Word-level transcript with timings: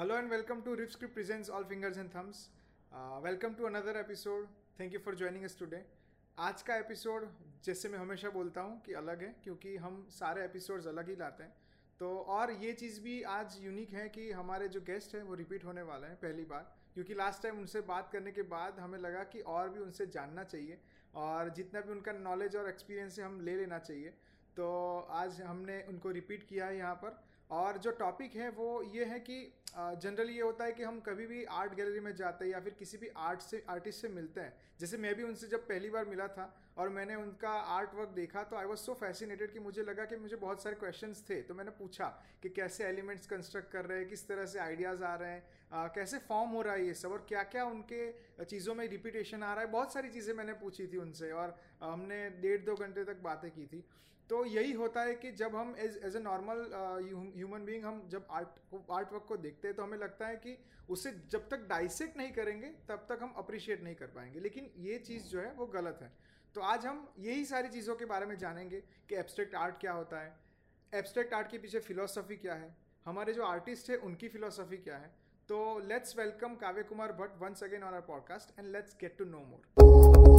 Hello 0.00 0.16
and 0.16 0.30
welcome 0.30 0.62
to 0.62 0.74
Riff 0.74 0.92
Script 0.92 1.12
Presents 1.12 1.50
Fingers 1.68 1.98
and 1.98 2.10
Thumbs. 2.10 2.48
Uh, 2.92 3.20
welcome 3.22 3.54
to 3.54 3.66
another 3.66 3.94
episode. 3.98 4.46
Thank 4.78 4.94
you 4.94 4.98
for 4.98 5.12
joining 5.14 5.44
us 5.44 5.54
today. 5.54 5.80
आज 6.38 6.62
का 6.62 6.76
episode 6.76 7.26
जैसे 7.64 7.88
मैं 7.88 7.98
हमेशा 7.98 8.30
बोलता 8.30 8.60
हूँ 8.60 8.80
कि 8.86 8.92
अलग 8.92 9.22
है 9.22 9.28
क्योंकि 9.44 9.76
हम 9.76 9.98
सारे 10.10 10.44
एपिसोड्स 10.44 10.86
अलग 10.86 11.08
ही 11.08 11.16
लाते 11.16 11.42
हैं 11.42 11.52
तो 12.00 12.16
और 12.36 12.52
ये 12.62 12.72
चीज़ 12.72 13.00
भी 13.00 13.20
आज 13.34 13.58
यूनिक 13.64 13.92
है 13.94 14.08
कि 14.08 14.30
हमारे 14.30 14.68
जो 14.68 14.80
गेस्ट 14.80 15.14
हैं 15.14 15.22
वो 15.22 15.34
रिपीट 15.34 15.64
होने 15.64 15.82
वाले 15.92 16.06
हैं 16.06 16.16
पहली 16.16 16.44
बार 16.44 16.66
क्योंकि 16.94 17.14
लास्ट 17.14 17.42
टाइम 17.42 17.58
उनसे 17.58 17.80
बात 17.90 18.10
करने 18.12 18.32
के 18.32 18.42
बाद 18.56 18.80
हमें 18.80 18.98
लगा 18.98 19.24
कि 19.32 19.40
और 19.56 19.68
भी 19.68 19.80
उनसे 19.80 20.06
जानना 20.16 20.44
चाहिए 20.44 20.78
और 21.14 21.50
जितना 21.56 21.80
भी 21.80 21.92
उनका 21.92 22.12
नॉलेज 22.24 22.56
और 22.56 22.68
एक्सपीरियंस 22.68 23.18
है 23.18 23.24
हम 23.24 23.40
ले 23.40 23.56
लेना 23.56 23.78
चाहिए 23.80 24.14
तो 24.56 24.70
आज 25.18 25.40
हमने 25.42 25.82
उनको 25.88 26.10
रिपीट 26.12 26.48
किया 26.48 26.66
है 26.66 26.76
यहाँ 26.78 26.94
पर 27.04 27.24
और 27.50 27.78
जो 27.78 27.90
टॉपिक 27.90 28.34
है 28.36 28.48
वो 28.50 28.82
ये 28.94 29.04
है 29.04 29.18
कि 29.20 29.36
जनरली 29.74 30.32
ये 30.32 30.42
होता 30.42 30.64
है 30.64 30.72
कि 30.72 30.82
हम 30.82 30.98
कभी 31.00 31.26
भी 31.26 31.44
आर्ट 31.56 31.74
गैलरी 31.74 32.00
में 32.00 32.14
जाते 32.16 32.44
हैं 32.44 32.52
या 32.52 32.60
फिर 32.60 32.74
किसी 32.78 32.98
भी 32.98 33.08
आर्ट 33.18 33.40
से 33.40 33.62
आर्टिस्ट 33.70 34.02
से 34.02 34.08
मिलते 34.08 34.40
हैं। 34.40 34.52
जैसे 34.80 34.96
मैं 34.96 35.14
भी 35.14 35.22
उनसे 35.22 35.46
जब 35.46 35.66
पहली 35.68 35.90
बार 35.90 36.04
मिला 36.04 36.26
था 36.28 36.52
और 36.78 36.88
मैंने 36.88 37.14
उनका 37.14 37.50
आर्ट 37.50 37.94
वर्क 37.94 38.08
देखा 38.16 38.42
तो 38.44 38.56
आई 38.56 38.64
वॉज़ 38.64 38.78
सो 38.80 38.94
फैसिनेटेड 38.94 39.52
कि 39.52 39.60
मुझे 39.60 39.82
लगा 39.82 40.04
कि 40.04 40.16
मुझे 40.16 40.36
बहुत 40.36 40.62
सारे 40.62 40.76
क्वेश्चंस 40.76 41.24
थे। 41.30 41.40
तो 41.42 41.54
मैंने 41.54 41.70
पूछा 41.78 42.06
कि 42.42 42.48
कैसे 42.50 42.84
एलिमेंट्स 42.84 43.26
कंस्ट्रक्ट 43.26 43.70
कर 43.72 43.84
रहे 43.84 43.98
हैं 43.98 44.08
किस 44.08 44.26
तरह 44.28 44.46
से 44.46 44.58
आइडियाज़ 44.58 45.04
आ 45.04 45.14
रहे 45.14 45.30
हैं 45.30 45.42
आ, 45.72 45.86
कैसे 45.88 46.18
फॉर्म 46.18 46.50
हो 46.50 46.62
रहा 46.62 46.74
है 46.74 46.86
ये 46.86 46.94
सब 46.94 47.12
और 47.12 47.24
क्या 47.28 47.42
क्या 47.52 47.64
उनके 47.66 48.44
चीज़ों 48.44 48.74
में 48.74 48.86
रिपीटेशन 48.88 49.42
आ 49.42 49.52
रहा 49.54 49.64
है। 49.64 49.70
बहुत 49.70 49.92
सारी 49.92 50.08
चीज़ें 50.10 50.34
मैंने 50.34 50.52
पूछी 50.58 50.86
थी 50.86 50.96
उनसे 50.98 51.30
और 51.32 51.56
हमने 51.82 52.18
डेढ़ 52.42 52.60
दो 52.64 52.74
घंटे 52.76 53.04
तक 53.04 53.20
बातें 53.22 53.50
की 53.50 53.66
थी। 53.66 53.84
तो 54.30 54.44
यही 54.44 54.72
होता 54.72 55.02
है 55.02 55.14
कि 55.14 55.30
जब 55.32 55.54
हम 55.56 55.74
as 55.78 56.00
as 56.04 56.16
a 56.16 56.18
normal 56.18 56.60
human 57.36 57.64
being 57.64 57.84
हम 57.84 58.02
जब 58.08 58.26
आर्ट 58.30 58.74
आर्ट 58.90 59.12
वर्क 59.12 59.24
को 59.28 59.36
देखते 59.36 59.68
हैं 59.68 59.76
तो 59.76 59.82
हमें 59.82 59.98
लगता 59.98 60.26
है 60.26 60.36
कि 60.36 60.56
उसे 60.90 61.10
जब 61.30 61.48
तक 61.48 61.66
डाइसेक्ट 61.68 62.16
नहीं 62.16 62.32
करेंगे, 62.32 62.66
तब 62.88 63.06
तक 63.08 63.18
हम 63.22 63.34
अप्रिशिएट 63.36 63.82
नहीं 63.82 63.94
कर 63.94 64.06
पाएँगे। 64.06 64.40
लेकिन 64.40 64.70
ये 64.76 64.98
चीज़ 64.98 65.24
जो 65.24 65.40
है, 65.40 65.52
वो 65.52 65.66
गलत 65.66 65.98
है। 66.02 66.12
तो 66.54 66.60
आज 66.60 66.86
हम 66.86 67.14
यही 67.18 67.44
सारी 67.44 67.68
चीज़ों 67.68 67.96
के 67.96 68.04
बारे 68.04 68.26
में 68.26 68.36
जानेंगे 68.38 68.80
कि 69.08 69.16
एब्स्ट्रैक्ट 69.16 69.54
आर्ट 69.54 69.80
क्या 69.80 69.92
होता 69.92 70.20
है। 70.20 70.32
एब्स्ट्रैक्ट 70.92 71.34
आर्ट 71.34 71.50
के 71.50 71.58
पीछे 71.58 71.80
फिलोसफी 71.80 72.36
क्या 72.36 72.54
है? 72.54 72.74
हमारे 73.06 73.32
जो 73.32 73.44
आर्टिस्ट 73.44 73.90
है, 73.90 73.96
उनकी 73.96 74.28
फिलोसफी 74.28 74.76
क्या 74.76 74.96
है? 74.96 75.14
तो 75.48 75.78
let's 75.78 76.18
welcome 76.18 76.54
Kavya 76.56 76.82
Kumar 76.82 77.12
Bhatt 77.12 77.42
once 77.42 77.64
again 77.64 77.82
on 77.82 77.94
our 77.94 78.00
podcast 78.00 78.58
and 78.58 78.68
let's 78.68 78.96
get 79.00 79.18
to 79.18 79.24
know 79.24 79.38
more 79.38 80.29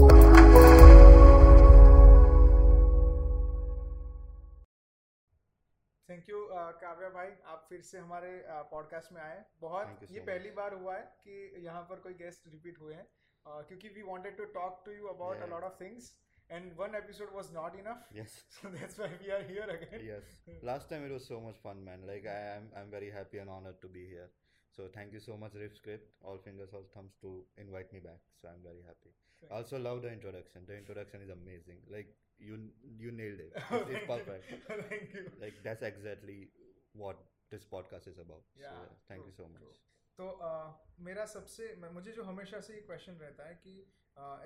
thank 6.12 6.30
you 6.30 6.40
uh, 6.46 6.72
Kavya 6.80 7.10
भाई। 7.10 7.30
आप 7.52 7.66
फिर 7.70 7.82
से 7.82 7.98
हमारे 7.98 8.30
uh, 8.30 8.64
पॉडकास्ट 8.72 9.12
में 9.14 9.22
आए। 9.22 9.44
बहुत 9.60 10.02
ये 10.12 10.20
so 10.20 10.26
पहली 10.28 10.50
बार 10.52 10.74
हुआ 10.74 10.96
है 10.96 11.04
कि 11.24 11.64
यहाँ 11.66 11.82
पर 11.90 12.00
कोई 12.00 12.14
गेस्ट 12.14 12.48
रिपीट 12.48 12.80
हुए 12.80 12.96
हैं। 12.96 13.06
Uh, 13.06 13.62
क्योंकि 13.68 13.90
we 13.90 14.02
wanted 14.02 14.38
to 14.38 14.46
talk 14.58 14.82
to 14.86 14.92
you 14.92 15.08
about 15.08 15.42
a 15.42 15.46
lot 15.46 15.64
of 15.64 15.80
things 15.82 16.10
and 16.50 16.74
one 16.80 16.96
episode 16.96 17.34
was 17.34 17.54
not 17.54 17.76
enough 17.76 18.10
yes 18.14 18.34
so 18.56 18.70
that's 18.70 19.00
why 19.00 19.16
we 19.22 19.30
are 19.38 19.46
here 19.52 19.70
again 19.70 20.06
yes 20.08 20.60
last 20.64 20.90
time 20.90 21.06
it 21.06 21.12
was 21.12 21.22
so 21.22 21.40
much 21.48 21.62
fun 21.64 21.84
man 21.86 22.06
like 22.08 22.28
I 22.28 22.56
am 22.58 22.70
I 22.76 22.82
am 22.82 22.90
very 22.92 23.10
happy 23.18 23.38
and 23.38 23.50
honoured 23.50 23.80
to 23.82 23.90
be 23.90 24.06
here 24.08 24.30
so 24.78 24.90
thank 24.98 25.14
you 25.14 25.20
so 25.20 25.38
much 25.38 25.56
riff 25.56 25.74
script 25.76 26.26
all 26.32 26.42
fingers 26.46 26.74
all 26.74 26.90
thumbs 26.98 27.18
to 27.22 27.34
invite 27.60 27.94
me 27.94 28.00
back 28.02 28.42
so 28.42 28.48
I 28.48 28.56
am 28.56 28.68
very 28.68 28.82
happy 28.90 29.16
also 29.60 29.78
love 29.78 30.02
the 30.02 30.12
introduction 30.18 30.66
the 30.66 30.82
introduction 30.84 31.24
is 31.24 31.32
amazing 31.32 31.90
like 31.92 32.16
you, 32.42 32.58
you 33.00 33.12
nailed 33.12 33.40
it. 33.40 33.54
It's, 33.72 33.90
it's 33.90 34.08
perfect. 34.08 34.46
thank 34.90 35.14
you 35.14 35.24
Like 35.40 35.62
that's 35.64 35.84
exactly 35.84 36.50
what 36.94 37.18
this 37.52 37.66
podcast 37.66 38.08
is 38.08 38.18
about. 38.18 38.44
Yeah, 38.60 38.70
so 38.70 38.92
thank 39.10 39.22
true, 39.22 39.32
you 39.32 39.36
so 39.38 39.48
much. 39.54 39.64
true. 39.64 39.78
तो 40.20 40.26
uh, 40.48 40.70
मेरा 41.06 41.26
सबसे 41.26 41.68
मुझे 41.94 42.12
जो 42.12 42.24
हमेशा 42.24 42.60
से 42.62 42.74
ये 42.74 42.82
question 42.88 43.14
रहता 43.22 43.48
है 43.48 43.54
कि 43.66 43.76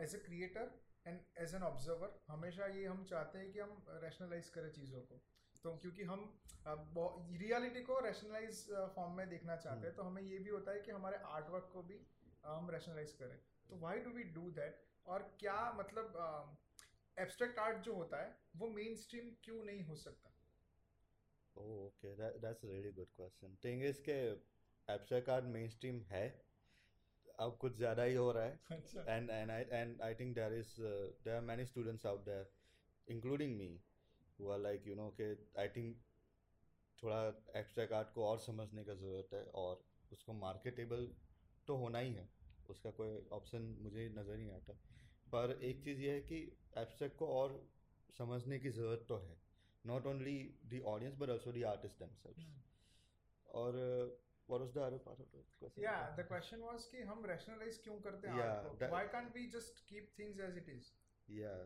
as 0.04 0.16
a 0.16 0.20
creator 0.26 0.70
and 1.08 1.20
as 1.44 1.56
an 1.56 1.64
observer 1.70 2.14
हमेशा 2.28 2.66
ये 2.76 2.86
हम 2.86 3.04
चाहते 3.10 3.40
हैं 3.40 3.52
कि 3.52 3.60
हम 3.60 4.00
रैशनलाइज 4.04 4.50
करें 4.58 4.70
चीज़ों 4.78 5.02
को 5.10 5.22
तो 5.64 5.76
क्योंकि 5.82 6.04
हम 6.12 6.24
रियलिटी 7.42 7.82
को 7.90 8.00
रैशनलाइज 8.06 8.64
फॉर्म 8.96 9.18
में 9.18 9.30
देखना 9.30 9.56
चाहते 9.66 9.88
हैं 9.88 9.96
तो 9.96 10.04
हमें 10.04 10.22
ये 10.22 10.40
भी 10.40 10.50
होता 10.50 10.72
है 10.72 10.82
कि 10.88 10.92
हमारे 10.92 11.18
आर्ट 11.38 11.50
वर्क 11.56 11.70
को 11.74 11.84
भी 11.90 11.98
uh, 11.98 12.48
हम 12.48 12.70
रैशनलाइज 12.78 13.12
करें 13.24 13.38
तो 13.70 13.80
why 13.86 14.00
do 14.08 14.12
we 14.20 14.24
do 14.38 14.50
that 14.60 14.84
और 15.06 15.28
क्या 15.40 15.60
मतलब 15.80 16.18
एब्स्ट्रैक्ट 17.18 17.60
आर्ट 17.60 17.78
जो 17.84 17.94
होता 17.96 18.22
है 18.22 18.38
वो 18.58 18.68
मेन 18.70 18.96
स्ट्रीम 18.98 19.30
क्यों 19.44 19.64
नहीं 19.66 19.84
हो 19.86 19.96
सकता? 19.98 20.32
Okay 21.56 22.16
that's 22.16 22.66
really 22.66 22.92
good 22.94 23.08
question 23.16 23.56
thing 23.64 23.84
is 23.86 24.02
के 24.08 24.18
एब्स्ट्रैक्ट 24.88 25.30
आर्ट 25.30 25.46
मेन 25.54 25.70
स्ट्रीम 25.70 26.02
है 26.10 26.26
अब 27.40 27.58
कुछ 27.62 27.78
ज़्यादा 27.78 28.04
ही 28.04 28.16
हो 28.16 28.32
रहा 28.32 28.44
है। 28.44 28.60
And 29.08 29.30
and 29.30 29.52
I 29.52 29.64
and 29.72 30.02
I 30.02 30.16
think 30.16 30.36
there 30.36 30.54
is 30.54 30.76
there 30.80 31.34
are 31.36 31.42
many 31.44 31.66
students 31.66 32.06
out 32.06 32.26
there 32.26 32.52
including 33.08 33.56
me 33.58 33.70
who 34.40 34.50
are 34.52 34.60
like 34.60 34.88
you 34.88 34.96
know 34.96 35.10
के 35.20 35.32
आई 35.62 35.70
थिंक 35.76 35.98
थोड़ा 37.04 37.20
एब्स्ट्रैक्ट 37.60 37.94
आर्ट 37.94 38.14
को 38.14 38.26
और 38.26 38.40
समझने 38.40 38.84
का 38.86 38.94
ज़रूरत 38.96 39.34
है 39.34 39.44
और 39.64 39.84
उसको 40.12 40.34
मार्केटेबल 40.34 41.08
तो 41.68 41.76
होना 41.78 42.00
ही 42.00 42.14
है। 42.14 42.30
उसका 42.70 42.92
कोई 43.00 43.18
ऑप्शन 43.34 43.62
मुझे 43.82 44.08
नज़र 44.10 44.38
नहीं 44.38 44.52
आता। 44.52 44.78
पर 45.34 45.60
एक 45.64 45.84
चीज़ 45.84 46.02
ये 46.02 46.12
है 46.12 46.22
कि 46.32 46.40
abstract 46.82 47.16
को 47.20 47.28
और 47.40 47.54
समझने 48.18 48.60
की 48.60 48.70
ज़रूरत 48.70 49.06
तो 49.10 49.18
है 49.24 49.38
not 49.86 50.06
only 50.12 50.36
the 50.74 50.82
audience 50.92 51.18
but 51.24 51.32
also 51.34 51.52
the 51.58 51.64
artists 51.72 52.02
themselves 52.04 52.46
और 53.48 53.76
uh, 53.82 54.06
what 54.50 54.62
was 54.64 54.72
the 54.78 54.84
other 54.86 55.00
part 55.08 55.20
of 55.26 55.32
the 55.36 55.44
question 55.60 55.84
Yeah, 55.86 56.04
the 56.20 56.26
question 56.32 56.64
was 56.68 56.86
कि 56.92 57.02
हम 57.12 57.26
rationalize 57.32 57.78
क्यों 57.84 58.00
करते 58.08 58.28
हैं 58.28 58.38
Yeah, 58.38 58.70
that- 58.84 58.94
Why 58.96 59.04
can't 59.16 59.38
we 59.40 59.48
just 59.58 59.82
keep 59.92 60.14
things 60.22 60.40
as 60.50 60.58
it 60.64 60.72
is? 60.76 60.92
Yeah. 61.28 61.66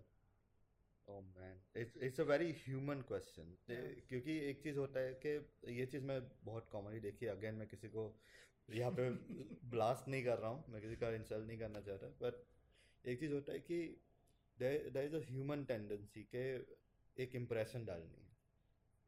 Oh 1.08 1.22
man, 1.36 1.56
it's 1.82 1.96
it's 2.08 2.20
a 2.20 2.26
very 2.32 2.50
human 2.66 3.00
question. 3.12 3.48
Yeah. 3.70 3.88
क्योंकि 4.10 4.38
एक 4.50 4.62
चीज़ 4.64 4.78
होता 4.78 5.00
है 5.00 5.14
कि 5.26 5.30
ये 5.80 5.86
चीज़ 5.94 6.04
मैं 6.12 6.20
बहुत 6.46 6.68
कॉमनली 6.72 7.00
देखी 7.06 7.26
है 7.26 7.32
अगेन 7.32 7.56
मैं 7.62 7.68
किसी 7.68 7.88
को 7.96 8.04
यहाँ 8.70 8.92
पे 9.00 9.10
ब्लास्ट 9.72 10.08
नहीं 10.08 10.24
कर 10.26 10.38
रहा 10.40 10.50
हूँ 10.50 10.64
मैं 10.74 10.82
किसी 10.82 10.96
का 11.04 11.10
इंसल्ट 11.16 11.48
नहीं 11.48 11.58
करना 11.60 11.82
चाहता 11.88 12.08
बट 12.22 12.44
एक 13.10 13.20
चीज़ 13.20 13.34
होता 13.34 13.54
है 13.54 13.60
कि 13.60 13.78
there 14.58 14.98
is 14.98 15.16
a 15.16 15.20
human 15.30 15.64
tendency 15.66 16.24
के 16.36 16.44
एक 17.18 17.36
इम्प्रेशन 17.36 17.86
डालनी 17.86 18.22
है। 18.24 18.28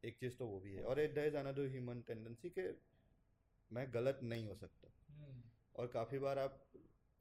एक 0.02 0.16
चीज़ 0.20 0.36
तो 0.36 0.46
वो 0.46 0.58
भी 0.60 0.72
है। 0.72 0.82
और 0.82 1.00
एक 1.00 1.14
there 1.14 1.26
is 1.26 1.36
another 1.36 1.68
human 1.68 2.00
tendency 2.00 2.50
के 2.58 2.68
मैं 3.70 3.86
गलत 3.94 4.20
नहीं 4.22 4.46
हो 4.46 4.54
सकता। 4.54 4.92
और 5.74 5.86
काफ़ी 5.86 6.18
बार 6.18 6.38
आप 6.38 6.62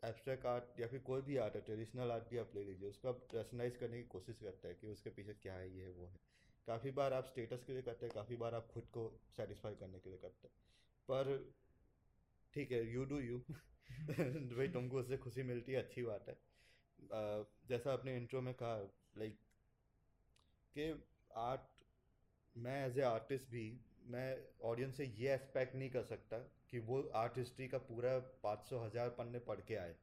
एब्स्ट्रैक्ट 0.04 0.46
आर्ट 0.46 0.80
या 0.80 0.88
फिर 0.88 1.00
कोई 1.00 1.22
भी 1.22 1.38
आर्ट 1.38 1.56
है 1.56 1.62
ट्रेडिशनल 1.62 2.12
आर्ट 2.12 2.30
भी 2.30 2.38
आप 2.38 2.56
ले 2.56 2.64
लीजिए 2.64 2.90
उसको 2.90 3.08
आप 3.10 3.28
रैशनलाइज 3.36 3.76
करने 3.78 3.98
की 3.98 4.08
कोशिश 4.08 4.40
करते 4.40 4.68
हैं 4.68 4.78
कि 4.78 4.88
उसके 4.88 5.10
पीछे 5.10 5.34
क्या 5.34 5.54
है 5.54 5.70
ये 5.78 5.84
है 5.84 5.92
वो 5.92 6.06
है। 6.06 6.20
काफ़ी 6.68 6.92
बार 6.92 7.14
आप 7.14 7.26
स्टेटस 7.26 7.64
के 7.64 7.74
लिए 7.74 7.82
करते 7.82 8.06
हैं 8.06 8.14
काफ़ी 8.16 8.36
बार 8.36 8.56
आप 8.56 8.68
खुद 8.68 8.88
को 8.94 9.04
सेटिस्फाई 9.38 9.76
करने 9.76 10.00
के 10.00 10.10
लिए 10.10 10.20
करते 10.20 10.48
हैं। 10.48 10.54
पर 11.10 11.54
ठीक 12.54 12.72
है 12.72 12.84
यू 12.94 13.04
डू 13.06 13.20
यू 13.20 13.38
भाई 13.40 14.68
तुमको 14.68 15.00
उससे 15.00 15.18
खुशी 15.18 15.44
मिलती 15.44 15.72
है 15.72 15.80
अच्छी 15.80 16.04
बात 16.04 16.26
है। 16.30 16.36
जैसा 17.70 17.94
आपने 17.94 18.16
इंट्रो 18.18 18.42
में 18.42 18.54
कहा 18.54 18.76
लाइक 19.18 19.38
कि 20.76 20.92
आर्ट 21.42 21.62
मैं 22.56 22.86
एज 22.86 22.98
ए 23.00 23.02
आर्टिस्ट 23.04 23.50
भी 23.52 23.66
मैं 24.12 24.28
ऑडियंस 24.70 24.98
से 24.98 25.06
ये 25.18 25.34
एक्सपेक्ट 25.34 25.76
नहीं 25.76 25.90
कर 25.90 26.04
सकता 26.04 26.38
कि 26.70 26.80
वो 26.88 27.02
आर्ट 27.16 27.38
हिस्ट्री 27.38 27.68
का 27.68 27.78
पूरा 27.90 28.18
पाँच 28.44 28.70
सौ 28.70 28.80
हज़ार 28.80 29.10
पन्ने 29.18 29.40
पढ़ 29.48 29.60
के 29.68 29.76
आए। 29.76 29.96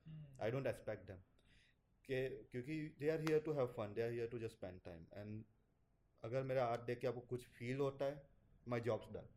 आई 0.42 0.50
डोंट 0.50 0.66
एक्सपेक्ट 0.66 1.06
देम 1.06 1.16
के 2.09 2.28
क्योंकि 2.53 2.78
they 3.00 3.10
are 3.10 3.20
here 3.20 3.41
to 3.47 3.53
have 3.54 3.66
fun 3.76 3.94
they 3.94 4.03
are 4.03 4.10
here 4.12 4.28
to 4.32 4.38
just 4.38 4.56
spend 4.56 4.80
time 4.84 5.04
and 5.16 5.42
अगर 6.22 6.42
मेरा 6.42 6.65
आर्ट 6.66 6.82
देख 6.82 7.00
के 7.00 7.06
आपको 7.06 7.20
कुछ 7.30 7.47
फील 7.59 7.78
होता 7.78 8.04
है 8.04 8.22
my 8.66 8.80
jobs 8.88 9.12
done 9.12 9.28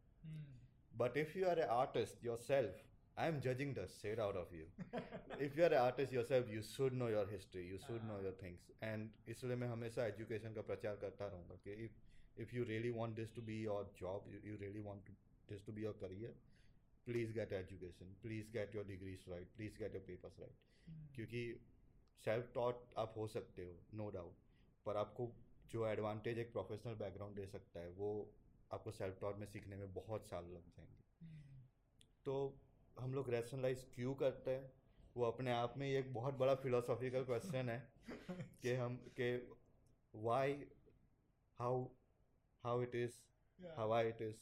but 0.97 1.17
if 1.17 1.37
you 1.37 1.47
are 1.49 1.59
a 1.59 1.65
artist 1.79 2.23
yourself 2.47 2.87
am 3.19 3.39
judging 3.39 3.75
the 3.75 3.85
set 3.85 4.19
out 4.19 4.35
of 4.35 4.55
you 4.55 4.65
if 5.45 5.55
you 5.57 5.63
are 5.65 5.71
an 5.73 5.81
artist 5.81 6.13
yourself 6.15 6.49
you 6.53 6.61
should 6.69 6.95
know 7.01 7.09
your 7.11 7.25
history 7.29 7.61
you 7.67 7.77
should 7.85 8.03
know 8.09 8.17
your 8.23 8.33
things 8.41 8.69
and 8.89 9.29
इसलिए 9.33 9.55
मैं 9.55 9.67
हमेशा 9.67 10.05
education 10.05 10.53
का 10.53 10.61
प्रचार 10.71 10.95
करता 11.03 11.27
रहूँगा 11.27 11.55
कि 11.67 11.75
if 11.87 11.99
if 12.45 12.53
you 12.57 12.65
really 12.67 12.91
want 12.97 13.15
this 13.21 13.31
to 13.37 13.43
be 13.49 13.57
your 13.61 13.81
job 14.01 14.27
you, 14.33 14.39
you 14.49 14.57
really 14.61 14.83
want 14.89 15.05
to, 15.05 15.15
this 15.49 15.63
to 15.69 15.75
be 15.77 15.85
your 15.87 15.93
career 16.03 16.33
please 17.07 17.33
get 17.39 17.51
education 17.51 18.13
please 18.23 18.51
get 18.57 18.77
your 18.77 18.85
degrees 18.91 19.27
right 19.33 19.51
please 19.57 19.77
get 19.83 19.97
your 19.99 20.05
papers 20.11 20.39
right 20.45 20.69
क्योंकि 21.15 21.43
self 22.25 22.51
taught 22.55 22.83
आप 22.97 23.13
हो 23.17 23.27
सकते 23.27 23.63
हो 23.65 23.77
no 23.93 24.09
doubt 24.09 24.49
पर 24.85 24.97
आपको 24.97 25.31
जो 25.71 25.87
advantage 25.87 26.39
एक 26.39 26.51
professional 26.51 26.93
background 26.95 27.35
दे 27.35 27.45
सकता 27.47 27.79
है 27.79 27.89
वो 27.99 28.09
आपको 28.73 28.91
सेल्फ 28.91 29.19
टॉट 29.21 29.37
में 29.37 29.45
सीखने 29.45 29.75
में 29.75 29.93
बहुत 29.93 30.27
साल 30.27 30.45
लग 30.57 30.69
जाएँगे 30.77 31.29
तो 32.25 32.35
हम 33.01 33.13
लोग 33.13 33.29
रैशनलाइज 33.29 33.83
क्यों 33.95 34.15
करते 34.15 34.51
हैं? 34.51 34.71
वो 35.17 35.25
अपने 35.25 35.51
आप 35.51 35.73
में 35.77 35.89
एक 35.89 36.13
बहुत 36.13 36.33
बड़ा 36.33 36.55
फिलोसॉफिकल 36.55 37.23
क्वेश्चन 37.23 37.69
है 37.69 37.93
कि 38.61 38.73
हम 38.73 38.95
के 39.19 39.37
why 40.15 40.65
how 41.59 41.87
how 42.63 42.81
it 42.81 42.95
is 42.95 43.21
I 43.61 44.03
it 44.05 44.21
is. 44.21 44.35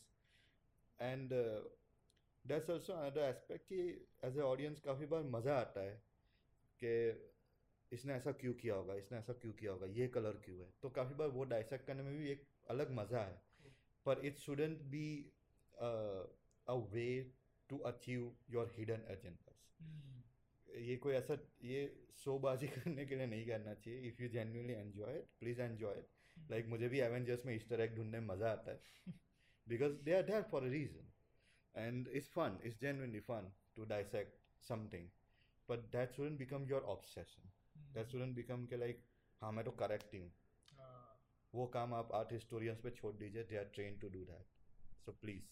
And 0.99 1.31
uh, 1.31 1.63
that's 2.47 2.69
also 2.69 2.93
another 2.93 3.21
aspect 3.21 3.65
कि 3.65 4.07
एज 4.23 4.37
ए 4.37 4.41
ऑडियंस 4.41 4.79
काफ़ी 4.79 5.05
बार 5.05 5.23
मज़ा 5.23 5.57
आता 5.59 5.81
है 5.81 6.03
कि 6.83 6.91
इसने 7.91 8.13
ऐसा 8.13 8.31
क्यों 8.31 8.53
किया 8.53 8.75
होगा 8.75 8.95
इसने 8.95 9.17
ऐसा 9.17 9.33
क्यों 9.33 9.53
किया 9.53 9.71
होगा 9.71 9.85
ये 9.85 10.07
कलर 10.07 10.31
क्यों 10.31 10.59
है? 10.59 10.73
तो 10.81 10.89
काफ़ी 10.89 11.15
बार 11.15 11.27
वो 11.27 11.43
डाइसेक्ट 11.43 11.87
करने 11.87 12.03
में 12.03 12.17
भी 12.17 12.29
एक 12.29 12.47
अलग 12.69 12.91
मज़ा 12.91 13.19
है। 13.19 13.41
पर 14.05 14.25
it 14.25 14.37
shouldn't 14.37 14.81
be 14.81 15.31
a 16.67 16.73
way 16.73 17.38
to 17.69 17.77
achieve 17.89 18.31
your 18.51 18.73
hidden 18.77 19.05
agendas 19.11 19.67
ये 20.67 20.95
कोई 21.03 21.13
ऐसा 21.15 21.37
ये 21.63 21.81
शोबाजी 22.23 22.67
करने 22.75 23.05
के 23.05 23.15
लिए 23.15 23.25
नहीं 23.27 23.45
करना 23.47 23.73
चाहिए। 23.73 23.99
If 24.09 24.21
you 24.21 24.27
genuinely 24.29 24.73
enjoy 24.73 25.17
it 25.17 25.27
please 25.39 25.61
enjoy 25.61 25.97
it 25.99 26.49
like 26.51 26.67
मुझे 26.67 26.89
भी 26.89 26.99
एवेंजर्स 26.99 27.45
में 27.45 27.53
ईस्टर 27.55 27.81
एग 27.81 27.95
ढूँढने 27.95 28.19
में 28.19 28.27
मज़ा 28.27 28.51
आता 28.51 28.71
है। 28.71 29.13
Because 29.67 29.93
they 30.03 30.13
are 30.13 30.23
there 30.23 30.41
for 30.51 30.63
a 30.63 30.69
reason 30.69 31.07
and 31.75 32.07
it's 32.17 32.29
fun 32.35 32.59
it's 32.67 32.79
genuinely 32.83 33.21
fun 33.27 33.51
to 33.75 33.85
dissect 33.85 34.37
something 34.63 35.09
but 35.69 35.89
that 35.95 36.15
shouldn't 36.15 36.37
become 36.37 36.67
your 36.69 36.81
obsession 36.95 37.51
that 37.97 38.11
shouldn't 38.13 38.35
become 38.35 38.65
के 38.65 38.77
like 38.77 39.03
हाँ 39.41 39.51
मैं 39.51 39.65
तो 39.65 39.71
करेक्ट 39.81 40.13
ही। 40.13 40.19
हूँ। 40.19 40.31
वो 41.53 41.65
काम 41.67 41.93
आप 41.93 42.11
आर्ट 42.13 42.33
हिस्टोरियंस 42.33 42.79
पे 42.83 42.91
छोड़ 42.91 43.15
दीजिए 43.15 43.43
they 43.43 43.57
are 43.57 43.71
train 43.75 43.97
to 43.99 44.09
do 44.09 44.23
that 44.25 44.45
so 45.05 45.11
please 45.21 45.43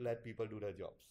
let 0.00 0.22
people 0.24 0.48
do 0.48 0.60
their 0.60 0.72
jobs 0.76 1.10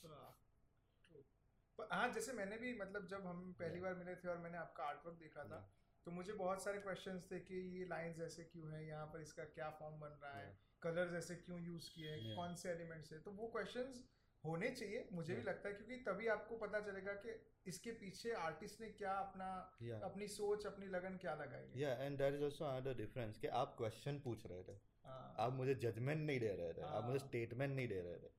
हाँ 1.92 2.08
जैसे 2.14 2.34
मैंने 2.34 2.58
भी 2.58 2.74
मतलब 2.80 3.06
जब 3.08 3.26
हम 3.28 3.52
पहली 3.60 3.80
बार 3.82 3.94
मिले 3.96 4.16
थे 4.16 4.28
और 4.30 4.38
मैंने 4.38 4.58
आपका 4.58 4.84
आर्टवर्क 4.84 5.16
देखा 5.20 5.44
था 5.44 5.60
तो 6.06 6.12
मुझे 6.12 6.34
बहुत 6.34 6.64
सारे 6.64 6.80
क्वेश्चंस 6.80 7.28
थे 7.32 7.40
कि 7.40 7.56
ये 7.78 7.86
लाइंस 7.86 8.20
ऐसे 8.22 8.44
क्यों 8.44 8.72
है 8.72 8.86
यहाँ 8.88 9.06
पर 9.14 9.22
इसका 9.22 9.44
क्या 9.58 9.70
फॉर्म 9.80 10.00
बन 10.00 10.18
रहा 10.24 10.40
है 10.40 10.58
कलर्स 10.82 11.14
ऐसे 11.14 11.36
क्यों 11.36 11.60
यूज़ 11.62 11.90
किए 11.96 12.10
हैं 12.10 12.36
कौन 12.36 12.56
से 12.56 12.70
एलिमेंट्स 12.72 13.12
है? 13.14 13.20
तो 13.20 13.32
वो 13.32 13.48
क्वेश्चंस 13.48 14.04
होने 14.44 14.70
चाहिए 14.72 15.08
मुझे 15.14 15.36
भी 15.36 15.42
लगता 15.42 15.70
है 15.70 15.74
क्योंकि 15.76 15.96
तभी 16.04 16.28
आपको 16.36 16.58
पता 16.58 16.80
चलेगा 16.80 17.14
कि 17.14 17.34
इसके 17.68 17.92
पीछे 18.02 18.32
आर्टिस्ट 18.42 18.82
ने 18.82 18.90
क्या 18.90 19.14
अपना 19.14 19.50
Yeah. 19.84 20.04
अपनी 20.04 20.28
सोच 20.28 20.66
अपनी 20.66 20.86
लगन 20.88 21.18
क्या 21.18 21.34
लगाई 21.36 21.68
है। 21.68 21.80
या 21.82 21.94
and 22.04 22.18
that 22.18 22.34
is 22.34 22.44
also 22.44 22.66
another 22.66 22.94
difference 22.94 23.38
कि 23.38 23.48
आप 23.62 23.76
क्वेश्चन 23.78 24.20
पूछ 24.20 24.46
रहे 24.46 24.64
थे। 24.64 24.78
हाँ, 25.06 25.36
आप 25.40 25.54
मुझे 25.54 25.76
जजमेंट 25.76 26.22
नहीं 26.22 26.40
दे 26.40 26.54
रहे 26.56 26.74
थे 26.74 26.82
आप 26.82 27.04
मुझे 27.04 27.18
हाँ। 27.20 27.28
स्टेटमेंट 27.28 27.76
नहीं 27.76 27.88
दे 27.88 28.02
रहे 28.02 28.18
थे। 28.20 28.32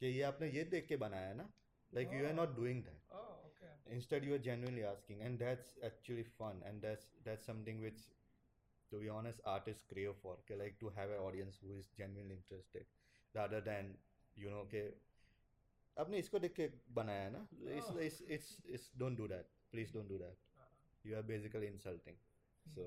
कि 0.00 0.06
ये 0.06 0.22
आपने 0.32 0.48
ये 0.50 0.64
देख 0.74 0.86
के 0.88 0.96
बनाया 0.96 1.32
ना 1.40 1.48
like 1.94 2.12
you 2.14 2.26
are 2.26 2.32
not 2.34 2.54
doing 2.56 2.82
that 2.84 2.98
oh, 3.18 3.26
okay. 3.48 3.72
instead 3.96 4.26
you 4.28 4.36
are 4.36 4.42
genuinely 4.46 4.84
asking 4.90 5.22
and 5.28 5.42
that's 5.44 5.72
actually 5.88 6.24
fun 6.38 6.62
and 6.70 6.86
that's 6.86 7.10
that's 7.28 7.50
something 7.50 7.82
which 7.86 8.00
to 8.92 9.00
be 9.02 9.10
honest 9.16 9.42
artists 9.54 9.88
crave 9.92 10.14
for 10.22 10.32
okay, 10.36 10.56
like 10.62 10.78
to 10.84 10.92
have 10.98 11.12
an 11.16 11.20
audience 11.26 11.58
who 11.64 11.76
is 11.82 11.90
genuinely 12.00 12.38
interested 12.38 12.86
rather 13.40 13.60
than 13.70 13.92
you 14.44 14.54
know 14.54 14.64
के 14.74 14.82
आपने 16.04 16.18
इसको 16.24 16.38
देख 16.46 16.52
के 16.60 16.68
बनाया 17.00 17.22
है 17.22 17.30
ना 17.36 17.46
Oh. 17.80 17.96
it's 18.06 18.50
it's 18.76 18.88
don't 19.04 19.20
do 19.22 19.28
that 19.34 19.52
please 19.74 19.92
don't 19.98 20.12
do 20.14 20.18
that 20.24 20.36
हाँ, 20.60 20.68
you 21.10 21.16
are 21.20 21.26
basically 21.32 21.70
insulting 21.74 22.16
so 22.76 22.86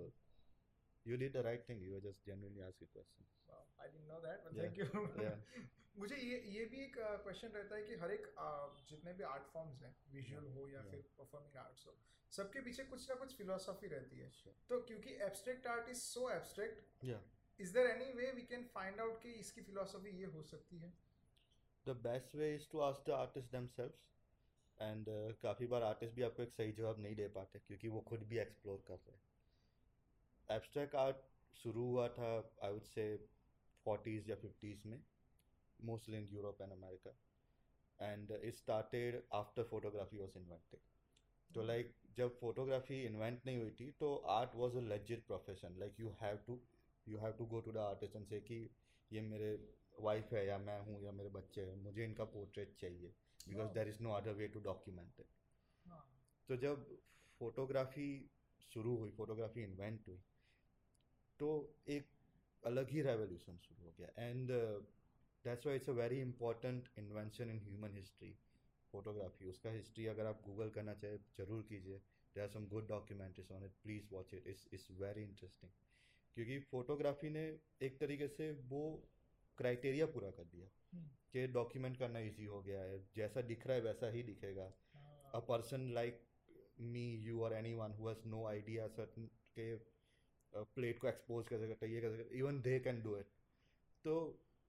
you 1.12 1.18
did 1.24 1.34
the 1.38 1.44
right 1.50 1.66
thing 1.70 1.86
you 1.88 1.94
were 1.96 2.04
just 2.08 2.26
genuinely 2.32 2.66
asking 2.70 2.92
questions 2.98 3.30
wow, 3.52 3.64
I 3.86 3.92
didn't 3.94 4.08
know 4.14 4.22
that 4.28 4.44
but 4.46 4.58
Yeah, 4.58 4.64
thank 4.64 4.78
you 4.78 4.88
yeah. 5.28 5.64
मुझे 5.96 6.16
ये 6.16 6.38
ये 6.54 6.66
भी 6.66 6.80
एक 6.84 6.96
question 6.98 7.48
रहता 7.56 7.76
है 7.76 7.84
कि 7.84 7.96
हर 8.02 8.12
एक 8.12 8.28
जितने 8.90 9.14
भी 9.14 9.24
आर्ट 9.32 9.44
फॉर्म्स 9.54 9.82
हैं 9.84 9.96
विजुअल 10.14 10.48
हो 10.54 10.68
या 10.70 10.82
फिर 10.90 11.06
परफॉर्मिंग 11.18 11.58
आर्ट्स 11.64 11.86
हो 11.88 11.96
सबके 12.32 12.62
पीछे 12.62 12.84
कुछ 12.92 13.10
ना 13.10 13.16
कुछ 13.16 13.36
फिलोसॉफी 13.38 13.88
रहती 13.88 14.20
है. 14.20 14.32
तो 14.70 14.80
क्योंकि 14.82 15.14
abstract 15.26 15.68
art 15.68 15.90
is 15.90 16.02
so 16.04 16.30
abstract 16.32 17.06
is 17.60 17.74
there 17.74 17.90
any 17.90 18.12
way 18.14 18.32
we 18.32 18.42
can 18.54 18.64
find 18.74 19.00
out 19.00 19.22
कि 19.24 19.34
इसकी 19.44 19.62
फिलोसॉफी 19.62 20.18
ये 20.20 20.26
हो 20.38 20.44
सकती 20.44 20.80
है? 20.80 20.94
Best 22.04 22.34
way 22.40 22.50
is 22.56 22.66
to 22.72 22.82
ask 22.84 23.08
the 23.08 23.14
artists 23.14 23.54
themselves 23.54 24.04
and 24.80 25.10
uh, 25.14 25.32
काफ़ी 25.42 25.66
बार 25.68 25.84
आर्टिस्ट 25.84 26.16
भी 26.16 26.22
आपको 26.24 26.44
एक 26.44 26.54
सही 26.54 26.72
जवाब 26.74 27.00
नहीं 27.00 27.16
दे 27.16 27.28
पाते 27.38 27.60
क्योंकि 27.60 27.88
वो 27.88 28.02
खुद 28.10 28.24
भी 28.30 28.38
एक्सप्लोर 28.40 28.84
कर 28.88 29.00
रहे 29.08 29.16
हैं। 29.16 30.58
एब्स्ट्रैक्ट 30.58 30.96
आर्ट 30.96 31.18
शुरू 31.64 31.88
हुआ 31.88 32.08
था 32.20 32.30
आई 32.64 32.74
वुड 32.74 32.84
से 32.84 33.06
फोर्टीज़ 33.86 34.30
या 34.30 34.36
फिफ्टीज़ 34.36 34.88
में। 34.88 35.02
Mostly 35.86 36.18
in 36.18 36.28
Europe 36.32 36.62
and 36.62 36.72
America 36.72 37.14
and 38.00 38.32
it 38.32 38.54
started 38.56 39.22
after 39.34 39.64
photography 39.70 40.18
was 40.18 40.38
invented 40.40 40.80
तो 41.50 41.64
लाइक 41.64 41.94
जब 42.18 42.38
फोटोग्राफी 42.40 43.02
इन्वेंट 43.06 43.46
नहीं 43.46 43.58
हुई 43.58 43.72
थी 43.80 43.92
तो 44.00 44.16
art 44.36 44.56
was 44.56 44.78
a 44.78 44.82
legit 44.88 45.26
profession 45.28 45.80
like 45.80 46.00
you 46.00 46.16
have 46.22 46.38
to 46.48 46.60
you 47.08 47.18
have 47.20 47.34
to 47.38 47.46
go 47.54 47.60
to 47.62 47.72
the 47.72 47.78
artist 47.78 48.16
and 48.16 48.26
say 48.28 48.40
कि 48.42 48.60
ये 49.12 49.22
मेरे 49.22 49.52
wife 50.00 50.34
है 50.34 50.46
या 50.48 50.58
मैं 50.58 50.80
हूँ 50.86 51.02
या 51.04 51.12
मेरे 51.12 51.30
बच्चे 51.30 51.62
हैं 51.62 51.76
मुझे 51.84 52.04
इनका 52.04 52.24
पोर्ट्रेट 52.36 52.76
चाहिए. 52.82 53.14
Because 53.48 53.70
there 53.74 53.88
is 53.88 54.02
no 54.04 54.12
other 54.14 54.34
way 54.34 54.48
to 54.48 54.60
document 54.68 55.20
it 55.20 55.28
तो 56.50 56.56
जब 56.58 56.86
फोटोग्राफी 57.42 58.10
शुरू 58.72 58.96
हुई 58.98 59.12
फोटोग्राफी 59.18 59.64
इन्वेंट 59.64 60.08
हुई 60.08 60.18
तो 61.40 61.50
एक 61.90 62.10
अलग 62.64 62.90
ही 62.90 63.02
रेवोल्यूशन 63.02 63.58
शुरू 63.58 63.86
हो 63.86 63.94
गया. 64.00 64.10
And 64.18 64.52
that's 65.46 65.68
why 65.68 65.76
it's 65.76 65.90
a 65.90 65.94
very 65.94 66.20
important 66.22 66.90
invention 66.98 67.50
in 67.50 67.60
human 67.60 67.96
history 67.98 68.36
photography 68.94 69.46
उसका 69.50 69.72
हिस्ट्री 69.72 70.06
अगर 70.08 70.26
आप 70.26 70.42
गूगल 70.46 70.70
करना 70.70 70.94
चाहे 70.94 71.18
ज़रूर 71.38 71.62
कीजिए। 71.70 71.98
There 72.36 72.44
are 72.44 72.50
some 72.50 72.68
good 72.68 72.88
documentaries 72.88 73.52
on 73.52 73.64
it 73.66 73.72
please 73.84 74.08
watch 74.12 74.34
it 74.34 74.48
it's 74.48 74.68
it's 74.74 74.92
very 75.00 75.24
interesting 75.24 75.72
क्योंकि 76.38 76.60
फोटोग्राफी 76.72 77.30
ने 77.30 77.46
एक 77.82 78.00
तरीके 78.00 78.28
से 78.28 78.52
वो 78.70 78.84
क्राइटेरिया 79.58 80.06
पूरा 80.06 80.30
कर 80.32 80.44
दिया 80.44 80.68
हम्म, 80.94 81.08
कि 81.34 81.48
डॉक्यूमेंट 81.48 81.98
करना 81.98 82.20
इजी 82.20 82.46
हो 82.46 82.62
गया 82.62 82.82
है। 82.82 83.00
जैसा 83.16 83.42
दिख 83.42 83.68
रहा 83.68 83.76
है 83.78 83.82
वैसा 83.82 84.10
ही 84.10 84.24
दिखेगा। 84.24 84.72
A 85.34 85.40
person 85.40 85.90
like 85.94 86.22
me 86.80 87.06
you 87.26 87.38
you 87.38 87.52
anyone 87.74 87.92
who's 87.92 88.26
no 88.26 88.46
idea 88.46 88.86
idea 88.86 88.96
certain 89.00 89.28
के 89.60 89.76
प्लेट 90.54 91.00
को 91.00 91.08
एक्सपोज 91.08 91.48
कैसे 91.48 91.68
करते 91.68 91.86
हैं 91.86 91.94
ये 91.94 92.02
कैसे 92.02 92.18
करते 92.18 92.38
even 92.38 92.62
they 92.62 92.80
can 92.80 93.02
do 93.02 93.18
it 93.18 93.26
तो 94.06 94.16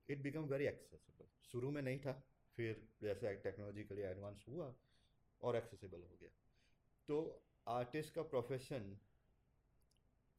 इट 0.08 0.22
बिकम 0.22 0.44
वेरी 0.48 0.66
एक्सेसिबल 0.66 1.26
शुरू 1.52 1.70
में 1.70 1.80
नहीं 1.82 1.98
था, 2.00 2.12
फिर 2.58 2.88
जैसे 3.02 3.34
टेक्नोलॉजिकली 3.42 4.02
एडवांस 4.02 4.44
हुआ 4.48 4.74
और 5.40 5.56
एक्सेसिबल 5.56 6.02
हो 6.02 6.16
गया। 6.20 6.30
तो 7.08 7.16
आर्टिस्ट 7.68 8.14
का 8.14 8.22
profession 8.24 8.96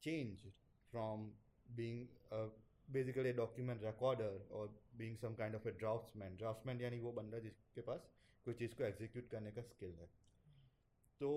change 0.02 0.46
from 0.92 1.26
being 1.76 2.06
basically 2.88 3.32
document 3.34 3.82
recorder 3.84 4.46
और 4.52 4.68
being 4.96 5.16
some 5.18 5.34
kind 5.34 5.54
of 5.54 5.68
a 5.68 5.72
draughtsman 5.74 6.36
draughtsman 6.36 6.80
यानी 6.80 6.98
वो 7.00 7.12
बंदा 7.12 7.38
जिसके 7.40 7.80
पास 7.82 8.10
कोई 8.46 8.54
चीज़ 8.54 8.74
को 8.74 8.84
एग्जीक्यूट 8.84 9.28
करने 9.30 9.52
का 9.52 9.62
स्किल 9.62 9.94
है। 9.94 10.08
तो 11.20 11.30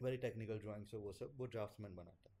वेरी 0.00 0.16
टेक्निकल 0.18 0.58
ड्राइंग्स 0.58 0.94
हो 0.94 0.98
वो 1.00 1.12
सब 1.12 1.36
वो 1.38 1.46
ड्राफ्ट्समैन 1.48 1.96
बनाता। 1.96 2.30
है 2.30 2.38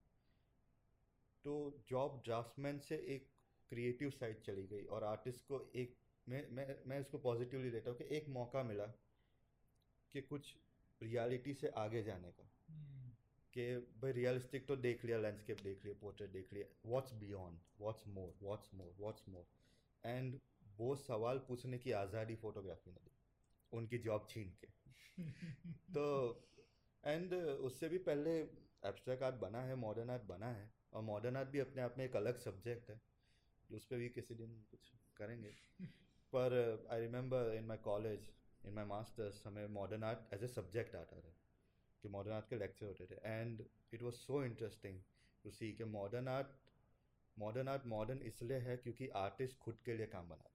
तो 1.44 1.52
जॉब 1.88 2.20
ड्राफ्ट्समैन 2.24 2.78
से 2.80 2.96
एक 3.14 3.28
क्रिएटिव 3.70 4.10
साइड 4.10 4.40
चली 4.42 4.66
गई 4.66 4.84
और 4.84 5.04
आर्टिस्ट 5.04 5.44
को 5.44 5.60
एक 5.76 5.96
मैं 6.26 6.42
मैं 6.50 6.76
मैं 6.86 7.00
इसको 7.00 7.18
पॉजिटिवली 7.18 7.70
लेता 7.70 7.90
हूँ 7.90 7.98
कि 7.98 8.16
एक 8.16 8.28
मौका 8.28 8.62
मिला 8.62 8.86
कि 10.14 10.20
कुछ 10.20 10.54
रियलिटी 11.00 11.54
से 11.54 11.68
आगे 11.76 12.02
जाने 12.02 12.30
का। 12.30 12.50
हम्म, 12.68 13.10
कि 13.54 13.64
भाई 14.02 14.12
रियलिस्टिक 14.12 14.66
तो 14.68 14.76
देख 14.76 15.04
लिया 15.04 15.18
लैंडस्केप 15.18 15.60
देख 15.60 15.84
लिया 15.84 15.94
पोर्ट्रेट 16.00 16.30
देख 16.30 16.52
लिया 16.52 16.66
what's 16.86 17.12
beyond 17.12 17.58
what's 17.80 18.06
more 18.08 18.34
what's 18.42 18.74
more 18.74 18.94
what's 18.98 19.28
more 19.28 20.08
and 20.08 20.38
वो 20.78 20.94
सवाल 20.96 21.38
पूछने 21.38 21.78
की 21.78 21.92
आज़ादी 21.92 22.36
फोटोग्राफी 22.36 22.90
ने 22.90 23.00
दी 23.04 23.16
उनकी 23.72 23.98
जॉब 23.98 24.26
छीन 24.30 24.52
के। 24.60 24.68
तो 25.94 26.04
एंड 27.04 27.34
उससे 27.34 27.88
भी 27.88 27.98
पहले 27.98 28.38
एब्स्ट्रैक्ट 28.86 29.22
आर्ट 29.22 29.34
बना 29.34 29.62
है 29.62 29.74
मॉडर्न 29.74 30.10
आर्ट 30.10 30.22
बना 30.22 30.52
है 30.52 30.70
और 30.92 31.02
मॉडर्न 31.02 31.36
आर्ट 31.36 31.48
भी 31.48 31.58
अपने 31.58 31.82
आप 31.82 31.94
में 31.98 32.04
एक 32.04 32.16
अलग 32.16 32.36
सब्जेक्ट 32.36 32.90
है। 32.90 33.00
उस 33.72 33.86
पर 33.86 33.96
भी 33.96 34.08
किसी 34.10 34.34
दिन 34.34 34.54
कुछ 34.70 34.90
करेंगे। 35.16 35.50
पर 36.32 36.54
I 36.92 37.00
remember 37.00 37.54
in 37.54 37.66
my 37.66 37.76
college 37.84 38.28
in 38.66 38.74
my 38.74 38.84
masters 38.86 39.42
हमें 39.46 39.66
modern 39.74 40.04
art 40.04 40.34
as 40.34 40.44
a 40.44 40.48
subject 40.48 40.94
आता 40.96 41.20
था, 41.20 41.34
कि 42.04 42.08
मॉडर्न 42.08 42.34
आर्ट 42.34 42.48
के 42.48 42.56
लेक्चर 42.56 42.86
होते 42.86 43.06
थे। 43.06 43.18
And 43.24 43.64
it 43.94 44.02
was 44.02 44.14
so 44.16 44.42
interesting 44.44 45.00
to 45.44 45.50
see 45.50 45.72
कि 45.72 45.84
modern 45.92 46.28
art 46.28 46.58
modern 47.36 47.68
art 47.68 47.86
modern 47.86 48.22
इसलिए 48.26 48.58
है 48.60 48.76
क्योंकि 48.76 49.08
आर्टिस्ट 49.16 49.58
खुद 49.58 49.78
के 49.84 49.94
लिए 49.96 50.06
काम 50.06 50.28
बनाता 50.28 50.48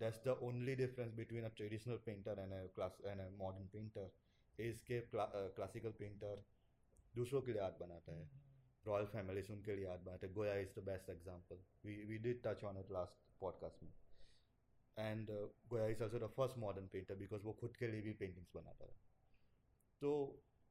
that's 0.00 0.22
the 0.24 0.38
only 0.42 0.74
difference 0.76 1.12
between 1.14 1.44
a 1.44 1.48
traditional 1.56 1.96
painter 2.06 2.38
and 2.40 2.52
class 2.74 2.98
and 3.06 3.20
modern 3.38 3.66
painter 3.72 4.10
is 4.58 4.82
के 4.86 5.00
क्लासिकल 5.10 5.92
पेंटर 5.98 6.44
दूसरों 7.14 7.40
के 7.42 7.52
लिए 7.52 7.62
आर्ट 7.62 7.78
बनाता 7.80 8.12
है। 8.12 8.28
रॉयल 8.86 9.06
फैमिलीज़ 9.08 9.50
उनके 9.52 9.76
लिए 9.76 9.84
याद 9.84 10.00
बनाते 10.00 10.26
हैं। 10.26 10.34
Goya 10.34 10.54
is 10.58 10.72
the 10.78 10.84
best 10.84 11.10
example 11.10 11.62
we 11.84 11.96
we 12.06 12.18
did 12.26 12.42
touch 12.44 12.64
on 12.64 12.78
it 12.78 12.90
last 12.92 13.22
podcast 13.40 13.82
में। 13.82 13.92
And 14.96 15.30
Goya 15.68 15.86
is 15.88 16.02
also 16.02 16.18
the 16.18 16.30
first 16.36 16.58
modern 16.58 16.86
painter 16.88 17.14
because 17.16 17.42
वो 17.42 17.52
खुद 17.60 17.76
के 17.76 17.86
लिए 17.88 18.00
भी 18.02 18.12
पेंटिंग्स 18.20 18.50
बनाता 18.54 18.86
था। 18.86 19.00
तो 20.02 20.12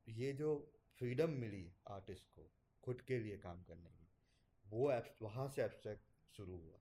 ये 0.07 0.31
जो 0.33 0.55
फ्रीडम 0.99 1.31
मिली 1.39 1.65
आर्टिस्ट 1.91 2.29
को 2.35 2.49
खुद 2.83 3.01
के 3.01 3.19
लिए 3.19 3.37
काम 3.39 3.63
करने 3.63 3.89
की 3.89 4.07
वो 4.65 4.91
वहाँ 5.21 5.47
से 5.49 5.63
एब्स्ट्रैक्ट 5.63 6.11
शुरू 6.35 6.57
हुआ। 6.57 6.79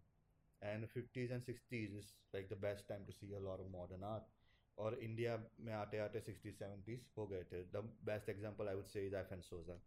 And 0.63 0.87
fifties 0.89 1.33
and 1.33 1.43
sixties 1.43 1.97
is 1.97 2.13
like 2.35 2.49
the 2.49 2.59
best 2.61 2.89
time 2.89 3.05
to 3.07 3.13
see 3.13 3.33
a 3.33 3.39
lot 3.41 3.61
of 3.61 3.69
modern 3.71 4.05
art 4.05 4.25
और 4.79 4.99
इंडिया 5.01 5.37
में 5.61 5.73
आते 5.75 5.99
आते 5.99 6.21
सिक्सटी 6.21 6.53
सेवेंटीज 6.53 7.09
हो 7.17 7.27
गए 7.27 7.45
थे। 7.45 7.63
The 7.73 7.83
best 8.05 8.29
example 8.29 8.69
I 8.69 8.75
would 8.75 8.87
say 8.87 9.07
is 9.07 9.17
F 9.17 9.35
N 9.35 9.41
Souza 9.49 9.79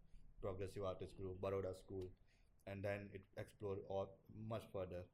progressive 0.41 0.85
artist 0.87 1.17
group 1.17 1.37
Baroda 1.41 1.71
school 1.73 2.09
and 2.67 2.81
then 2.83 3.09
it 3.15 3.39
explore 3.39 3.85
और 3.91 4.17
much 4.51 4.69
further 4.73 5.07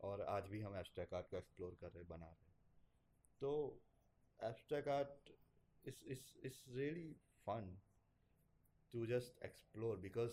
और 0.00 0.22
आज 0.30 0.48
भी 0.48 0.60
हम 0.60 0.76
एब्स्ट्रैक्ट 0.76 1.14
आर्ट 1.14 1.30
को 1.30 1.36
एक्सप्लोर 1.36 1.76
कर 1.80 1.90
रहे, 1.92 2.04
बना 2.04 2.26
रहे। 2.26 2.52
तो 3.40 3.80
abstract 4.40 4.88
art 4.88 5.30
is 5.84 6.04
is 6.44 6.64
really 6.68 7.12
fun 7.46 7.78
to 8.92 9.06
just 9.06 9.42
explore 9.44 9.96
because 9.96 10.32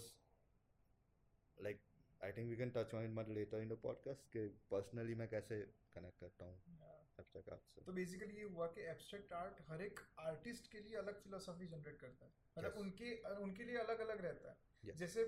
like 1.58 1.82
I 2.24 2.32
think 2.32 2.50
we 2.50 2.58
can 2.58 2.70
touch 2.70 2.94
on 2.94 3.04
it 3.06 3.12
much 3.12 3.30
later 3.30 3.62
in 3.62 3.70
the 3.70 3.77
podcast 3.84 4.32
कि 4.34 4.48
पर्सनली 4.72 5.15
मैं 5.15 5.27
कैसे 5.30 5.62
कनेक्ट 5.96 6.20
करता 6.20 6.46
हूँ। 6.46 7.04
एब्स्ट्रैक्ट 7.19 7.50
आर्ट 7.50 7.62
से 7.74 7.81
तो 7.86 7.93
बेसिकली 7.93 8.38
ये 8.38 8.48
हुआ 8.53 8.67
कि 8.75 8.81
एब्स्ट्रैक्ट 8.91 9.34
आर्ट 9.34 9.62
हर 9.69 9.81
एक 9.81 10.00
आर्टिस्ट 10.22 10.72
के 10.72 10.79
लिए 10.79 10.95
अलग 10.98 11.22
फिलोसफी 11.24 11.67
जनरेट 11.67 11.98
करता 12.00 12.25
है। 12.25 12.31
मतलब 12.57 12.72
Yes. 12.72 12.81
उनके 12.81 13.10
उनके 13.43 13.63
लिए 13.65 13.77
अलग 13.79 14.00
अलग 14.07 14.24
रहता 14.25 14.50
है। 14.50 14.57
Yes. 14.84 14.98
जैसे 15.00 15.25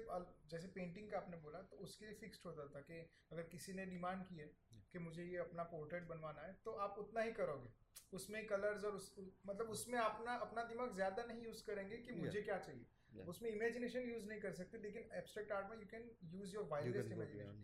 जैसे 0.51 0.67
पेंटिंग 0.75 1.09
का 1.11 1.17
आपने 1.17 1.37
बोला 1.45 1.61
तो 1.71 1.77
उसके 1.87 2.05
लिए 2.05 2.15
फिक्स्ड 2.21 2.45
होता 2.45 2.67
था 2.75 2.81
कि 2.89 2.99
अगर 3.31 3.43
किसी 3.53 3.73
ने 3.73 3.85
डिमांड 3.85 4.25
की 4.27 4.35
है 4.37 4.47
कि 4.91 4.99
मुझे 4.99 5.23
ये 5.23 5.37
अपना 5.39 5.63
पोर्ट्रेट 5.71 6.07
बनवाना 6.09 6.41
है 6.41 6.53
तो 6.65 6.71
आप 6.85 6.99
उतना 6.99 7.21
ही 7.21 7.31
करोगे। 7.39 7.71
उसमें 8.13 8.45
कलर्स 8.47 8.83
और 8.85 8.95
उस 8.95 9.07
मतलब 9.19 9.69
उसमें 9.69 9.97
अपना 9.99 10.35
अपना 10.45 10.63
दिमाग 10.69 10.93
ज़्यादा 10.95 11.23
नहीं 11.23 11.43
यूज़ 11.45 11.63
करेंगे 11.65 11.97
कि 11.97 12.11
मुझे 12.19 12.41
क्या 12.41 12.59
चाहिए। 12.59 12.85
Yeah. 13.15 13.27
उसमें 13.29 13.49
इमेजिनेशन 13.49 14.09
यूज़ 14.09 14.25
नहीं 14.27 14.39
कर 14.41 14.53
सकते 14.53 14.77
लेकिन 14.79 15.09
एब्स्ट्रैक्ट 15.17 15.51
आर्ट 15.51 15.69
में 15.69 15.77
you 15.79 15.85
can 15.91 16.09
use 16.35 16.55
your 16.55 16.65
wildest 16.71 17.11
imagination 17.11 17.61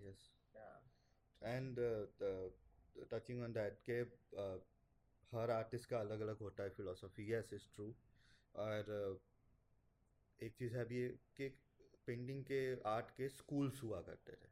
beyond 1.41 2.61
uh, 2.99 3.05
touching 3.13 3.43
on 3.43 3.57
that 3.57 3.81
के 3.89 4.03
uh, 4.43 4.59
हर 5.31 5.51
आर्टिस्ट 5.51 5.89
का 5.89 5.99
अलग 5.99 6.21
अलग 6.21 6.37
होता 6.37 6.63
है 6.63 6.69
फिलोसफी 6.69 7.31
यस 7.33 7.53
इज़ 7.53 7.67
ट्रू 7.75 7.85
और 8.55 8.91
uh, 8.95 10.43
एक 10.43 10.55
चीज़ 10.59 10.75
है 10.77 10.85
भी 10.85 11.07
कि 11.37 11.47
पेंटिंग 12.07 12.43
के 12.43 12.61
आर्ट 12.89 13.09
के 13.17 13.29
स्कूल्स 13.29 13.81
हुआ 13.83 14.01
करते 14.01 14.31
थे. 14.31 14.51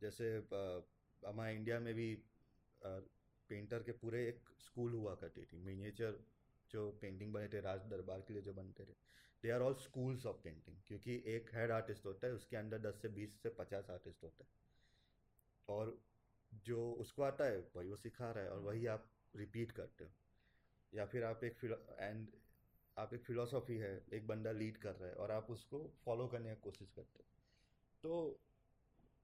जैसे 0.00 0.30
uh, 0.40 0.82
हमारे 1.22 1.54
इंडिया 1.54 1.80
में 1.80 1.94
भी 1.94 2.08
पेंटर 3.50 3.82
के 3.82 3.92
पूरे 3.92 4.26
एक 4.28 4.48
स्कूल 4.66 4.92
हुआ 4.92 5.14
करती 5.14 5.44
थी. 5.44 5.58
मिनिएचर 5.64 6.18
जो 6.70 6.90
पेंटिंग 7.02 7.32
बने 7.32 7.48
थे 7.48 7.60
राज 7.60 7.80
दरबार 7.90 8.20
के 8.20 8.34
लिए 8.34 8.42
जो 8.42 8.52
बनते 8.54 8.84
थे. 8.84 8.94
They 9.42 9.50
are 9.50 9.60
all 9.60 9.74
schools 9.82 10.26
of 10.26 10.36
painting 10.44 10.76
क्योंकि 10.86 11.22
एक 11.34 11.50
हेड 11.54 11.70
आर्टिस्ट 11.70 12.06
होता 12.06 12.26
है 12.26 12.32
उसके 12.34 12.56
अंदर 12.56 12.78
दस 12.88 13.00
से 13.02 13.08
बीस 13.18 13.40
से 13.42 13.48
पचास 13.58 13.90
आर्टिस्ट 13.90 14.22
होते 14.24 14.44
हैं. 14.44 14.50
और 15.68 15.98
जो 16.64 16.90
उसको 17.00 17.22
आता 17.22 17.44
है 17.44 17.58
वही 17.76 17.88
वो 17.88 17.96
सिखा 17.96 18.30
रहा 18.30 18.44
है 18.44 18.50
और 18.50 18.58
वही 18.60 18.86
आप 18.86 19.08
रिपीट 19.34 19.72
करते 19.72 20.04
हो। 20.04 20.10
या 20.92 21.06
फिर 21.06 21.24
आप 21.24 21.44
एक 21.44 21.64
एंड 22.00 22.26
आप 22.96 23.14
एक 23.14 23.24
फिलोसॉफी 23.24 23.76
है 23.78 23.92
एक 24.14 24.26
बंदा 24.26 24.52
लीड 24.52 24.76
कर 24.78 24.94
रहा 24.94 25.08
है 25.08 25.14
और 25.14 25.30
आप 25.30 25.50
उसको 25.50 25.78
फॉलो 26.04 26.26
करने 26.28 26.54
की 26.54 26.60
कोशिश 26.62 26.90
करते 26.90 27.18
हो। 27.18 27.24
तो 28.04 28.40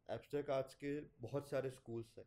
एब्स्ट्रैक्ट 0.08 0.50
आर्ट्स 0.50 0.74
के 0.74 0.98
बहुत 1.20 1.48
सारे 1.50 1.70
स्कूल्स 1.70 2.14
हैं 2.18 2.24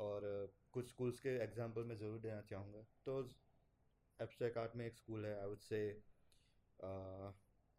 और 0.00 0.26
कुछ 0.72 0.88
स्कूल्स 0.88 1.20
के 1.20 1.36
एग्जांपल 1.44 1.84
मैं 1.84 1.96
ज़रूर 1.96 2.18
देना 2.20 2.40
चाहूँगा। 2.42 2.82
तो 3.06 3.20
एब्स्ट्रैक्ट 4.20 4.58
आर्ट 4.58 4.76
में 4.76 4.86
एक 4.86 4.96
स्कूल 4.96 5.26
है 5.26 5.38
आई 5.40 5.46
वुड 5.46 5.60
से 5.60 5.80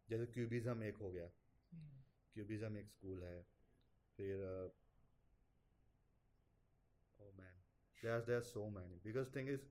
जैसे 0.08 0.26
क्यूबिज़म 0.28 0.82
एक 0.84 0.96
हो 0.96 1.10
गया। 1.10 1.26
क्यूबिज़म 2.34 2.76
एक 2.78 2.88
स्कूल 2.88 3.22
है। 3.22 3.42
फिर 4.18 4.44
ओ 7.26 7.32
man 7.38 7.54
there 8.26 8.40
so 8.48 8.68
many 8.70 9.00
because 9.04 9.34
thing 9.36 9.48
is 9.50 9.64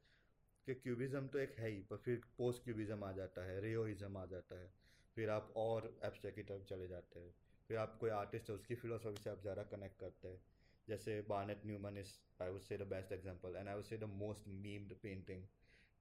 कि 0.67 0.73
क्यूबिज़म 0.75 1.27
तो 1.27 1.39
एक 1.39 1.55
है 1.59 1.69
ही, 1.69 1.81
पर 1.81 1.97
फिर 2.05 2.21
पोस्ट 2.37 2.63
क्यूबिज़म 2.63 3.03
आ 3.03 3.11
जाता 3.13 3.45
है 3.45 3.59
रियोइज़म 3.61 4.17
आ 4.17 4.25
जाता 4.27 4.59
है। 4.59 4.69
फिर 5.17 5.29
आप 5.29 5.53
और 5.57 5.85
एब्स्ट्रैक्ट 6.05 6.35
की 6.35 6.43
तरफ़ 6.43 6.63
चले 6.69 6.87
जाते 6.87 7.19
हैं। 7.19 7.33
फिर 7.69 7.77
आप 7.77 7.97
कोई 7.99 8.09
आर्टिस्ट 8.11 8.49
है, 8.49 8.55
उसकी 8.55 8.75
फिलोसॉफी 8.75 9.23
से 9.23 9.29
आप 9.29 9.41
ज़्यादा 9.41 9.63
कनेक्ट 9.71 9.99
करते 9.99 10.27
हैं। 10.27 10.41
जैसे 10.87 11.19
Barnett 11.29 11.65
Newman 11.65 11.97
is 11.97 12.11
I 12.41 12.49
would 12.49 12.61
say 12.61 12.77
the 12.77 12.87
best 12.89 13.11
example 13.11 13.55
and 13.55 13.67
I 13.69 13.75
would 13.75 13.83
say 13.85 13.97
the 13.97 14.09
most 14.15 14.47
memed 14.65 14.93
painting 15.03 15.43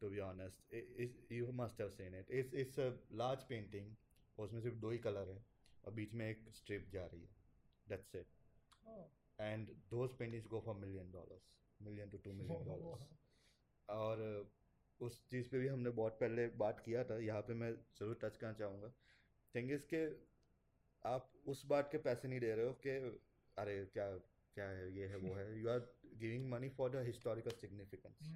to 0.01 0.11
be 0.11 0.19
honest 0.21 1.33
you 1.33 1.53
must 1.55 1.81
have 1.81 1.91
seen 1.91 2.15
it 2.15 2.31
it's 2.41 2.55
it's 2.63 2.79
a 2.81 2.91
large 3.23 3.45
painting 3.49 3.95
उसमें 4.39 4.61
सिर्फ़ 4.61 4.77
दो 4.79 4.91
ही 4.91 4.99
colour 4.99 5.31
है, 5.31 5.45
और 5.85 5.93
बीच 5.93 6.15
में 6.15 6.29
एक 6.29 6.49
strip 6.55 6.89
जा 6.93 7.07
रही 7.07 7.21
है। 7.21 7.29
That's 7.87 8.15
it 8.15 8.27
and 9.39 9.71
those 9.91 10.17
paintings 10.19 10.47
go 10.49 10.61
for 10.67 10.75
million 10.77 11.11
dollars 11.13 11.49
million 11.81 12.11
to 12.11 12.19
two 12.19 12.33
million 12.33 12.65
dollars 12.67 13.09
और 13.89 14.23
उस 15.01 15.25
चीज़ 15.31 15.49
पे 15.51 15.59
भी 15.59 15.69
हमने 15.69 15.91
बहुत 15.93 16.19
पहले 16.21 16.47
बात 16.59 16.81
किया 16.81 17.03
था 17.05 17.19
यहाँ 17.23 17.41
पे 17.43 17.55
मैं 17.55 17.73
ज़रूर 17.99 18.19
टच 18.23 18.37
करना 18.37 18.53
चाहूँगा। 18.59 18.89
थिंग 19.55 19.73
इज़ 19.73 19.87
के 19.93 20.05
आप 21.03 21.33
उस 21.47 21.65
बात 21.67 21.89
के 21.93 21.99
पैसे 22.05 22.29
नहीं 22.29 22.41
दे 22.41 22.55
रहे 22.55 22.67
हो 22.67 22.73
कि 22.87 22.91
अरे 23.57 23.75
क्या 23.95 24.07
क्या 24.57 24.69
है 24.69 24.87
ये 24.97 25.07
है 25.09 25.17
वो 25.17 25.35
है। 25.35 25.47
You 25.61 25.69
are 25.71 25.81
giving 26.21 26.49
money 26.51 26.69
for 26.77 26.91
the 26.91 27.03
historical 27.07 27.57
significance 27.61 28.31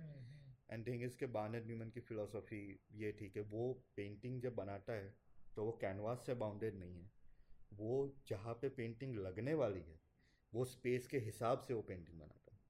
and 0.71 0.87
thing 0.87 1.03
is 1.03 1.17
के 1.17 1.27
बार्नेट 1.37 1.67
न्यूमन 1.67 1.91
की 1.91 2.01
फिलोसॉफी 2.09 2.61
ये 2.95 3.13
ठीक 3.19 3.37
है 3.37 3.43
वो 3.53 3.73
पेंटिंग 3.97 4.41
जब 4.43 4.55
बनाता 4.55 4.93
है 4.93 5.15
तो 5.57 5.65
वो 5.65 5.73
कैनवास 5.81 6.27
से 6.27 6.35
बाउंडेड 6.43 6.79
नहीं 6.79 6.99
है। 6.99 7.11
वो 7.75 7.95
जहाँ 8.29 8.55
पे 8.55 8.69
पेंटिंग 8.77 9.15
लगने 9.19 9.55
वाली 9.55 9.81
है 9.81 9.99
वो 10.53 10.65
स्पेस 10.65 11.07
के 11.07 11.19
हिसाब 11.19 11.61
से 11.61 11.75
वो 11.75 11.83
पेंटिंग 11.83 12.21
बनाता 12.21 12.55
है। 12.55 12.61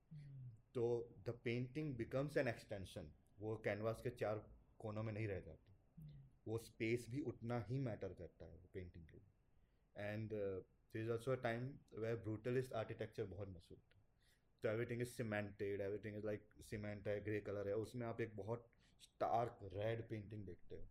तो 0.75 0.85
the 1.27 1.39
painting 1.45 1.95
becomes 1.97 2.37
an 2.37 2.49
extension 2.49 3.11
वो 3.39 3.57
कैनवास 3.65 4.01
के 4.01 4.11
चार 4.11 4.45
कोनों 4.79 5.03
में 5.03 5.13
नहीं 5.13 5.29
रह 5.29 5.41
जाती। 5.41 5.75
वो 6.49 6.59
स्पेस 6.59 7.07
भी 7.11 7.21
उतना 7.23 7.65
ही 7.69 7.79
मैटर 7.79 8.13
करता 8.15 8.45
है 8.45 8.57
वो 8.57 8.69
पेंटिंग 8.75 9.05
के 9.07 9.17
लिए। 9.17 10.07
And 10.07 10.31
there 10.31 11.03
is 11.03 11.11
also 11.11 11.35
time 11.37 11.69
way 11.99 12.15
brutalist 12.15 12.73
architecture 12.73 13.25
बहुत 13.25 13.49
मशहूर 13.49 13.79
था। 13.79 14.03
तो 14.65 14.69
everything 14.69 15.03
is 15.03 15.09
cemented 15.09 15.81
everything 15.81 16.17
is 16.17 16.27
like 16.27 16.47
cement 16.71 17.09
है 17.09 17.21
ग्रे 17.25 17.41
कलर 17.41 17.69
है, 17.69 17.75
उसमें 17.75 18.07
आप 18.07 18.21
एक 18.21 18.37
बहुत 18.37 18.67
स्टार्क 19.03 19.59
रेड 19.75 20.09
पेंटिंग 20.09 20.45
देखते 20.47 20.75
हो। 20.75 20.89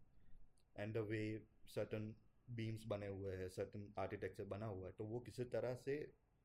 And 0.76 0.94
the 0.94 0.98
way 1.10 1.22
certain 1.66 2.14
beams 2.48 2.84
बने 2.88 3.08
हुए 3.08 3.36
हैं 3.36 3.48
सर्टन 3.50 3.94
आर्किटेक्चर 3.98 4.44
बना 4.46 4.66
हुआ 4.66 4.88
है 4.88 4.94
तो 4.98 5.06
वो 5.06 5.20
किसी 5.20 5.44
तरह 5.44 5.76
से 5.76 5.96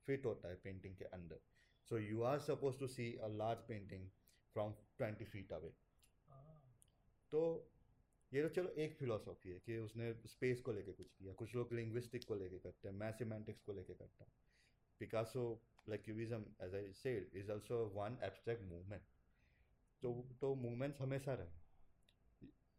फिट 0.06 0.26
होता 0.26 0.48
है 0.48 0.56
पेंटिंग 0.64 0.96
के 0.96 1.04
अंदर. 1.16 1.40
So 1.88 1.98
you 1.98 2.22
are 2.22 2.38
suppose 2.40 2.78
to 2.78 2.86
see 2.88 3.12
a 3.16 3.28
large 3.28 3.58
painting 3.68 4.08
from 4.56 4.72
twenty 4.98 5.24
feet 5.24 5.52
away 5.52 5.72
तो 7.32 7.42
ये 8.32 8.42
तो 8.42 8.48
चलो 8.48 8.68
एक 8.82 8.96
फिलोसॉफी 8.98 9.50
है 9.50 9.58
कि 9.66 9.76
उसने 9.78 10.12
स्पेस 10.26 10.60
को 10.60 10.72
लेके 10.72 10.92
कुछ 10.92 11.10
किया. 11.10 11.32
कुछ 11.32 11.54
लोग 11.54 11.72
लिंग्विस्टिक 11.72 12.24
को 12.28 12.34
लेके 12.34 12.58
करते 12.58 12.88
हैं 12.88 12.94
मैं 12.96 13.10
सिमेंटिक्स 13.12 13.62
को 13.62 13.72
लेके 13.72 13.94
करता 13.94 14.24
हूँ. 14.24 14.32
Picasso 15.00 15.42
like 15.88 16.02
cubism 16.04 16.54
as 16.62 16.74
I 16.74 16.92
said 16.94 17.36
is 17.36 17.50
also 17.52 17.84
one 17.96 18.18
abstract 18.24 18.62
movement 18.64 19.02
तो 20.02 20.12
तो 20.40 20.54
मूवमेंट्स 20.54 21.00
हमेशा 21.00 21.34
रहे. 21.34 21.60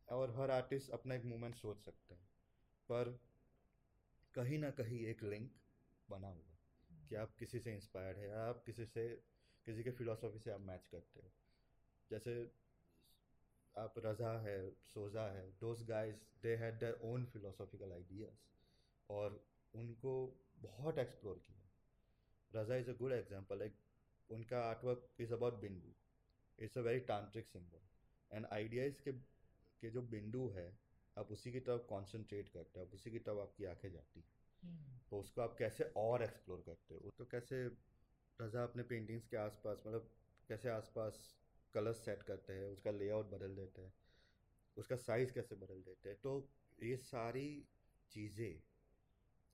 और 0.07 0.35
हर 0.35 0.51
आर्टिस्ट 0.51 0.89
अपना 0.91 1.15
एक 1.15 1.25
मूवमेंट 1.25 1.55
सोच 1.55 1.77
सकते 1.81 2.13
हैं. 2.13 2.25
पर 2.89 3.17
कहीं 4.35 4.57
ना 4.59 4.69
कहीं 4.73 4.99
एक 5.07 5.23
लिंक 5.23 5.51
बना 6.09 6.27
हुआ 6.29 6.52
कि 7.09 7.15
आप 7.15 7.35
किसी 7.39 7.59
से 7.59 7.73
इंस्पायर्ड 7.73 8.17
है 8.17 8.31
आप 8.39 8.63
किसी 8.65 8.85
से 8.85 9.07
किसी 9.67 9.83
के 9.83 9.91
फिलोसॉफी 9.97 10.39
से 10.39 10.51
आप 10.51 10.61
मैच 10.61 10.87
करते 10.91 11.19
हो। 11.19 11.31
जैसे 12.11 12.33
आप 13.75 13.93
रज़ा 14.05 14.31
है 14.41 14.57
सोज़ा 14.85 15.25
है 15.33 15.45
those 15.59 15.83
guys 15.89 16.17
they 16.43 16.55
had 16.55 16.79
their 16.79 16.99
own 17.03 17.25
philosophical 17.33 17.91
ideas 17.91 18.41
और 19.09 19.39
उनको 19.73 20.13
बहुत 20.61 20.97
एक्सप्लोर 20.99 21.41
किया। 21.45 21.69
Raza 22.51 22.75
is 22.77 22.89
a 22.89 22.93
good 22.97 23.11
example 23.13 23.59
like 23.59 23.77
उनका 24.29 24.59
artwork 24.63 25.07
is 25.19 25.33
about 25.33 25.59
bindu. 25.61 25.93
It's 26.59 26.77
a 26.77 26.81
very 26.81 26.99
tantric 27.07 27.47
symbol 27.47 27.81
and 28.31 28.45
idea 28.51 28.85
is 28.85 29.01
के, 29.01 29.11
के 29.11 29.89
जो 29.89 30.01
बिंदु 30.13 30.47
है 30.55 30.67
आप 31.17 31.31
उसी 31.31 31.51
की 31.51 31.59
तरफ़ 31.61 31.81
कॉन्सेंट्रेट 31.89 32.49
करते 32.49 32.79
हो 32.79 32.85
आप 32.85 32.93
उसी 32.93 33.11
की 33.11 33.19
तरफ़ 33.19 33.39
आपकी 33.39 33.65
आँखें 33.65 33.91
जाती 33.91 34.19
हैं। 34.19 34.42
तो 35.09 35.19
उसको 35.19 35.41
आप 35.41 35.55
कैसे 35.59 35.83
और 35.97 36.23
एक्सप्लोर 36.23 36.63
करते 36.65 36.95
हो? 36.95 37.11
तो 37.17 37.25
कैसे 37.25 37.63
रज़ा 38.39 38.63
अपने 38.63 38.83
पेंटिंग्स 38.83 39.27
के 39.27 39.37
आसपास 39.37 39.83
मतलब 39.87 40.09
कैसे 40.49 40.69
आसपास 40.69 41.19
कलर्स 41.73 42.05
सेट 42.05 42.23
करते 42.23 42.53
हैं, 42.53 42.65
उसका 42.65 42.91
लेआउट 42.91 43.29
बदल 43.31 43.55
देते 43.55 43.81
हैं, 43.81 43.93
उसका 44.77 44.95
साइज़ 44.95 45.33
कैसे 45.33 45.55
बदल 45.55 45.81
देते 45.81 46.09
हैं? 46.09 46.17
तो 46.23 46.49
ये 46.79 46.97
सारी 46.97 47.47
चीज़ें 48.11 48.61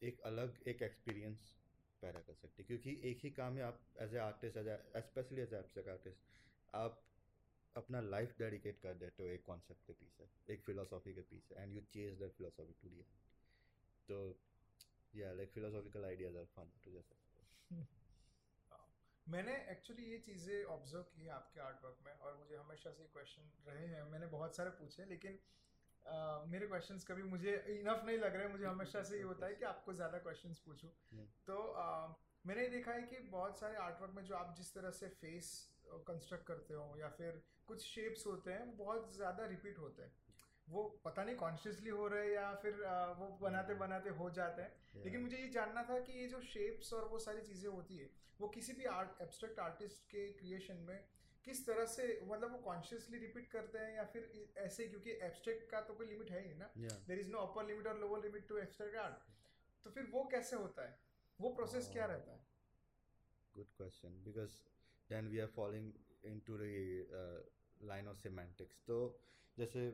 एक 0.02 0.20
अलग 0.26 0.58
एक 0.68 0.82
एक्सपीरियंस 0.82 1.54
पैदा 2.02 2.20
कर 2.20 2.34
सकती 2.34 2.62
है। 2.62 2.68
क्योंकि 2.68 3.10
एक 3.10 3.20
ही 3.24 3.30
काम 3.32 3.58
है 3.58 3.64
आप 3.64 3.82
as 4.02 4.16
a 4.16 4.18
artist 4.18 4.58
as 4.58 4.68
especially 5.06 5.42
as 5.42 5.54
abstract 5.54 5.90
artist 5.90 6.76
आप 6.76 7.02
अपना 7.76 8.02
लाइफ 8.02 8.38
डेडिकेट 8.38 8.80
कर 8.80 8.94
देते 8.94 9.24
हो 9.24 9.30
एक 9.30 9.44
कॉन्सेप्ट 9.46 9.86
के 9.88 9.94
पीछे 9.94 10.54
एक 10.54 10.64
फिलोसॉफी 10.66 11.14
के 11.14 11.22
पीछे 11.22 11.62
and 11.62 11.74
you 11.76 11.82
chase 11.94 12.20
that 12.20 12.32
philosophy 12.32 12.74
to 12.82 12.90
the 12.90 13.06
तो 14.10 14.20
yeah 15.14 15.32
like 15.38 15.52
philosophical 15.54 16.06
ideas 16.06 16.36
are 16.36 16.50
fun 16.56 16.68
to 16.84 16.90
just 16.90 17.14
मैंने 19.28 19.56
एक्चुअली 19.72 20.04
ये 20.04 20.18
चीज़ें 20.18 20.64
ऑब्ज़र्व 20.64 21.04
की 21.04 21.24
है 21.24 21.30
आपके 21.30 21.60
आर्ट 21.60 21.84
वर्क 21.84 21.98
में 22.06 22.14
और 22.14 22.38
मुझे 22.38 22.56
हमेशा 22.56 22.92
से 22.92 23.04
क्वेश्चन 23.04 23.52
रहे 23.68 23.88
हैं। 23.88 24.04
मैंने 24.04 24.28
बहुत 24.28 24.56
सारे 24.56 24.70
पूछे 24.70 25.06
लेकिन 25.06 25.38
uh, 26.14 26.48
मेरे 26.52 26.68
क्वेश्चंस 26.68 27.06
कभी 27.06 27.24
मुझे 27.24 27.54
इनफ 27.68 28.04
नहीं 28.06 28.18
लग 28.18 28.36
रहे 28.36 28.48
मुझे 28.48 28.66
हमेशा 28.66 29.04
से 29.04 29.18
ये 29.18 29.24
होता 29.24 29.46
है 29.46 29.56
कि 29.56 29.66
आपको 29.66 29.94
ज़्यादा 29.94 30.18
क्वेश्चंस 30.18 30.60
पूछूँ। 30.60 30.90
तो 31.46 31.58
uh, 31.84 32.16
मैंने 32.46 32.62
ये 32.62 32.70
देखा 32.70 32.92
है 32.92 33.02
कि 33.02 33.20
बहुत 33.20 33.60
सारे 33.60 33.76
आर्टवर्क 33.76 34.14
में 34.14 34.24
जो 34.26 34.36
आप 34.36 34.56
जिस 34.58 34.74
तरह 34.74 34.92
से 34.92 35.10
फेस 35.10 35.76
कंस्ट्रक्ट 36.08 36.46
करते 36.48 36.74
हो 36.74 36.96
या 36.98 37.10
फिर 37.10 37.42
कुछ 37.68 37.86
शेप्स 37.86 38.26
होते 38.26 38.52
हैं 38.52 38.78
बहुत 38.78 39.16
ज़्यादा 39.16 39.46
रिपीट 39.46 39.80
होते 39.80 40.04
हैं। 40.04 40.12
वो 40.70 40.84
पता 41.06 41.24
नहीं 41.24 41.36
कॉन्शियसली 41.36 41.90
हो 41.90 42.08
रहे 42.08 42.26
हैं 42.26 42.34
या 42.34 42.54
फिर 42.64 42.82
वो 43.20 43.28
बनाते 43.42 43.74
बनाते 43.76 44.10
हो 44.18 44.30
जाते 44.32 44.62
हैं। 44.62 45.04
लेकिन 45.04 45.22
मुझे 45.22 45.38
ये 45.38 45.48
जानना 45.52 45.84
था 45.84 46.00
कि 46.00 46.14
ये 46.14 46.28
जो 46.28 46.42
शेप्स 46.48 46.92
और 46.94 47.08
वो 47.10 47.20
सारी 47.20 47.42
चीज़ें 47.44 47.70
होती 47.70 47.98
है 47.98 48.10
वो 48.40 48.48
किसी 48.50 48.74
भी 48.74 48.86
आर्ट 48.90 49.22
एब्स्ट्रैक्ट 49.22 49.60
आर्टिस्ट 49.60 50.04
के 50.12 50.28
क्रिएशन 50.34 50.78
में 50.90 51.00
किस 51.46 51.66
तरह 51.68 51.86
से 51.86 52.06
मतलब 52.24 52.52
वो 52.52 52.58
कॉन्शियसली 52.64 53.18
रिपीट 53.20 53.48
करते 53.52 53.80
हैं 53.80 53.96
या 53.96 54.04
फिर 54.14 54.30
ऐसे 54.58 54.88
क्योंकि 54.88 55.12
एब्स्ट्रैक्ट 55.28 55.70
का 55.72 55.82
तो 55.82 55.94
कोई 55.94 56.08
लिमिट 56.08 56.32
है 56.32 56.42
ही 56.48 56.54
ना। 56.56 56.70
There 57.08 57.20
is 57.20 57.30
no 57.32 57.40
upper 57.48 57.66
limit 57.66 57.88
और 57.88 58.00
lower 58.00 58.22
limit 58.24 58.48
to 58.50 58.58
abstract 58.58 58.96
art 58.98 59.28
तो 59.86 59.92
फिर 59.92 60.10
वो 60.12 60.24
कैसे 60.32 60.56
होता 60.56 60.88
है? 60.88 60.98
वो 61.40 61.50
प्रोसेस 61.56 61.90
क्या 61.94 62.06
oh. 62.06 62.12
रहता 62.12 62.32
है? 62.32 62.46
Good 63.56 63.72
question 63.78 64.22
because 64.24 64.60
then 65.10 65.28
we 65.28 65.40
are 65.40 65.48
following 65.56 65.92
into 66.26 66.58
the 66.58 66.64
line 67.92 68.08
of 68.08 68.18
semantics 68.18 68.84
तो 68.88 68.98
जैसे 69.58 69.90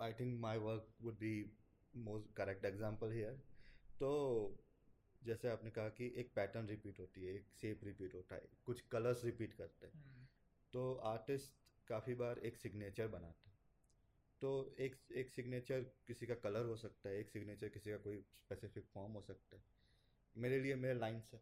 I 0.00 0.12
think 0.12 0.40
my 0.40 0.58
work 0.58 0.88
would 1.02 1.14
be 1.14 1.50
most 1.94 2.36
correct 2.36 2.64
example 2.64 3.12
here 3.12 3.42
तो 4.00 4.10
जैसे 5.22 5.48
आपने 5.48 5.70
कहा 5.70 5.88
कि 5.88 6.14
एक 6.16 6.32
पैटर्न 6.34 6.66
रिपीट 6.66 7.00
होती 7.00 7.24
है 7.24 7.34
एक 7.34 7.46
शेप 7.60 7.80
रिपीट 7.84 8.14
होता 8.14 8.34
है 8.34 8.48
कुछ 8.64 8.80
कलर्स 8.80 9.24
रिपीट 9.24 9.54
करते 9.54 9.86
हैं। 9.86 9.92
hmm. 9.92 10.26
तो 10.72 10.94
आर्टिस्ट 10.94 11.52
काफ़ी 11.88 12.14
बार 12.14 12.38
एक 12.38 12.56
सिग्नेचर 12.56 13.08
बनाते 13.08 13.50
हैं। 13.50 13.56
तो 14.42 14.76
एक 14.80 14.96
एक 15.12 15.30
सिग्नेचर 15.30 15.80
किसी 16.06 16.26
का 16.26 16.34
कलर 16.34 16.64
हो 16.64 16.76
सकता 16.76 17.08
है 17.08 17.20
एक 17.20 17.30
सिग्नेचर 17.30 17.68
किसी 17.68 17.90
का 17.90 17.96
कोई 17.96 18.20
स्पेसिफिक 18.32 18.86
फॉर्म 18.86 19.12
हो 19.12 19.22
सकता 19.22 19.56
है। 19.56 19.62
मेरे 20.36 20.60
लिए 20.60 20.74
मेरे 20.74 20.98
लाइन्स 20.98 21.34
है 21.34 21.40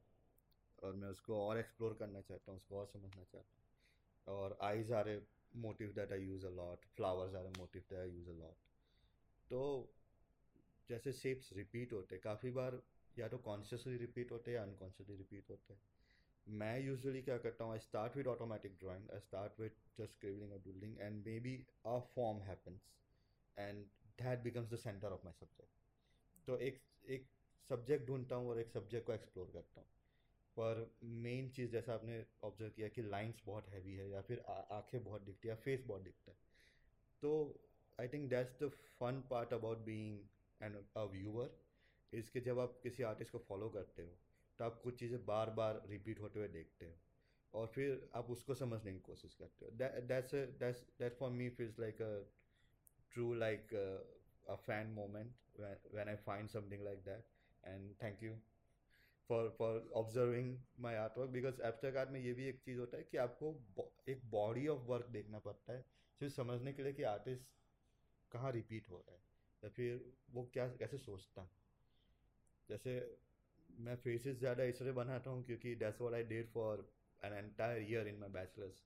और 0.83 0.93
मैं 0.93 1.09
उसको 1.09 1.49
और 1.49 1.59
एक्सप्लोर 1.59 1.95
करना 1.95 2.21
चाहता 2.21 2.51
हूँ 2.53 2.57
उसको 2.57 2.79
और 2.79 2.87
समझना 2.87 3.25
चाहता 3.25 3.39
हूँ। 3.39 4.37
और 4.39 4.59
eyes 4.63 4.93
are 4.93 5.09
a 5.09 5.21
motive 5.55 5.95
that 5.95 6.13
I 6.13 6.17
use 6.17 6.45
a 6.45 6.51
lot. 6.51 6.79
Flowers 6.97 7.35
are 7.35 7.47
a 7.47 7.59
motive 7.59 7.89
that 7.91 8.01
I. 8.01 8.53
तो 9.51 9.61
जैसे 10.89 11.13
शेप्स 11.13 11.53
रिपीट 11.57 11.93
होते, 11.93 12.19
काफ़ी 12.19 12.51
बार 12.51 12.81
या 13.19 13.29
तो 13.29 13.39
कॉन्शियसली 13.39 13.97
रिपीट 13.97 14.33
होते 14.33 14.51
हैं 14.51 14.59
या 14.59 14.63
अनकॉन्शियसली 14.63 15.17
रिपीट 15.17 15.51
होते 15.51 15.75
हैं 15.75 15.81
मैं 16.47 16.79
यूजुअली 16.81 17.23
क्या 17.23 17.37
करता 17.39 17.65
हूँ 17.65 17.73
I 17.73 17.79
start 17.79 18.17
with 18.17 18.27
automatic 18.27 18.77
drawing 18.81 19.11
I 19.15 19.21
start 19.21 19.61
with 19.61 19.77
just 19.99 20.13
scribbling 20.13 20.53
और 20.53 20.59
doodling 20.65 20.99
and 21.01 21.25
maybe 21.41 21.57
a 21.87 21.99
form 22.15 22.43
happens 22.49 22.91
and 23.57 23.85
that 24.23 24.43
becomes 24.43 24.71
the 24.73 24.77
centre 24.77 25.13
of 25.13 25.25
my 25.25 25.33
subject 25.41 26.47
तो 26.47 26.59
एक 26.69 26.81
एक 27.17 27.29
सब्जेक्ट 27.71 28.07
ढूंढता 28.07 28.37
हूँ 28.37 28.51
और 28.51 28.61
एक 28.61 28.71
सब्जेक्ट 28.71 29.07
को 29.07 29.13
एक्सप्लोर 29.13 29.51
करता 29.53 29.81
हूँ 29.81 29.89
पर 30.59 30.81
मेन 31.23 31.49
चीज़ 31.51 31.71
जैसा 31.71 31.95
आपने 31.95 32.25
ऑब्ज़र्व 32.45 32.71
किया 32.71 32.89
कि 32.89 33.03
लाइंस 33.03 33.43
बहुत 33.47 33.69
हैवी 33.69 33.95
है 33.95 34.09
या 34.11 34.21
फिर 34.21 34.45
आँखें 34.49 35.03
बहुत 35.05 35.23
दिखती 35.23 35.49
है 35.49 35.55
या 35.55 35.61
फेस 35.61 35.85
बहुत 35.87 36.03
दिखता 36.03 36.31
है। 36.31 36.37
तो 37.23 37.33
I 37.99 38.09
think 38.09 38.29
that's 38.31 38.63
the 38.63 38.69
fun 38.99 39.23
part 39.31 39.53
about 39.53 39.79
being 39.79 40.19
an 40.61 40.75
a 40.97 41.05
viewer 41.13 41.51
इसके 42.13 42.41
जब 42.41 42.59
आप 42.59 42.79
किसी 42.83 43.03
आर्टिस्ट 43.03 43.33
को 43.33 43.39
फॉलो 43.39 43.69
करते 43.69 44.03
हो 44.03 44.19
तो 44.59 44.65
आप 44.65 44.81
कुछ 44.85 44.99
चीज़ें 45.01 45.25
बार 45.27 45.51
बार 45.51 45.83
रिपीट 45.89 46.21
होते 46.21 46.39
हुए 46.39 46.49
देखते 46.49 46.87
हो 46.87 46.95
और 47.55 47.67
फिर 47.67 48.09
आप 48.15 48.31
उसको 48.31 48.55
समझने 48.55 48.93
की 48.93 48.99
कोशिश 49.01 49.35
करते 49.35 49.65
हो। 49.65 49.71
That's 50.09 50.35
that 51.01 51.17
for 51.19 51.31
me 51.31 51.49
feels 51.51 51.79
like 51.81 52.03
a 52.03 52.13
true 53.13 53.33
like 53.35 53.75
a 54.49 54.55
fan 54.57 54.87
moment 54.87 55.35
when 55.95 56.09
I 56.09 56.17
find 56.17 56.49
something 56.49 56.85
like 56.85 57.05
that 57.05 57.27
and 57.65 57.95
thank 58.03 58.23
you 58.23 58.35
for 59.31 59.49
for 59.59 59.91
observing 59.97 60.57
my 60.81 60.95
art 60.97 61.19
work 61.19 61.31
because 61.31 61.61
abstract 61.63 61.99
art 61.99 62.11
में 62.11 62.21
ये 62.21 62.33
भी 62.33 62.49
एक 62.49 62.61
चीज़ 62.61 62.79
होता 62.79 62.97
है 62.97 63.05
कि 63.05 63.17
आपको 63.19 63.53
एक 64.09 64.25
बॉडी 64.31 64.67
ऑफ़ 64.69 64.81
वर्क 64.87 65.07
देखना 65.11 65.39
पड़ता 65.41 65.73
है 65.73 65.85
सिर्फ़ 66.21 66.35
समझने 66.35 66.73
के 66.73 66.83
लिए 66.83 66.93
कि 66.93 67.03
आर्टिस्ट 67.11 67.51
कहाँ 68.33 68.53
रिपीट 68.53 68.89
हो 68.91 68.97
रहा 68.99 69.15
है 69.15 69.23
या 69.63 69.71
फिर 69.71 70.05
वो 70.31 70.49
क्या 70.55 70.67
कैसे 70.77 70.99
सोचता 70.99 71.49
जैसे 72.69 72.95
मैं 73.81 73.97
फेसेस 73.99 74.39
ज़्यादा 74.39 74.65
इसलिए 74.65 74.93
बनाता 74.95 75.31
हूँ 75.31 75.45
क्योंकि 75.45 75.75
that's 75.77 76.01
what 76.01 76.15
I 76.15 76.23
did 76.27 76.51
for 76.51 76.89
an 77.23 77.33
entire 77.35 77.83
year 77.83 78.09
in 78.09 78.19
my 78.19 78.31
bachelors 78.31 78.83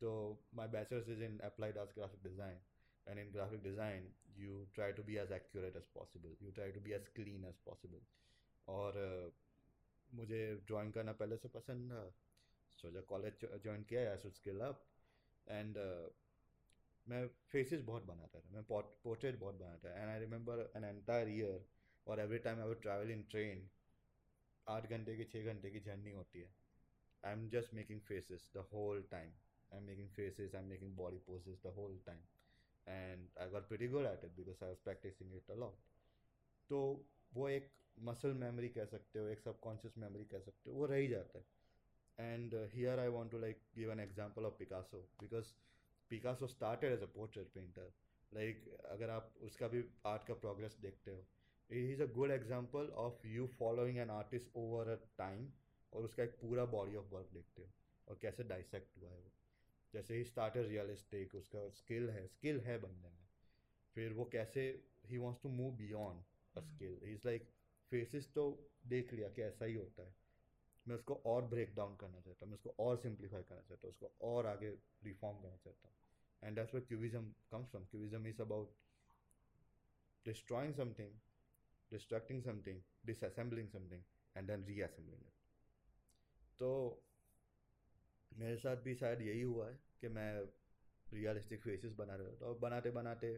तो 0.00 0.12
my 0.54 0.68
bachelors 0.68 1.08
is 1.08 1.22
in 1.24 1.38
applied 1.44 1.78
arts 1.78 1.94
graphic 1.94 2.22
design 2.22 2.60
and 3.06 3.18
in 3.18 3.30
graphic 3.32 3.62
design 3.62 4.12
you 4.36 4.64
try 4.74 4.92
to 4.92 5.02
be 5.02 5.16
as 5.18 5.32
accurate 5.32 5.76
as 5.76 5.86
possible 5.94 6.36
you 6.42 6.50
try 6.52 6.72
to 6.72 6.80
be 6.80 6.92
as 6.92 7.08
clean 7.14 7.44
as 7.44 7.58
possible 7.64 8.00
और 8.68 8.98
uh, 9.00 9.49
मुझे 10.14 10.40
drawing 10.66 10.92
करना 10.92 11.12
पहले 11.20 11.36
से 11.36 11.48
पसंद 11.48 11.92
था। 11.92 12.02
So 12.78 13.02
college 13.08 13.44
join 13.62 13.82
किया 13.90 14.10
I 14.10 14.18
should 14.18 14.32
skill 14.32 14.60
up 14.60 14.86
and 15.46 15.78
मैं 17.06 17.26
faces 17.52 17.82
बहुत 17.82 18.04
बनाता 18.04 18.40
था। 18.40 18.48
मैं 18.50 18.62
पोर्ट्रेट 18.70 19.38
बहुत 19.38 19.54
बनाता 19.54 19.88
था। 19.88 20.00
And 20.00 20.10
I 20.10 20.20
remember 20.20 20.70
an 20.76 20.84
entire 20.84 21.28
year 21.28 21.64
और 22.06 22.20
every 22.20 22.38
time 22.38 22.60
I 22.60 22.68
would 22.68 22.80
travel 22.82 23.10
in 23.10 23.22
train 23.30 23.68
आठ 24.66 24.88
घंटे 24.90 25.16
की 25.16 25.24
छः 25.24 25.52
घंटे 25.52 25.70
की 25.70 25.80
जर्नी 25.80 26.10
होती 26.12 26.40
है। 26.40 26.54
I 27.22 27.32
am 27.32 27.48
just 27.50 27.74
making 27.74 28.00
faces 28.00 28.48
the 28.54 28.66
whole 28.72 29.02
time 29.10 29.32
I 29.70 29.78
am 29.78 29.84
making 29.84 30.10
faces 30.10 30.54
I 30.54 30.62
am 30.62 30.68
making 30.68 30.96
body 30.96 31.18
poses 31.26 31.60
the 31.62 31.72
whole 31.76 31.98
time 32.06 32.22
and 32.86 33.28
I 33.38 33.48
got 33.50 33.68
pretty 33.68 33.88
good 33.88 34.06
at 34.06 34.24
it 34.24 34.32
because 34.36 34.64
I 34.64 34.68
was 34.68 34.82
practising 34.84 35.34
it 35.36 35.50
a lot 35.50 35.78
तो 36.70 36.80
वो 37.34 37.48
एक 37.48 37.70
muscle 38.00 38.32
memory 38.36 38.68
कह 38.70 38.84
सकते 38.86 39.18
हो, 39.18 39.26
एक 39.28 39.40
subconscious 39.40 39.98
memory 39.98 40.24
कह 40.26 40.40
सकते 40.40 40.70
हो, 40.70 40.76
वो 40.76 40.86
रह 40.86 40.96
ही 40.96 41.08
जाता 41.08 41.38
है। 41.38 41.44
And 42.18 42.54
here 42.72 42.98
I 43.00 43.08
want 43.10 43.30
to 43.32 43.38
like 43.38 43.62
give 43.74 43.92
an 43.92 44.00
example 44.00 44.44
of 44.44 44.54
Picasso 44.58 45.00
because 45.20 45.52
Picasso 46.10 46.46
started 46.48 46.92
as 46.92 47.02
a 47.02 47.06
portrait 47.14 47.52
painter 47.54 47.92
like 48.32 48.68
अगर 48.90 49.10
आप 49.10 49.34
उसका 49.42 49.68
भी 49.68 49.82
आर्ट 50.06 50.26
का 50.26 50.34
प्रोग्रेस 50.42 50.76
देखते 50.82 51.10
हो 51.10 51.26
he 51.70 51.92
is 51.92 52.02
a 52.02 52.06
good 52.14 52.30
example 52.30 52.88
of 52.98 53.26
you 53.26 53.46
following 53.58 53.98
an 53.98 54.10
artist 54.10 54.56
over 54.56 54.88
a 54.88 54.96
time 55.18 55.48
और 55.92 56.04
उसका 56.04 56.22
एक 56.22 56.36
पूरा 56.40 56.64
बॉडी 56.72 56.96
ऑफ़ 56.96 57.06
वर्क 57.14 57.30
देखते 57.34 57.62
हो, 57.62 57.68
और 58.08 58.18
कैसे 58.22 58.44
डाइसेक्ट 58.44 58.96
हुआ 58.96 59.10
है 59.10 59.18
वो। 59.18 59.32
जैसे 59.94 60.16
ही 60.16 60.24
स्टार्टर 60.24 60.64
रियलिस्टिक 60.64 61.34
उसका 61.34 61.68
स्किल 61.76 62.10
है 62.10 62.26
स्किल 62.28 62.60
है 62.60 62.78
बनने 62.78 63.08
में। 63.10 63.26
फिर 63.96 64.12
वो 64.12 64.24
कैसे 64.32 64.62
he 65.06 65.18
wants 65.18 65.42
to 65.42 65.48
move 65.50 65.72
beyond 65.76 66.22
a 66.54 66.60
skill 66.62 66.98
is 67.04 67.26
like 67.26 67.48
faces 67.90 68.32
तो 68.34 68.44
देख 68.86 69.12
लिया 69.12 69.28
कि 69.28 69.42
ऐसा 69.42 69.64
ही 69.64 69.74
होता 69.74 70.02
है। 70.02 70.14
मैं 70.86 70.96
उसको 70.96 71.14
और 71.26 71.44
ब्रेक 71.44 71.74
डाउन 71.74 71.96
करना 71.96 72.20
चाहता 72.20 72.44
हूँ, 72.44 72.50
मैं 72.50 72.58
उसको 72.58 72.74
और 72.84 72.96
सिंप्लीफाई 72.96 73.42
करना 73.42 73.60
चाहता 73.60 73.86
हूँ, 73.86 73.90
उसको 73.90 74.12
और 74.22 74.46
आगे 74.46 74.70
रिफॉर्म 75.04 75.38
करना 75.38 75.56
चाहता 75.56 75.88
हूँ। 75.88 75.96
And 76.42 76.56
that's 76.56 76.74
what 76.74 76.88
cubism 76.88 77.32
comes 77.50 77.70
from 77.70 77.84
cubism 77.84 78.26
is 78.26 78.42
about 78.42 78.74
destroying 80.26 80.74
something 80.74 81.12
destructing 81.90 82.42
something 82.42 82.82
disassembling 83.06 83.68
something 83.68 84.02
and 84.36 84.46
then 84.46 84.64
reassembling 84.64 85.22
it 85.22 85.32
तो 86.58 86.70
मेरे 88.32 88.56
साथ 88.56 88.76
भी 88.76 88.94
शायद 88.94 89.20
यही 89.20 89.42
हुआ 89.42 89.68
है 89.68 89.78
कि 90.00 90.08
मैं 90.08 90.30
रियलिस्टिक 91.12 91.62
फेसेस 91.62 91.92
बना 91.92 92.16
रहा 92.16 92.34
था 92.34 92.46
और 92.46 92.58
बनाते 92.58 92.90
बनाते 92.90 93.32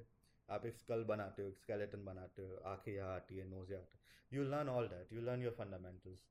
आप 0.56 0.66
एक 0.66 0.78
स्कल 0.78 1.04
बनाते 1.14 1.42
हो 1.42 1.48
एक 1.48 1.58
स्केलेटन 1.58 2.06
बनाते 2.06 2.42
हो 2.42 2.56
आंखें 2.74 2.92
यहाँ 2.92 3.16
आती 3.16 3.38
है 3.38 3.48
नोज 3.50 3.72
यहाँ 3.72 3.82
आती 3.82 3.98
है 3.98 4.38
you 4.38 4.44
learn 4.52 4.70
all 4.70 4.88
that 4.88 5.14
you 5.14 5.22
learn 5.22 5.44
your 5.44 5.54
fundamentals 5.58 6.28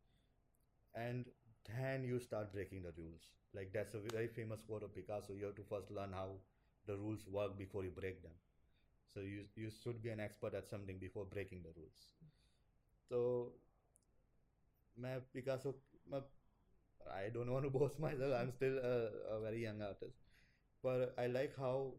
and 0.94 1.24
then 1.68 2.04
you 2.04 2.18
start 2.20 2.52
breaking 2.52 2.82
the 2.82 2.92
rules. 2.96 3.22
Like 3.54 3.72
that's 3.72 3.94
a 3.94 4.00
very 4.12 4.28
famous 4.28 4.62
quote 4.62 4.82
of 4.82 4.94
Picasso. 4.94 5.32
You 5.32 5.46
have 5.46 5.56
to 5.56 5.64
first 5.70 5.90
learn 5.90 6.12
how 6.12 6.28
the 6.86 6.96
rules 6.96 7.26
work 7.26 7.58
before 7.58 7.84
you 7.84 7.90
break 7.90 8.22
them. 8.22 8.32
So 9.14 9.20
you 9.20 9.44
you 9.56 9.70
should 9.70 10.02
be 10.02 10.10
an 10.10 10.20
expert 10.20 10.54
at 10.54 10.68
something 10.68 10.98
before 10.98 11.24
breaking 11.24 11.62
the 11.62 11.72
rules. 11.76 12.02
So 13.10 13.20
मैं 14.96 15.20
Picasso 15.34 15.74
मैं 16.10 16.22
I 17.14 17.28
don't 17.30 17.50
want 17.50 17.64
to 17.64 17.70
boast 17.70 18.00
myself. 18.00 18.34
I'm 18.34 18.52
still 18.52 18.78
a, 18.78 18.94
a 19.36 19.40
very 19.40 19.62
young 19.62 19.80
artist, 19.80 20.24
but 20.82 21.14
I 21.16 21.26
like 21.26 21.56
how 21.56 21.94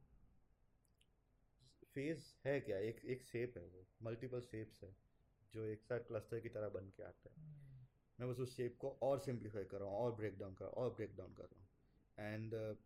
phase 1.95 2.35
है 2.47 2.61
क्या? 2.61 2.79
एक 2.79 3.05
एक 3.05 3.23
shape 3.23 3.59
है 3.59 3.65
वो 3.65 3.87
multiple 4.03 4.41
shapes 4.41 4.83
है 4.85 4.97
जो 5.53 5.65
एक 5.65 5.85
साथ 5.85 6.01
क्लस्टर 6.01 6.41
की 6.41 6.49
तरह 6.49 6.69
बन 6.69 6.89
के 6.89 7.03
आता 7.03 7.31
है. 7.31 7.37
मैं 8.21 8.31
बस 8.31 8.39
उस 8.39 8.57
शेप 8.57 8.77
को 8.81 8.99
और 9.03 9.19
सिंप्लीफाई 9.19 9.65
कर 9.65 9.79
रहा 9.79 9.89
हूँ 9.89 9.97
और 9.97 10.13
ब्रेक 10.13 10.39
डाउन 10.39 10.55
कर 10.55 10.65
और 10.65 10.91
ब्रेक 10.91 11.17
डाउन 11.17 11.35
कर 11.35 11.43
रहा 11.43 11.61
हूँ। 11.61 11.69
एंड 12.19 12.55
uh, 12.55 12.77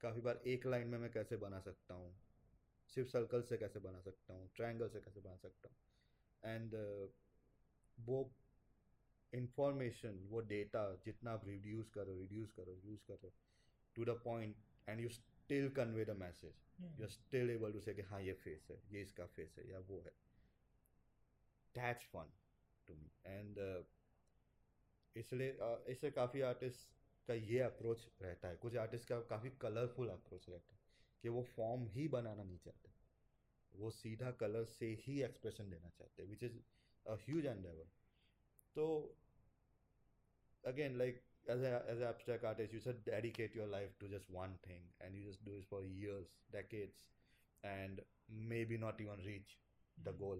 काफ़ी 0.00 0.20
बार 0.20 0.42
एक 0.46 0.66
लाइन 0.66 0.88
में 0.88 0.98
मैं 0.98 1.12
कैसे 1.12 1.36
बना 1.36 1.60
सकता 1.60 1.94
हूँ? 1.94 2.20
सिर्फ़ 2.88 3.08
सर्कल 3.08 3.42
से 3.42 3.56
कैसे 3.56 3.80
बना 3.80 4.00
सकता 4.00 4.34
हूँ? 4.34 4.50
ट्रायंगल 4.56 4.88
से 4.88 5.00
कैसे 5.00 5.20
बना 5.20 5.36
सकता 5.36 5.68
हूँ? 5.68 5.76
एंड 6.54 6.74
uh, 6.74 7.12
वो 8.00 8.34
इंफॉर्मेशन 9.32 10.26
वो 10.30 10.40
डेटा 10.40 10.96
जितना 11.04 11.32
आप 11.32 11.44
रिड्यूस 11.46 11.90
करो 11.90 12.18
रिड्यूस 12.18 12.52
करो 12.52 12.74
रिड्यूस 12.74 13.02
करो 13.02 13.32
to 13.94 14.04
the 14.04 14.08
point 14.08 14.56
and 14.88 15.00
you 15.00 15.08
still 15.50 15.68
convey 15.68 16.04
the 16.04 16.14
message 16.16 16.58
you 16.80 17.04
are 17.04 17.08
still 17.10 17.50
able 17.50 17.72
to 17.72 17.80
say 17.80 17.92
कि 17.94 18.02
हाँ 18.02 18.20
ये 18.22 18.32
फेस 18.32 18.66
है 18.70 18.76
ये 18.90 19.00
इसका 19.02 19.24
फेस 19.26 19.54
है 19.58 19.70
या 19.70 19.78
वो 19.78 19.98
है। 20.00 20.12
That's 21.74 22.04
fun 22.06 22.30
to 22.88 22.94
me 22.94 23.10
and 23.26 23.58
इसलिए 25.16 25.52
uh, 25.52 25.90
इससे 25.90 26.10
काफ़ी 26.10 26.40
आर्टिस्ट 26.40 26.92
का 27.28 27.34
ये 27.34 27.58
अप्रोच 27.60 28.06
रहता 28.22 28.48
है। 28.48 28.56
कुछ 28.56 28.76
आर्टिस्ट 28.76 29.08
का 29.08 29.20
काफ़ी 29.30 29.50
कलरफुल 29.60 30.08
अप्रोच 30.08 30.48
रहता 30.48 30.74
है 30.74 30.80
कि 31.22 31.28
वो 31.28 31.42
फॉर्म 31.56 31.86
ही 31.86 32.06
बनाना 32.08 32.42
नहीं 32.42 32.58
चाहते। 32.58 32.92
वो 33.72 33.90
सीधा 33.90 34.30
कलर 34.30 34.64
से 34.64 34.94
ही 35.00 35.20
एक्सप्रेशन 35.22 35.70
देना 35.70 35.88
चाहते 35.88 36.22
हैं 36.22 36.28
which 36.30 36.42
is 36.42 36.58
a 37.06 37.16
huge 37.24 37.46
endeavour 37.46 37.90
तो 38.76 38.86
again 40.64 40.96
like 40.98 41.20
as 41.48 41.62
a 41.62 41.82
as 41.90 41.98
an 42.00 42.06
abstract 42.08 42.44
artist 42.44 42.72
you 42.72 42.80
should 42.80 43.04
dedicate 43.04 43.54
your 43.54 43.66
life 43.66 43.98
to 44.00 44.08
just 44.08 44.30
one 44.30 44.54
thing 44.66 44.82
and 45.00 45.14
you 45.14 45.22
just 45.26 45.44
do 45.44 45.52
it 45.52 45.64
for 45.68 45.82
years 45.84 46.26
decades 46.52 47.04
and 47.64 48.00
maybe 48.28 48.76
not 48.78 49.00
even 49.00 49.18
reach 49.26 49.58
the 50.04 50.12
goal 50.12 50.38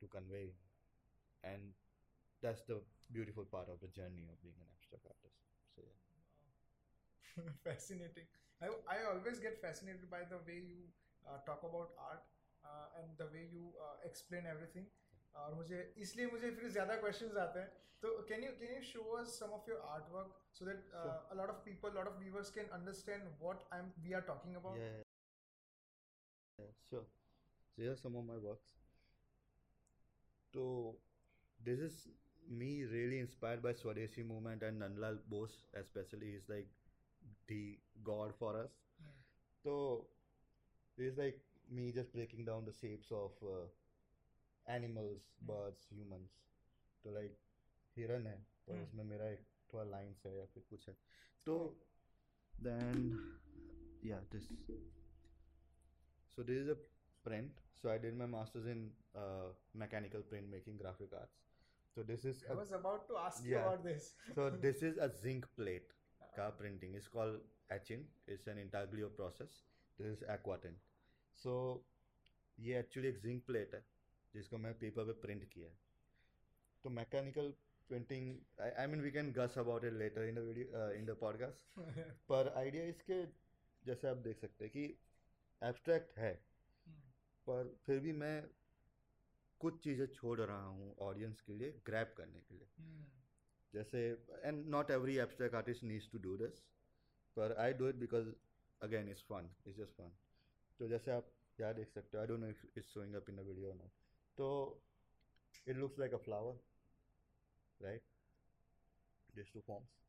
to 0.00 0.06
convey. 0.06 0.52
And 1.44 1.72
that's 2.42 2.62
the 2.62 2.80
beautiful 3.12 3.44
part 3.44 3.68
of 3.68 3.80
the 3.80 3.88
journey 3.88 4.26
of 4.30 4.42
being 4.42 4.56
an 4.60 4.68
abstract 4.76 5.06
artist. 5.06 5.40
So 5.76 5.82
yeah. 7.36 7.50
Fascinating. 7.64 8.26
I, 8.60 8.66
I 8.88 8.96
always 9.10 9.38
get 9.38 9.60
fascinated 9.60 10.08
by 10.10 10.24
the 10.28 10.38
way 10.46 10.62
you 10.62 10.90
uh, 11.26 11.38
talk 11.46 11.62
about 11.62 11.92
art 11.98 12.22
uh, 12.64 12.88
and 13.00 13.16
the 13.18 13.26
way 13.32 13.48
you 13.50 13.72
uh, 13.80 13.96
explain 14.04 14.44
everything 14.48 14.86
और 15.34 15.54
मुझे 15.54 15.82
इसलिए 15.98 16.26
मुझे 16.30 16.50
फिर 16.50 16.68
ज़्यादा 16.70 16.96
questions 17.00 17.36
आते 17.44 17.60
हैं। 17.60 17.70
तो 18.02 18.08
can 18.28 18.44
you 18.44 18.50
can 18.60 18.74
you 18.74 18.82
show 18.84 19.02
us 19.16 19.38
some 19.38 19.50
of 19.56 19.70
your 19.70 19.80
art 19.88 20.08
work 20.12 20.40
so 20.54 20.64
that 20.66 20.90
a 20.92 21.34
lot 21.36 21.50
of 21.50 21.64
people 21.64 21.92
lot 21.94 22.06
of 22.08 22.18
viewers 22.18 22.50
can 22.54 22.68
understand 22.78 23.28
what 23.40 23.64
I 23.72 23.80
am 23.80 23.92
we 23.98 24.12
are 24.12 24.20
talking 24.30 24.56
about 24.56 24.78
yeah 24.78 26.70
sure 26.80 27.06
here 27.78 27.94
some 27.96 28.16
of 28.16 28.24
my 28.26 28.38
works 28.46 28.74
तो 30.54 30.64
this 31.58 31.80
is 31.80 32.00
me 32.60 32.70
really 32.86 33.18
inspired 33.18 33.62
by 33.62 33.74
Swadeshi 33.74 34.22
movement 34.30 34.62
and 34.62 34.78
Nandlal 34.78 35.18
Bose 35.28 35.52
specially 35.76 36.34
is 36.36 36.46
like 36.50 36.72
the 37.50 37.60
god 38.08 38.32
for 38.40 38.56
us 38.56 38.74
तो 39.64 39.76
is 40.98 41.18
like 41.18 41.42
me 41.70 41.90
just 41.92 42.12
breaking 42.12 42.46
down 42.46 42.64
the 42.66 42.72
shapes 42.80 43.12
of 43.12 43.44
animals 44.66 45.30
birds 45.44 45.88
humans 45.92 46.38
तो 47.04 47.14
like 47.14 47.38
हिरन 47.96 48.26
है 48.26 48.36
तो 48.66 48.82
उसमें 48.82 49.04
मेरा 49.04 49.28
एक 49.30 49.46
थोड़ा 49.72 49.84
lines 49.90 50.26
है 50.26 50.36
या 50.36 50.44
फिर 50.54 50.62
कुछ 50.70 50.88
है। 50.88 50.94
तो 51.46 51.54
then 52.54 52.96
yeah 54.04 54.20
this 54.32 54.48
so 56.36 56.44
this 56.44 56.58
is 56.58 56.70
a 56.70 56.74
print 57.24 57.60
so 57.82 57.88
I 57.88 57.98
did 57.98 58.14
my 58.16 58.28
masters 58.28 58.66
in 58.66 58.84
mechanical 59.82 60.22
print 60.30 60.48
making 60.50 60.78
graphic 60.78 61.14
arts 61.14 61.40
तो 61.96 62.04
this 62.04 62.24
is 62.26 62.44
about 62.74 63.08
to 63.08 63.14
ask 63.14 63.44
this 63.84 64.10
so 64.34 64.50
this 64.50 64.82
is 64.82 64.98
a 65.00 65.06
zinc 65.22 65.46
plate 65.56 65.92
का 66.36 66.48
printing 66.58 66.96
is 66.96 67.08
called 67.12 67.40
etching 67.72 68.04
it's 68.28 68.48
an 68.48 68.58
intaglio 68.58 69.08
process 69.16 69.62
this 69.98 70.06
is 70.12 70.24
aquatint 70.32 70.78
so 71.38 71.54
ये 72.58 72.78
actually 72.78 73.08
एक 73.08 73.18
zinc 73.20 73.44
plate 73.46 73.74
है। 73.74 73.84
जिसको 74.34 74.58
मैं 74.58 74.72
paper 74.78 75.04
पे 75.04 75.12
print 75.20 75.44
किया 75.52 75.68
है। 75.68 75.78
तो 76.84 76.90
mechanical 76.90 77.50
printing 77.90 78.36
I 78.60 78.86
mean 78.86 79.00
we 79.00 79.10
can 79.10 79.32
guess 79.32 79.58
about 79.58 79.84
it 79.84 79.92
later 79.92 80.24
in 80.24 80.34
the 80.34 80.38
video 80.48 80.90
in 80.90 81.06
the 81.06 81.16
podcast 81.20 81.78
पर 82.28 82.52
आइडिया 82.56 82.84
इसके 82.84 83.22
जैसे 83.82 84.08
आप 84.08 84.16
देख 84.26 84.38
सकते 84.38 84.64
हैं 84.64 84.72
कि 84.72 84.84
एब्स्ट्रैक्ट 85.62 86.18
है 86.18 86.34
पर 87.46 87.76
फिर 87.86 87.98
भी 88.00 88.12
मैं 88.12 88.36
कुछ 89.60 89.82
चीज़ें 89.84 90.06
छोड़ 90.06 90.38
रहा 90.40 90.64
हूँ 90.66 90.94
ऑडियंस 91.00 91.40
के 91.40 91.52
लिए 91.52 91.72
ग्रैप 91.86 92.14
करने 92.16 92.40
के 92.40 92.54
लिए। 92.54 92.68
जैसे 93.74 94.00
and 94.44 94.66
not 94.70 94.90
every 94.90 95.16
abstract 95.18 95.54
artist 95.54 95.82
needs 95.82 96.10
to 96.12 96.18
do 96.18 96.36
this 96.36 96.58
पर 97.36 97.54
I 97.58 97.72
do 97.72 97.88
it 97.88 97.96
because 97.96 98.32
again 98.80 99.08
it's 99.08 99.22
fun 99.28 99.54
it's 99.66 99.78
just 99.78 99.92
fun 99.92 100.16
तो 100.80 100.88
जैसे 100.88 101.10
आप 101.10 101.32
यहाँ 101.60 101.74
देख 101.74 101.90
सकते 101.90 102.16
हो 102.16 102.20
I 102.20 102.26
don't 102.28 102.40
know 102.40 102.48
if 102.48 102.66
it's 102.76 102.88
showing 102.88 103.14
up 103.14 103.28
in 103.30 103.36
the 103.36 103.46
video 103.48 103.72
not 103.74 104.01
तो 104.38 104.48
it 105.66 105.76
looks 105.76 105.98
like 105.98 106.14
a 106.14 106.18
flower 106.18 106.60
right 107.80 108.02
this 109.34 109.52
two 109.52 109.60
forms 109.60 110.00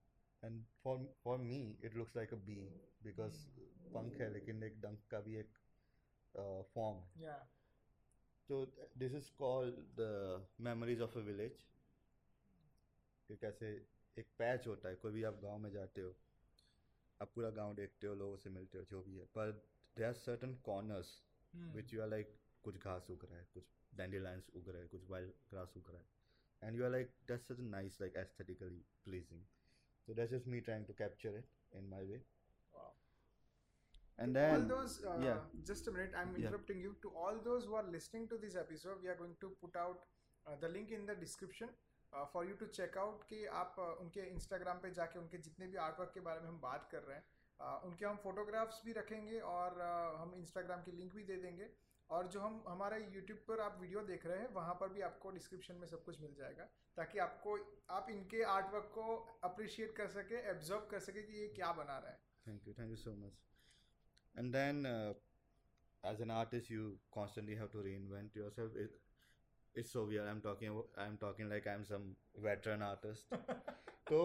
and 0.43 0.63
for 0.83 1.05
for 1.23 1.38
me 1.39 1.59
it 1.83 1.95
looks 1.95 2.15
like 2.15 2.33
a 2.33 2.38
bee 2.45 2.59
because 3.03 3.45
पंख 3.93 4.21
है 4.21 4.31
लेकिन 4.33 4.63
एक 4.63 4.79
डंक 4.81 5.07
का 5.12 5.19
भी 5.19 5.36
एक 5.38 5.57
फॉर्म 6.73 6.97
है 6.97 7.23
yeah. 7.23 7.41
तो 8.49 8.65
this 8.97 9.13
is 9.13 9.29
called 9.38 9.75
the 9.99 10.47
memories 10.62 11.01
of 11.01 11.17
a 11.17 11.21
village 11.21 11.65
कि 13.29 13.36
कैसे 13.38 13.69
एक 14.17 14.27
पैच 14.38 14.67
होता 14.67 14.89
है 14.89 14.95
कोई 14.95 15.12
भी 15.12 15.23
आप 15.23 15.39
गाँव 15.43 15.57
में 15.57 15.69
जाते 15.71 16.01
हो 16.01 16.15
आप 17.21 17.31
पूरा 17.36 17.49
गाँव 17.49 17.73
देखते 17.75 18.07
हो 18.07 18.15
लोगों 18.15 18.38
से 18.38 18.49
मिलते 18.49 18.77
हो 18.77 18.83
जो 18.83 19.01
भी 19.03 19.17
है 19.17 19.25
पर 19.36 19.51
they 19.97 20.03
are 20.03 20.13
certain 20.13 20.55
corners 20.65 21.12
which 21.75 21.93
you 21.93 22.01
are 22.01 22.09
like 22.09 22.36
कुछ 22.67 22.78
घास 22.78 23.10
उग 23.10 23.26
रहा 23.30 23.38
है 23.39 23.47
कुछ 23.54 23.71
डैंडीलाइंस 24.02 24.49
उग 24.56 24.69
रहा 24.69 24.82
है 24.82 24.88
कुछ 24.95 25.04
वाइल्ड 25.10 25.34
ग्रास 25.49 25.73
उग 25.78 25.89
रहा 25.91 26.02
है 26.02 26.67
and 26.67 26.78
you 26.78 26.84
are 26.86 26.91
like 26.91 27.12
that's 27.32 27.47
such 27.52 27.60
nice 27.76 28.02
like 28.02 28.15
aesthetically 28.26 28.86
pleasing 29.06 29.45
so 30.08 30.13
that's 30.15 30.32
just 30.34 30.47
me 30.52 30.60
trying 30.67 30.86
to 30.88 30.93
capture 30.99 31.32
it 31.39 31.52
in 31.80 31.86
my 31.91 31.99
way 32.08 32.17
wow 32.73 32.88
and 34.23 34.36
To 34.36 34.39
then 34.39 34.56
all 34.56 34.65
those 34.71 34.95
uh, 35.12 35.13
yeah. 35.26 35.38
just 35.69 35.88
a 35.91 35.93
minute 35.97 36.17
i'm 36.21 36.34
interrupting 36.39 36.82
Yeah. 36.82 36.88
you 36.88 36.95
to 37.06 37.12
all 37.26 37.38
those 37.45 37.67
who 37.69 37.78
are 37.82 37.84
listening 37.93 38.26
to 38.34 38.39
this 38.41 38.58
episode 38.63 39.06
we 39.06 39.12
are 39.13 39.15
going 39.21 39.36
to 39.43 39.52
put 39.62 39.78
out 39.84 40.02
uh, 40.45 40.56
the 40.63 40.71
link 40.73 40.91
in 40.97 41.06
the 41.12 41.15
description 41.21 41.71
uh, 42.13 42.26
for 42.34 42.43
you 42.49 42.58
to 42.63 42.67
check 42.80 42.97
out 43.04 43.23
कि 43.30 43.39
आप 43.62 43.80
uh, 43.80 43.88
उनके 44.04 44.28
Instagram 44.34 44.84
पे 44.88 44.91
जाके 44.99 45.19
उनके 45.19 45.38
जितने 45.47 45.67
भी 45.67 45.78
art 45.86 45.99
work 45.99 46.12
के 46.13 46.26
बारे 46.28 46.41
में 46.41 46.47
हम 46.47 46.60
बात 46.67 46.89
कर 46.91 47.08
रहे 47.08 47.17
हैं 47.17 47.26
uh, 47.60 47.78
उनके 47.91 48.06
हम 48.06 48.17
फोटोग्राफ्स 48.28 48.82
भी 48.86 48.93
रखेंगे 48.99 49.39
और 49.54 49.80
uh, 49.88 50.21
हम 50.21 50.34
इंस्टाग्राम 50.41 50.84
की 50.89 50.97
लिंक 50.99 51.13
भी 51.15 51.23
दे 51.32 51.38
देंगे 51.47 51.69
और 52.09 52.27
जो 52.27 52.39
हम 52.39 52.63
हमारे 52.67 52.97
यूट्यूब 53.03 53.39
पर 53.47 53.59
आप 53.59 53.77
वीडियो 53.81 54.01
देख 54.03 54.25
रहे 54.25 54.39
हैं 54.39 54.47
वहाँ 54.53 54.73
पर 54.79 54.89
भी 54.89 55.01
आपको 55.01 55.31
डिस्क्रिप्शन 55.31 55.75
में 55.75 55.85
सब 55.87 56.03
कुछ 56.03 56.19
मिल 56.21 56.33
जाएगा 56.35 56.63
ताकि 56.97 57.19
आपको 57.19 57.57
आप 57.89 58.09
इनके 58.09 58.43
आर्ट 58.55 58.73
वर्क 58.73 58.91
को 58.95 59.15
अप्रिशिएट 59.43 59.95
कर 59.95 60.07
सके 60.07 60.41
एब्जॉर्व 60.49 60.85
कर 60.91 60.99
सके 60.99 61.23
कि 61.23 61.39
ये 61.39 61.47
क्या 61.47 61.71
बना 61.73 61.97
रहा 61.97 62.11
है। 62.11 62.19
Thank 62.47 62.67
you 62.67 62.73
thank 62.73 62.89
you 62.89 62.95
so 62.95 63.15
much 63.15 63.39
and 64.35 64.51
then 64.53 64.85
as 66.03 66.21
an 66.21 66.31
artist 66.31 66.71
you 66.71 66.91
constantly 67.11 67.55
have 67.55 67.67
to 67.67 67.81
reinvent 67.95 68.37
yourself 68.51 68.77
it's 69.75 69.93
so 69.93 70.05
we 70.05 70.17
I 70.17 70.29
am 70.29 70.39
talking 70.41 70.81
I 70.99 71.07
am 71.07 71.15
talking 71.17 71.49
like 71.49 71.67
I 71.67 71.75
am 71.75 71.83
some 71.83 72.15
veteran 72.39 72.81
artist 72.81 73.35
तो 74.09 74.21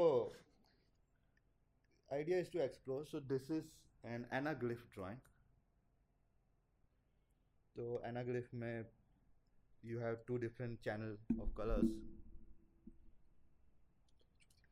idea 2.08 2.38
is 2.38 2.52
to 2.52 2.60
explore 2.60 3.04
so 3.06 3.20
this 3.32 3.50
is 3.50 3.70
an 4.06 4.26
anaglyph 4.60 4.86
drawing 4.94 5.20
So 7.78 8.00
anaglyph 8.06 8.54
में 8.60 8.86
you 9.88 9.98
have 10.04 10.16
two 10.28 10.36
different 10.44 10.80
channel 10.86 11.12
of 11.42 11.50
colors. 11.58 11.92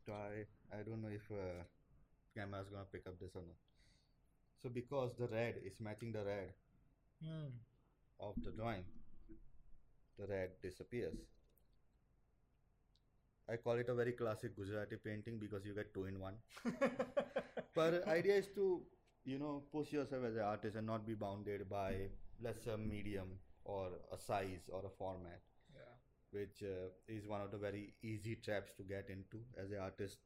So 0.07 0.13
I 0.13 0.41
I 0.79 0.83
don't 0.89 1.05
know 1.05 1.13
if 1.19 1.29
uh, 1.31 1.61
camera 2.39 2.63
is 2.63 2.73
gonna 2.73 2.89
pick 2.97 3.07
up 3.07 3.21
this 3.21 3.37
or 3.37 3.45
not. 3.51 3.61
So 4.61 4.75
because 4.81 5.15
the 5.21 5.29
red 5.29 5.63
is 5.71 5.79
matching 5.79 6.11
the 6.19 6.25
red 6.25 6.53
of 8.19 8.43
the 8.43 8.51
drawing, 8.51 8.85
the 10.19 10.27
red 10.27 10.61
disappears. 10.61 11.15
I 13.49 13.57
call 13.57 13.75
it 13.75 13.89
a 13.89 13.95
very 13.95 14.19
classic 14.25 14.57
Gujarati 14.57 14.97
painting 14.97 15.39
because 15.39 15.65
you 15.65 15.75
get 15.81 15.95
two 15.95 16.07
in 16.07 16.19
one. 16.19 16.35
But 17.77 18.09
idea 18.09 18.35
is 18.45 18.49
to, 18.57 18.83
you 19.25 19.39
know, 19.39 19.63
push 19.71 19.93
yourself 19.93 20.25
as 20.25 20.35
an 20.35 20.43
artist 20.53 20.77
and 20.77 20.87
not 20.89 21.07
be 21.07 21.15
bounded 21.15 21.69
by 21.71 22.09
let's 22.42 22.66
say 22.66 22.72
a 22.74 22.78
medium 22.78 23.40
or 23.64 23.90
a 24.12 24.18
size 24.18 24.70
or 24.72 24.84
a 24.86 24.90
format, 24.98 25.42
yeah. 25.74 25.94
which 26.32 26.64
uh, 26.64 26.90
is 27.08 27.28
one 27.28 27.42
of 27.42 27.52
the 27.52 27.58
very 27.58 27.94
easy 28.02 28.36
traps 28.36 28.74
to 28.78 28.84
get 28.84 29.10
into 29.10 29.44
as 29.58 29.72
an 29.72 29.80
artist. 29.90 30.18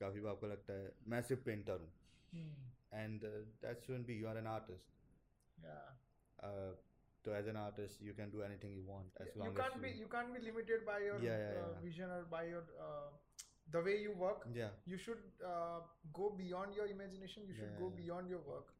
काफ़ी 0.00 0.20
बार 0.20 0.32
आपको 0.32 0.46
लगता 0.46 0.72
है 0.78 0.88
मैं 1.08 1.20
सिर्फ 1.26 1.42
painter 1.44 1.80
हूँ 1.80 1.92
and 2.92 3.24
uh, 3.24 3.30
that 3.62 3.82
shouldn't 3.84 4.06
be 4.06 4.14
you 4.14 4.26
are 4.32 4.36
an 4.40 4.46
artist 4.46 4.90
yeah. 5.62 5.86
uh, 6.42 6.72
so 7.24 7.32
as 7.32 7.46
an 7.52 7.56
artist 7.56 8.02
you 8.08 8.12
can 8.12 8.30
do 8.30 8.42
anything 8.42 8.72
you 8.72 8.84
want 8.90 9.06
as 9.24 9.34
long 9.36 9.48
you 9.48 9.54
can't 9.60 9.76
as 9.76 9.82
be 9.82 9.90
you 10.00 10.06
can't 10.06 10.32
be 10.34 10.40
limited 10.48 10.84
by 10.86 10.98
your 11.06 11.18
Yeah, 11.18 11.38
yeah, 11.38 11.48
uh, 11.48 11.72
yeah. 11.72 11.80
vision 11.86 12.10
or 12.10 12.22
by 12.34 12.44
your 12.44 12.62
uh, 12.88 13.08
the 13.72 13.82
way 13.88 13.96
you 14.02 14.12
work 14.12 14.46
yeah 14.54 14.68
you 14.84 14.96
should 14.96 15.22
uh, 15.44 15.80
go 16.12 16.30
beyond 16.42 16.74
your 16.74 16.86
imagination 16.86 17.42
you 17.48 17.54
should 17.54 17.72
Yeah, 17.72 17.80
go 17.84 17.90
yeah. 17.90 18.00
beyond 18.02 18.28
your 18.28 18.40
work 18.40 18.68
yeah, 18.72 18.79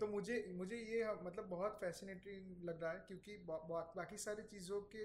तो 0.00 0.06
मुझे 0.06 0.36
मुझे 0.56 0.76
ये 0.76 1.04
मतलब 1.22 1.48
बहुत 1.48 1.78
fascinating 1.80 2.64
लग 2.64 2.82
रहा 2.82 2.92
है 2.92 3.04
क्योंकि 3.08 3.36
बा, 3.48 3.56
बा, 3.70 3.80
बाकी 3.96 4.18
सारी 4.18 4.42
चीज़ों 4.52 4.80
के 4.94 5.04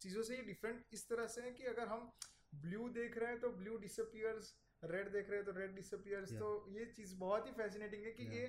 चीज़ों 0.00 0.22
से 0.22 0.36
ये 0.36 0.42
डिफरेंट 0.42 0.94
इस 0.94 1.08
तरह 1.08 1.26
से 1.26 1.42
है 1.42 1.50
कि 1.52 1.64
अगर 1.72 1.88
हम 1.88 2.12
ब्लू 2.64 2.88
देख 2.98 3.18
रहे 3.18 3.30
हैं 3.30 3.40
तो 3.40 3.48
ब्लू 3.60 3.76
डिसअपियर्स 3.78 4.54
रेड 4.82 5.12
देख 5.12 5.30
रहे 5.30 5.38
हैं 5.38 5.46
तो 5.46 5.52
रेड 5.58 5.74
डिसअपियर्स 5.74 6.32
तो 6.38 6.48
ये 6.78 6.84
चीज़ 6.98 7.14
बहुत 7.16 7.46
ही 7.46 7.52
फैसिनेटिंग 7.62 8.04
है 8.04 8.12
कि 8.12 8.24
ये। 8.36 8.46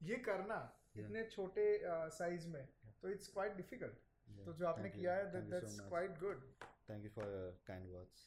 ये 0.00 0.16
करना 0.28 0.56
इतने 1.04 1.24
छोटे 1.30 1.66
साइज़ 2.18 2.46
में 2.48 2.64
तो 3.02 3.08
इट्स 3.10 3.28
क्वाइट 3.36 3.56
डिफ़िकल्ट 3.56 4.02
तो 4.46 4.52
जो 4.52 4.66
आपने 4.66 4.90
किया 4.90 5.14
है 5.14 5.24
that's 5.50 5.78
quite 5.88 6.18
good 6.20 6.42
you 7.04 7.10
for 7.12 7.26
your 7.32 7.52
kind 7.68 7.90
words. 7.90 8.24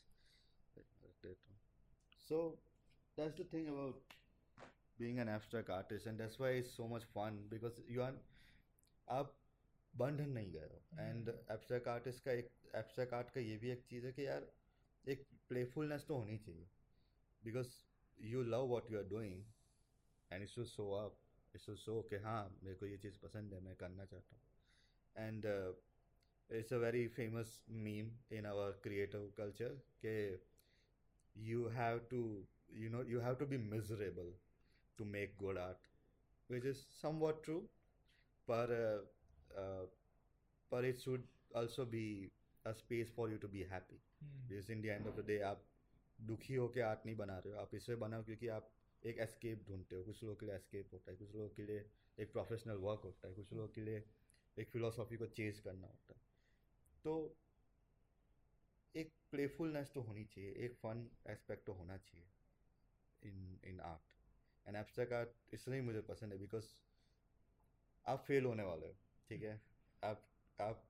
So 2.30 2.38
that's 3.18 3.38
the 3.42 3.46
thing 3.52 3.68
about 3.74 4.16
being 5.00 5.20
an 5.22 5.30
abstract 5.30 5.70
artist 5.70 6.08
and 6.08 6.24
that's 6.24 6.40
why 6.40 6.50
it's 6.60 6.76
so 6.76 6.88
much 6.94 7.04
fun 7.16 7.40
because 7.50 7.82
you 7.96 8.04
are 8.06 8.14
आप 9.08 9.36
बंधन 9.94 10.30
नहीं 10.30 10.52
गए 10.54 10.68
हो। 10.72 10.80
एंड 11.00 11.30
एब्स्ट्रैक्ट 11.30 11.88
आर्टिस्ट 11.88 12.24
का 12.24 12.32
एक 12.40 12.50
एब्स्ट्रैक्ट 12.76 13.14
आर्ट 13.14 13.30
का 13.36 13.42
ये 13.42 13.58
भी 13.58 13.70
एक 13.72 13.84
चीज़ 13.90 14.06
है 14.06 14.12
कि 14.14 14.26
यार 14.26 14.48
एक 15.06 15.26
प्लेफुलनेस 15.50 16.06
तो 16.08 16.16
होनी 16.16 16.38
चाहिए। 16.38 16.68
Because 17.44 17.68
you 18.18 18.42
love 18.44 18.66
what 18.74 18.92
you 18.92 18.98
are 18.98 19.08
doing 19.10 19.44
and 20.32 20.44
it 20.44 20.50
should 20.50 20.66
show 20.66 20.90
up 20.96 21.18
it 21.56 21.62
should 21.62 21.78
show 21.78 22.02
कि 22.10 22.16
हाँ, 22.26 22.60
मेरे 22.64 22.76
को 22.76 22.86
ये 22.86 22.98
चीज़ 22.98 23.18
पसंद 23.24 23.54
है 23.54 23.60
मैं 23.66 23.76
करना 23.76 24.06
चाहता 24.06 24.36
हूँ। 24.36 25.28
And 25.28 25.46
it's 26.50 26.74
a 26.74 26.78
very 26.78 27.08
famous 27.16 27.64
meme 27.86 28.12
in 28.38 28.46
our 28.46 28.80
creative 28.84 29.32
culture 29.38 29.80
के 30.06 30.18
you 31.36 31.68
have 31.80 32.00
to 32.12 32.22
you 32.74 32.90
know 32.90 33.04
you 33.10 33.20
have 33.22 33.36
to 33.36 33.46
be 33.46 33.58
miserable 33.72 34.34
to 34.98 35.06
make 35.06 35.38
good 35.38 35.58
art 35.58 35.88
which 36.50 36.66
is 36.66 36.86
somewhat 37.02 37.44
true 37.44 37.62
but 38.48 38.72
uh, 38.72 39.00
uh, 39.62 39.86
but 40.72 40.84
it 40.84 41.02
should 41.02 41.24
also 41.54 41.86
be 41.86 42.30
a 42.66 42.74
space 42.74 43.10
for 43.16 43.30
you 43.30 43.38
to 43.38 43.48
be 43.48 43.64
happy. 43.64 44.00
Because 44.48 44.70
in 44.70 44.82
the 44.82 44.90
end 44.92 45.08
of 45.08 45.16
the 45.16 45.24
day 45.24 45.42
आप 45.42 45.64
दुखी 46.28 46.56
होके 46.56 46.82
art 46.82 47.06
नहीं 47.06 47.16
बना 47.16 47.38
रहे 47.40 47.54
हो 47.54 47.60
आप 47.62 47.76
इसलिए 47.76 47.98
बनाओ 47.98 48.24
क्योंकि 48.24 48.48
आप 48.58 48.70
एक 49.06 49.18
एस्केप 49.26 49.64
ढूंढते 49.68 49.96
हो। 49.96 50.04
कुछ 50.04 50.24
लोगों 50.24 50.36
के 50.36 50.46
लिए 50.46 50.56
एस्केप 50.56 50.94
होता 50.94 51.12
है 51.12 51.18
कुछ 51.18 51.36
लोगों 51.36 51.50
के 51.56 51.64
लिए 51.64 51.86
एक 52.20 52.32
प्रोफेशनल 52.32 52.78
वर्क 52.86 53.02
होता 53.04 53.28
है 53.28 53.34
कुछ 53.34 53.54
लोगों 53.54 53.68
के 53.76 53.82
लिए 53.82 54.04
एक 54.58 54.70
फिलोसॉफी 54.70 55.18
को 55.18 55.26
चेज 55.40 55.60
करना 55.60 55.88
होता 55.88 56.14
है। 56.14 56.22
तो 57.04 57.14
एक 58.96 59.12
प्लेफुलनेस 59.32 59.92
तो 59.94 60.02
होनी 60.02 60.24
चाहिए 60.26 60.52
एक 60.66 60.76
फन 60.84 61.08
एस्पेक्ट 61.30 61.66
तो 61.66 61.74
होना 61.74 61.98
चाहिए 61.98 62.28
in 63.30 63.60
in 63.72 63.80
art 63.92 64.07
and 64.68 64.76
abstract 64.76 65.14
art 65.14 65.30
इसलिए 65.54 65.82
मुझे 65.82 66.02
पसंद 66.02 66.34
है 66.34 66.40
बिकॉज़ 66.40 66.66
आप 68.08 68.24
फेल 68.28 68.46
होने 68.46 68.64
वाले 68.64 68.88
हो 68.88 68.96
ठीक 69.30 69.44
है? 69.44 69.62
आप 70.04 70.28
आप 70.62 70.84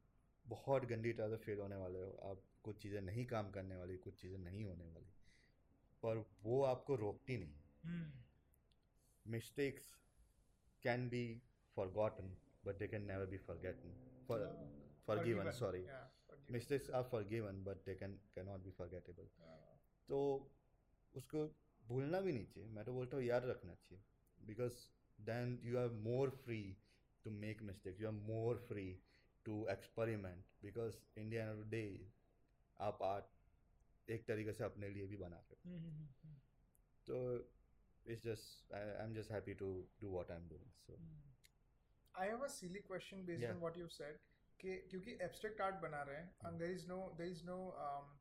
बहुत 0.46 0.86
गंदी 0.86 1.14
तरह 1.14 1.30
से 1.30 1.38
फेल 1.38 1.60
होने 1.60 1.76
वाले 1.76 2.00
हो। 2.00 2.12
आप 2.24 2.44
कुछ 2.64 2.82
चीज़ें 2.82 3.02
नहीं 3.02 3.26
काम 3.26 3.52
करने 3.52 3.76
वाली 3.76 3.98
कुछ 3.98 4.22
चीज़ें 4.22 4.38
नहीं 4.38 4.64
होने 4.66 4.86
वाली। 4.86 5.12
पर 6.04 6.26
वो 6.44 6.64
आपको 6.64 6.96
रोकती 6.96 7.38
नहीं। 7.38 8.12
Mistakes 9.26 9.96
can 10.84 11.10
be 11.10 11.42
forgotten 11.88 12.38
but 12.66 12.76
they 12.76 12.88
can 12.88 13.02
never 13.02 13.26
be 13.26 13.38
forgotten 13.58 14.26
for 14.28 14.46
forgiven 15.24 15.52
sorry 15.52 15.86
mistakes 16.52 16.90
are 16.90 17.04
forgiven 17.24 17.64
but 17.64 17.86
they 17.86 17.96
can 17.96 18.20
can 18.36 18.46
not 18.46 18.60
be 18.60 18.72
for 18.72 19.30
तो 20.10 20.20
उसको 21.16 21.46
भूलना 21.88 22.22
भी 22.22 22.32
नहीं 22.32 22.46
चाहिए। 22.46 22.70
मैं 22.70 22.86
तो 22.86 22.94
बोलता 22.94 23.18
हूँ 23.18 23.24
याद 23.24 23.46
रखना 23.46 23.76
चाहिए। 23.76 24.04
Because 24.48 24.74
then 25.30 25.60
you 25.64 25.78
are 25.78 25.90
more 25.90 26.30
free 26.46 26.62
to 27.24 27.32
make 27.32 27.62
mistakes 27.72 28.02
you 28.02 28.08
are 28.08 28.14
more 28.14 28.58
free 28.68 28.86
to 29.46 29.68
experiment 29.72 30.46
because 30.62 30.98
in 31.20 31.30
the 31.30 31.34
end 31.34 31.60
of 31.60 31.68
day 31.68 31.84
आप 32.80 33.04
आर्ट 33.04 34.10
एक 34.12 34.28
तरीके 34.28 34.54
से 34.54 34.64
अपने 34.64 34.90
लिए 34.90 35.08
भी 35.08 35.18
बना 35.18 35.38
रहे 35.38 35.76
हो। 35.76 35.80
तो 37.08 37.18
it's 38.14 38.26
just 38.26 38.74
I, 38.74 38.82
I'm 39.04 39.14
just 39.16 39.32
happy 39.36 39.54
to 39.56 39.70
do 40.02 40.10
what 40.12 40.30
I'm 40.34 40.46
doing. 40.52 40.68
So. 40.84 40.94
I 42.16 42.28
have 42.28 42.44
a 42.46 42.50
silly 42.50 42.82
question 42.92 43.26
based 43.30 43.44
Yeah. 43.46 43.56
on 43.56 43.60
what 43.64 43.80
you've 43.80 43.96
said 43.96 44.22
कि 44.62 44.76
क्योंकि 44.92 45.18
एब्स्ट्रैक्ट 45.22 45.62
आर्ट 45.62 45.76
बना 45.82 46.02
रहे 46.10 46.22
हैं 46.22 46.30
and 46.50 46.64
there 46.64 46.76
is 46.78 46.86
no 46.92 47.00
there 47.18 47.34
is 47.34 47.42
no 47.50 47.58
um, 47.88 48.14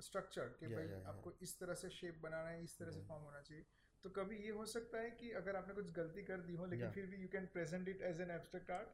structure 0.00 0.48
कि 0.60 0.66
भाई 0.66 0.84
yeah, 0.84 0.96
yeah. 0.96 1.08
आपको 1.08 1.32
इस 1.42 1.58
तरह 1.58 1.74
से 1.74 1.90
शेप 1.90 2.18
बनाना 2.22 2.48
है 2.48 2.64
इस 2.64 2.78
तरह 2.78 2.90
से 2.90 3.02
फॉर्म 3.02 3.22
होना 3.22 3.40
चाहिए। 3.40 3.64
तो 4.02 4.10
कभी 4.10 4.36
ये 4.36 4.50
हो 4.50 4.66
सकता 4.66 4.98
है 4.98 5.10
कि 5.10 5.30
अगर 5.30 5.56
आपने 5.56 5.74
कुछ 5.74 5.90
गलती 5.90 6.22
कर 6.22 6.40
दी 6.40 6.54
हो 6.54 6.66
लेकिन 6.66 6.90
फिर 6.90 7.06
भी 7.06 7.16
you 7.16 7.28
can 7.28 7.46
present 7.46 7.88
it 7.88 8.02
as 8.02 8.20
an 8.20 8.30
abstract 8.30 8.70
art 8.70 8.88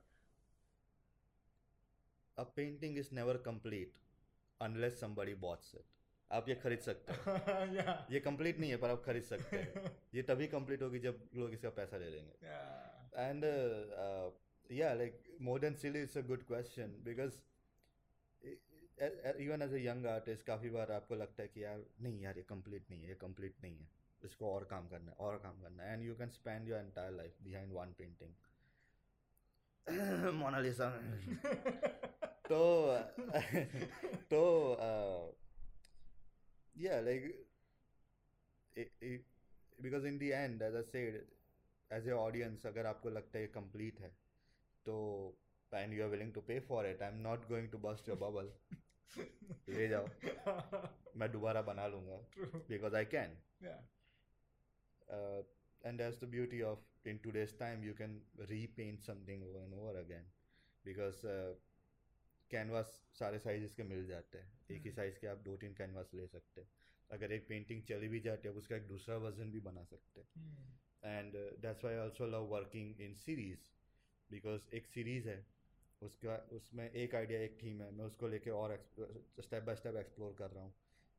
a 2.40 2.44
painting 2.44 2.94
is 3.00 3.08
never 3.12 3.34
complete 3.48 3.96
unless 4.60 4.94
somebody 5.02 5.34
bought 5.40 5.74
it. 5.74 5.84
आप 6.32 6.48
ये 6.48 6.54
खरीद 6.54 6.78
सकते 6.78 7.12
हैं। 7.12 7.74
या 7.76 8.06
ये 8.10 8.20
कंप्लीट 8.20 8.58
नहीं 8.58 8.70
है 8.70 8.76
पर 8.76 8.90
आप 8.90 9.02
खरीद 9.06 9.22
सकते 9.22 9.56
हैं। 9.56 9.96
ये 10.14 10.22
तभी 10.22 10.46
कंप्लीट 10.46 10.82
होगी 10.82 10.98
जब 10.98 11.28
लोग 11.34 11.52
इसका 11.52 11.70
पैसा 11.70 11.96
ले 11.96 12.10
लेंगे 12.10 12.32
uh, 13.96 14.30
yeah 14.70 14.94
like 14.94 15.18
more 15.48 15.58
than 15.64 15.76
silly 15.82 16.04
it's 16.06 16.16
a 16.16 16.24
good 16.30 16.46
question 16.46 16.94
because 17.08 17.40
even 19.00 19.62
as 19.62 19.74
a 19.74 19.78
young 19.86 20.06
artist 20.06 20.46
काफ़ी 20.46 20.70
बार 20.70 20.92
आपको 20.92 21.14
लगता 21.14 21.42
है 21.42 21.48
कि 21.48 21.64
यार 21.64 21.84
नहीं 22.00 22.20
यार 22.22 22.36
ये 22.36 22.42
कंप्लीट 22.48 22.90
नहीं 22.90 23.02
है 23.02 23.08
ये 23.08 23.14
कंप्लीट 23.14 23.62
नहीं 23.62 23.78
है। 23.78 23.88
इसको 24.24 24.52
और 24.54 24.64
काम 24.64 24.88
करना 24.88 25.10
है 25.10 25.16
और 25.16 25.38
काम 25.38 25.62
करना 25.62 25.82
है। 25.82 25.92
And 25.92 26.02
you 26.04 26.14
can 26.16 26.30
spend 26.30 26.68
your 26.68 26.80
entire 26.80 27.12
life 27.12 27.36
behind 27.42 27.72
one 27.72 27.92
painting 27.98 28.34
Mona Lisa 30.34 30.90
तो 32.48 32.60
तो 34.30 34.42
yeah 36.76 37.00
like 37.00 37.24
it, 38.76 38.90
it, 39.00 39.24
because 39.78 40.04
in 40.04 40.18
the 40.18 40.32
end 40.32 40.62
as 40.62 40.74
i 40.74 40.82
said 40.82 41.16
as 41.90 42.06
a 42.06 42.14
audience 42.18 42.66
अगर 42.66 42.86
आपको 42.86 43.10
लगता 43.10 43.38
है 43.38 43.44
ये 43.44 43.50
कंप्लीट 43.54 44.00
है 44.00 44.08
तो 44.86 44.94
and 45.78 45.94
you 45.94 46.02
are 46.02 46.08
willing 46.08 46.32
to 46.34 46.40
pay 46.40 46.60
for 46.60 46.86
it 46.86 47.02
I 47.02 47.08
am 47.08 47.18
not 47.18 47.48
going 47.48 47.70
to 47.70 47.78
bust 47.78 48.08
your 48.08 48.18
bubble 48.18 48.52
ले 49.68 49.88
जाओ। 49.88 50.06
मैं 51.16 51.32
दोबारा 51.32 51.62
बना 51.62 51.86
लूँगा। 51.86 52.16
Because 52.68 52.96
I 52.96 53.04
can 53.04 53.36
and 55.86 56.00
as 56.00 56.20
the 56.20 56.24
beauty 56.24 56.62
of 56.62 57.08
in 57.08 57.18
two 57.18 57.30
days 57.30 57.58
time 57.58 57.84
you 57.84 57.94
can 57.94 58.22
repaint 58.40 59.00
something 59.00 59.44
over 59.44 59.62
and 59.62 59.74
over 59.74 59.96
again 59.96 60.30
because 60.84 61.20
canvas 62.50 63.08
सारे 63.18 63.38
size 63.38 63.74
के 63.74 63.82
मिल 63.82 64.06
जाते 64.06 64.38
हैं। 64.38 64.52
mm-hmm. 64.52 64.70
एक 64.70 64.82
ही 64.82 64.88
hmm. 64.88 64.96
साइज़ 64.96 65.18
के 65.18 65.26
आप 65.26 65.38
दो 65.38 65.56
तीन 65.56 65.74
कैनवास 65.74 66.10
ले 66.14 66.26
सकते 66.26 66.60
हैं। 66.60 66.68
अगर 67.10 67.32
एक 67.32 67.48
पेंटिंग 67.48 67.82
चली 67.82 68.08
भी 68.08 68.20
जाती 68.20 68.48
है 68.48 68.54
उसका 68.54 68.76
एक 68.76 68.86
दूसरा 68.86 69.16
वर्जन 69.16 69.50
भी 69.50 69.60
बना 69.60 69.84
सकते 69.84 70.20
हैं। 70.20 70.70
And 71.04 71.32
that's 71.34 71.84
why 71.84 71.96
also 71.96 72.26
love 72.26 72.44
working 72.44 73.00
in 73.00 73.14
series 73.14 73.58
because 74.30 74.74
एक 74.74 74.86
सीरीज़ 74.86 75.28
है 75.28 75.46
उसका, 76.02 76.36
उसमें 76.52 76.90
एक 76.90 77.14
आइडिया 77.14 77.40
एक 77.40 77.58
थीम 77.62 77.82
है। 77.82 77.90
मैं 77.90 78.04
उसको 78.04 78.28
लेके 78.28 78.50
और 78.50 78.76
स्टेप 79.40 79.62
बाय 79.62 79.76
स्टेप 79.76 79.96
एक्सप्लोर 79.96 80.34
कर 80.38 80.50
रहा 80.50 80.64
हूँ। 80.64 80.74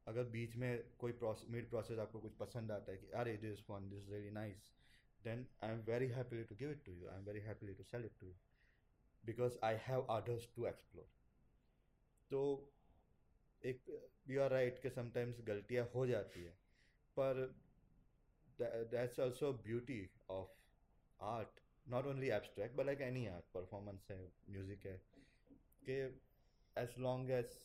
अगर 0.08 0.24
बीच 0.30 0.56
में 0.56 0.72
कोई 1.00 1.14
मिड 1.50 1.70
प्रोसेस 1.70 2.00
आपको 2.00 2.20
कुछ 2.20 2.34
पसंद 2.40 2.72
आता 2.72 2.92
है 2.92 2.98
कि, 2.98 3.08
अरे 3.12 3.36
this 3.38 3.62
fun 3.62 3.90
this 3.90 4.08
very 4.10 4.32
nice 4.32 4.72
then 5.24 5.46
I 5.64 5.72
am 5.72 5.82
very 5.92 6.08
happily 6.08 6.44
to 6.44 6.56
give 6.56 6.72
it 6.72 6.84
to 6.86 6.92
you 6.92 7.08
I 7.10 7.18
am 7.18 7.26
very 7.26 7.40
happily 7.42 7.74
to 7.74 7.84
sell 7.84 8.06
it 8.06 8.20
to 8.20 8.28
you 8.28 8.34
because 9.24 9.58
I 9.64 9.78
have 9.88 10.06
others 10.18 10.50
to 10.56 10.66
explore 10.68 11.08
तो 12.32 12.44
एक 13.64 13.84
you 14.30 14.42
are 14.42 14.52
right 14.52 14.82
कि 14.82 14.90
sometimes 14.90 15.42
गलतियाँ 15.48 15.90
हो 15.96 16.06
जाती 16.08 16.44
है। 16.44 16.58
पर 17.20 17.46
that's 18.92 19.20
also 19.20 19.48
beauty 19.66 20.02
of 20.30 20.50
art. 21.20 21.63
Not 21.88 22.06
only 22.06 22.30
abstract 22.30 22.76
but 22.76 22.86
like 22.86 23.02
any 23.02 23.26
art 23.28 23.46
performance 23.54 24.08
है 24.12 24.18
music 24.50 24.86
है 24.86 24.98
कि 25.84 25.94
एज 26.76 26.96
लॉन्ग 27.00 27.32
एज 27.32 27.56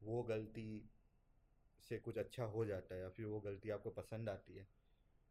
वो 0.00 0.22
गलती 0.22 0.68
से 1.80 1.98
कुछ 1.98 2.18
अच्छा 2.18 2.44
हो 2.54 2.64
जाता 2.64 2.94
है 2.94 3.00
या 3.00 3.08
फिर 3.08 3.26
वो 3.26 3.40
गलती 3.40 3.70
आपको 3.70 3.90
पसंद 3.90 4.28
आती 4.28 4.56
है 4.56 4.66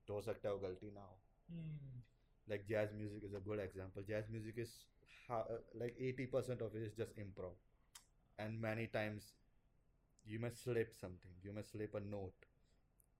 तो 0.07 0.13
हो 0.13 0.21
सकता 0.21 0.49
है 0.49 0.53
वो 0.55 0.59
गलती 0.59 0.91
ना 0.91 1.01
हो। 1.01 1.19
Like 2.47 2.65
jazz 2.65 2.93
music 2.93 3.23
is 3.23 3.35
a 3.35 3.39
good 3.39 3.59
example 3.59 4.03
jazz 4.03 4.29
music 4.31 4.59
is 4.59 4.73
like 5.31 5.97
eighty 6.01 6.25
percent 6.25 6.61
of 6.61 6.77
it 6.77 6.83
is 6.83 6.95
just 6.95 7.19
improv 7.19 7.57
and 8.39 8.59
many 8.59 8.85
times 8.93 9.33
you 10.25 10.39
may 10.39 10.49
slip 10.49 10.91
something 10.91 11.45
you 11.45 11.53
may 11.53 11.63
slip 11.63 11.95
a 11.95 11.99
note 11.99 12.45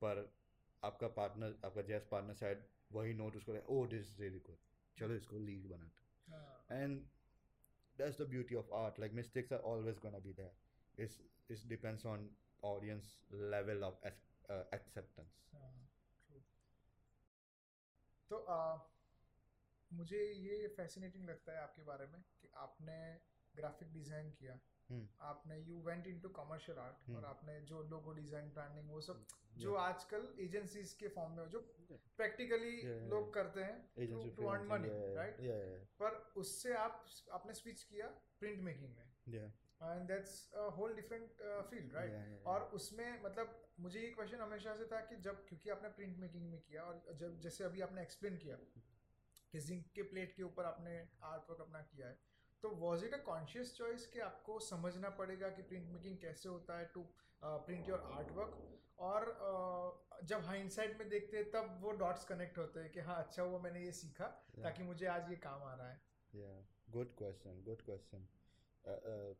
पर 0.02 0.30
आपका 0.84 1.08
पार्टनर 1.18 1.58
आपका 1.66 1.82
jazz 1.82 2.08
partner 2.08 2.34
शायद 2.34 2.64
वही 2.92 3.14
note 3.14 3.36
उसको 3.36 3.58
oh 3.70 3.86
this 3.88 4.20
really 4.20 4.40
good 4.40 4.75
चलो 4.98 5.16
इसको 5.16 5.40
lead 5.40 5.68
बनाते 5.70 6.04
and 6.76 7.00
that's 7.98 8.22
the 8.22 8.28
beauty 8.30 8.56
of 8.56 8.74
art 8.76 9.00
like 9.00 9.14
mistakes 9.14 9.54
are 9.54 9.60
always 9.74 10.00
gonna 10.00 10.20
be 10.20 10.34
there 10.34 11.04
is 11.04 11.20
is 11.52 11.66
depends 11.68 12.06
on 12.06 12.30
audience 12.64 13.16
level 13.54 13.84
of 13.84 14.08
acceptance 14.08 15.42
तो 18.32 18.38
मुझे 19.92 20.22
ये 20.22 20.68
फैसिनेटिंग 20.78 21.28
लगता 21.30 21.52
है 21.52 21.58
आपके 21.64 21.84
बारे 21.84 22.06
में 22.08 22.22
कि 22.42 22.48
आपने 22.62 22.96
ग्राफिक 23.56 23.92
डिज़ाइन 23.94 24.32
किया। 24.40 24.60
आपने 25.22 25.58
you 25.60 25.82
went 25.82 26.08
into 26.08 26.30
commercial 26.30 26.78
art 26.80 27.10
और 27.10 27.16
हम्म। 27.16 27.26
आपने 27.26 27.60
जो 27.64 27.82
लोगो 27.90 28.12
डिज़ाइन 28.14 28.50
ब्रांडिंग 28.54 28.90
वो 28.90 29.02
सब 29.02 29.26
जो 29.58 29.74
आजकल 29.78 30.28
एजेंसीज 30.40 30.94
के 30.94 31.08
फॉर्म 31.10 31.32
में 31.32 31.50
जो 31.50 31.60
प्रैक्टिकली 31.92 32.76
लोग 33.10 33.34
करते 33.34 33.64
हैं 33.64 34.08
टू 34.36 34.48
अर्न 34.48 34.68
मनी 34.68 34.90
राइट 35.16 35.38
पर 36.00 36.18
उससे 36.38 36.74
आप 36.78 37.06
आपने 37.32 37.54
स्विच 37.54 37.84
किया 37.84 38.08
प्रिंट 38.40 38.62
मेकिंग 38.62 38.96
में। 38.96 39.06
And 39.82 40.08
that's 40.08 40.34
a 40.54 40.70
whole 40.78 40.96
different 40.96 41.42
field 41.70 41.94
right 41.94 42.46
और 42.46 42.70
उसमें 42.74 43.24
मतलब 43.24 43.62
मुझे 43.80 44.00
ये 44.00 44.10
क्वेश्चन 44.12 44.40
हमेशा 44.40 44.76
से 44.76 44.86
था 44.86 45.00
कि 45.06 45.16
जब 45.22 45.46
क्योंकि 45.48 45.70
आपने 45.70 45.90
प्रिंट 45.92 46.18
मेकिंग 46.18 46.50
में 46.52 46.62
किया 46.62 46.84
और 46.84 47.16
जब 47.20 47.40
जैसे 47.40 47.64
अभी 47.64 47.82
आपने 47.82 48.02
एक्सप्लेन 48.02 48.38
किया 48.38 48.56
कि 49.54 49.60
जिंक 49.62 49.86
के 49.96 50.04
प्लेट 50.04 50.36
के 50.36 50.44
ऊपर 50.44 50.66
आपने 50.66 50.96
आर्ट 51.24 51.50
वर्क 51.50 51.62
अपना 51.62 51.82
किया 51.84 52.08
है 52.08 52.18
तो 52.66 52.70
was 52.86 53.06
it 53.06 53.14
a 53.14 53.18
conscious 53.26 53.74
choice 53.78 54.06
कि 54.14 54.20
आपको 54.30 54.60
समझना 54.70 55.10
पड़ेगा 55.20 55.50
कि 55.58 55.62
प्रिंट 55.74 55.90
मेकिंग 55.94 56.18
कैसे 56.22 56.50
होता 56.50 56.78
है 56.80 56.90
to 56.94 57.06
print 57.44 57.90
your 57.90 58.10
art 58.18 58.32
work 58.38 58.62
और 59.08 59.24
uh, 59.48 60.26
जब 60.30 60.46
हाइंडसाइड 60.46 60.98
में 61.00 61.10
देखते 61.10 61.38
हैं 61.38 61.50
तब 61.52 61.80
वो 61.82 61.92
डॉट्स 62.02 62.26
कनेक्ट 62.26 62.58
होते 62.58 62.80
हैं 62.80 62.92
कि 62.92 63.00
हाँ 63.08 63.16
अच्छा 63.24 63.44
हुआ 63.44 63.60
मैंने 63.68 63.84
ये 63.86 63.92
सीखा 64.02 64.32
Yeah. 64.56 64.64
ताकि 64.64 64.84
मुझे 64.84 65.06
आज 65.14 65.30
ये 65.30 65.36
काम 65.48 65.64
आ 65.64 65.74
रहा 65.74 65.90
है 65.90 66.04
Yeah, 66.34 66.56
good 66.94 67.12
question. 67.20 67.58
Good 67.66 67.82
question. 67.90 68.24
Uh, 68.86 68.96
uh, 69.12 69.34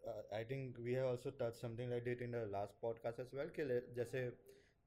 uh, 0.00 0.22
I 0.38 0.42
think 0.50 0.76
we 0.86 0.92
have 0.98 1.06
also 1.12 1.32
touched 1.42 1.62
something 1.64 1.88
like 1.92 2.04
that 2.08 2.24
in 2.26 2.36
the 2.36 2.42
last 2.56 2.76
podcast 2.82 3.22
as 3.24 3.32
well. 3.38 3.50
कि 3.58 3.66
जैसे 3.96 4.22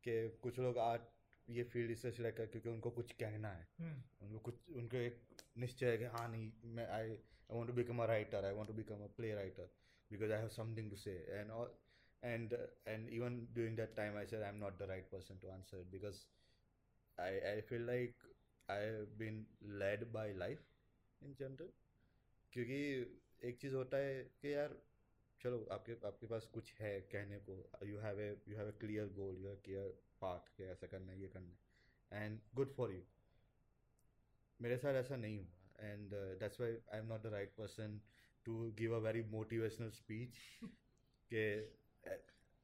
कि 0.04 0.15
कुछ 0.43 0.60
लोग 0.60 0.78
आर्ट 0.84 1.10
ये 1.58 1.64
फ़ील्ड 1.74 1.92
इससे 1.92 2.12
सिलेक्ट 2.12 2.38
कर 2.38 2.46
क्योंकि 2.46 2.70
उनको 2.70 2.90
कुछ 2.92 3.12
कहना 3.20 3.50
है। 3.52 3.68
हम्म। 3.80 4.26
उनको 4.26 4.40
कुछ 4.50 4.70
उनको 4.76 4.98
एक 4.98 5.44
निश्चय 5.58 5.92
है 5.92 5.98
कि 5.98 6.06
हाँ 6.16 6.28
नहीं 6.32 6.52
मैं 6.76 6.88
I 6.88 7.10
I 7.10 7.18
want 7.50 7.70
to 7.70 7.76
become 7.76 8.04
a 8.04 8.06
writer 8.06 8.46
I 8.46 8.54
want 8.54 8.70
to 8.70 8.74
become 8.76 9.04
a 9.04 9.08
play 9.18 9.34
writer 9.36 9.70
because 10.12 10.32
I 10.32 10.40
have 10.40 10.50
something 10.58 10.90
to 10.90 10.96
say 11.06 11.16
and 11.30 11.52
all 11.52 11.78
and 12.24 12.54
and 12.94 13.10
even 13.18 13.36
during 13.58 13.76
that 13.76 13.92
time 13.98 14.16
i 14.22 14.24
said 14.32 14.42
i'm 14.46 14.58
not 14.62 14.80
the 14.80 14.88
right 14.88 15.06
person 15.12 15.38
to 15.44 15.52
answer 15.52 15.78
it 15.84 15.92
because 15.92 16.18
i 17.18 17.30
i 17.52 17.62
feel 17.70 17.86
like 17.90 18.26
i've 18.70 19.14
been 19.18 19.38
led 19.84 20.04
by 20.12 20.26
life 20.42 20.66
in 21.22 21.36
general 21.42 21.70
क्योंकि 22.54 22.80
एक 23.50 23.58
चीज़ 23.62 23.76
होता 23.76 23.98
है 23.98 24.20
कि 24.42 24.54
यार 24.54 24.76
चलो 25.42 25.66
आपके 25.72 25.94
आपके 26.08 26.28
पास 26.28 26.46
कुछ 26.54 26.74
है 26.82 26.92
कहने 27.12 27.40
को 27.50 27.58
you 27.88 28.00
have 28.00 28.20
a 28.22 28.30
you 28.48 28.58
have 28.58 28.68
a 28.68 28.72
clear 28.82 29.08
goal 29.14 29.38
you 29.38 29.48
have 29.48 29.62
clear 29.66 29.94
path 30.22 30.52
के 30.58 30.64
ऐसा 30.72 30.88
करना 30.88 31.12
है 31.12 31.22
ये 31.22 31.28
करना 31.28 31.50
है। 31.50 32.26
एंड 32.26 32.40
गुड 32.56 32.74
फॉर 32.76 32.94
यू 32.94 33.02
मेरे 34.60 34.78
साथ 34.78 34.94
ऐसा 35.02 35.16
नहीं 35.16 35.38
हुआ। 35.38 35.90
And 35.90 36.14
that's 36.40 36.60
why 36.62 36.72
I 36.94 37.00
am 37.00 37.08
not 37.08 37.22
the 37.24 37.34
right 37.34 37.54
person 37.58 38.00
to 38.46 38.72
give 38.80 38.96
a 38.96 39.00
very 39.06 39.24
motivational 39.32 39.90
speech 39.98 40.38
के 41.32 41.44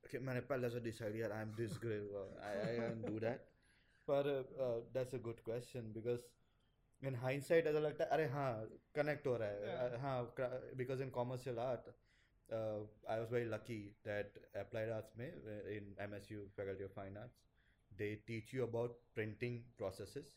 कि 0.03 0.17
मैंने 0.19 0.41
पहले 0.49 0.69
से 0.69 0.79
डिसाइड 0.79 1.15
यार 1.15 1.31
I 1.31 1.41
am 1.41 1.55
this 1.55 1.71
I 1.83 2.57
I 2.57 2.89
do 3.03 3.19
that 3.19 3.51
पर 4.07 4.27
that's 4.93 5.15
a 5.15 5.17
good 5.27 5.39
question 5.45 5.91
because 5.93 6.21
in 7.01 7.15
hindsight 7.21 7.67
ऐसा 7.67 7.79
लगता 7.79 8.03
है 8.03 8.09
अरे 8.09 8.25
हाँ 8.33 8.51
कनेक्ट 8.95 9.27
हो 9.27 9.35
रहा 9.37 9.49
है। 9.49 9.89
Uh, 9.89 9.99
हाँ 9.99 10.35
because 10.77 11.01
in 11.03 11.09
commercial 11.09 11.59
art 11.59 11.89
I 12.49 13.19
was 13.19 13.31
very 13.33 13.45
lucky 13.45 13.77
that 14.05 14.37
applied 14.55 14.89
arts 14.89 15.17
में 15.17 15.27
in 15.75 15.95
M 15.99 16.13
S 16.15 16.31
U 16.31 16.47
faculty 16.57 16.83
of 16.83 16.91
fine 16.91 17.17
arts 17.17 17.43
they 17.91 18.15
teach 18.27 18.53
you 18.55 18.65
about 18.67 18.99
printing 19.15 19.63
processes 19.77 20.33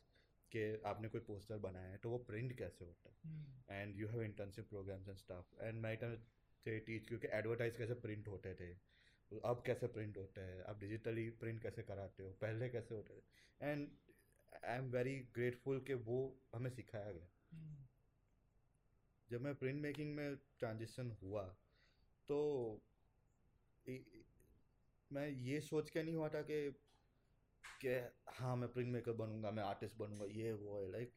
कि 0.52 0.62
आपने 0.86 1.08
कोई 1.08 1.20
पोस्टर 1.20 1.58
बनाया 1.58 1.88
है 1.88 1.96
तो 1.96 2.10
वो 2.10 2.18
प्रिंट 2.28 2.56
कैसे 2.58 2.84
होता 2.84 3.10
है? 3.10 3.80
And 3.80 3.96
you 3.96 4.08
have 4.08 4.22
internship 4.22 4.68
programs 4.68 5.08
and 5.08 5.16
staff 5.16 5.60
and 5.60 5.80
my 5.82 5.96
time 5.96 6.16
they 6.66 6.78
teach 6.80 7.08
क्योंकि 7.08 7.28
एडवर्टाइज 7.32 7.76
कैसे 7.76 7.94
प्रिंट 8.06 8.28
होते 8.28 8.54
थे 8.54 8.72
अब 9.44 9.62
कैसे 9.66 9.86
प्रिंट 9.86 10.16
होता 10.16 10.40
है 10.40 10.62
अब 10.62 10.78
डिजिटली 10.80 11.28
प्रिंट 11.40 11.62
कैसे 11.62 11.82
कराते 11.82 12.22
हो 12.22 12.30
पहले 12.40 12.68
कैसे 12.68 12.94
होते 12.94 13.14
थे? 13.14 13.70
And 13.70 13.88
I 14.64 14.76
am 14.76 14.90
very 14.90 15.18
grateful 15.34 15.80
कि 15.80 15.94
वो 15.94 16.18
हमें 16.54 16.70
सिखाया 16.70 17.12
गया। 17.12 17.28
जब 19.30 19.40
मैं 19.40 19.54
प्रिंट 19.54 19.80
मेकिंग 19.82 20.14
में 20.14 20.36
ट्रांजिशन 20.58 21.10
हुआ 21.22 21.44
तो 22.28 22.38
इ- 23.86 24.24
मैं 25.12 25.28
ये 25.28 25.60
सोच 25.60 25.90
के 25.90 26.02
नहीं 26.02 26.14
हुआ 26.14 26.28
था 26.28 26.42
कि 26.42 26.70
कि 27.80 27.88
हाँ 28.28 28.56
मैं 28.56 28.72
प्रिंट 28.72 28.88
मेकर 28.92 29.12
बनूँगा 29.12 29.50
मैं 29.50 29.62
आर्टिस्ट 29.62 29.96
बनूँगा 29.98 30.24
ये 30.24 30.52
वो 30.52 30.80
है। 30.80 30.90
लाइक 30.92 31.14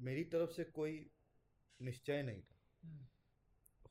मेरी 0.00 0.24
तरफ़ 0.24 0.50
से 0.50 0.64
कोई 0.64 1.10
निश्चय 1.80 2.22
नहीं 2.22 2.42
था। 2.42 2.56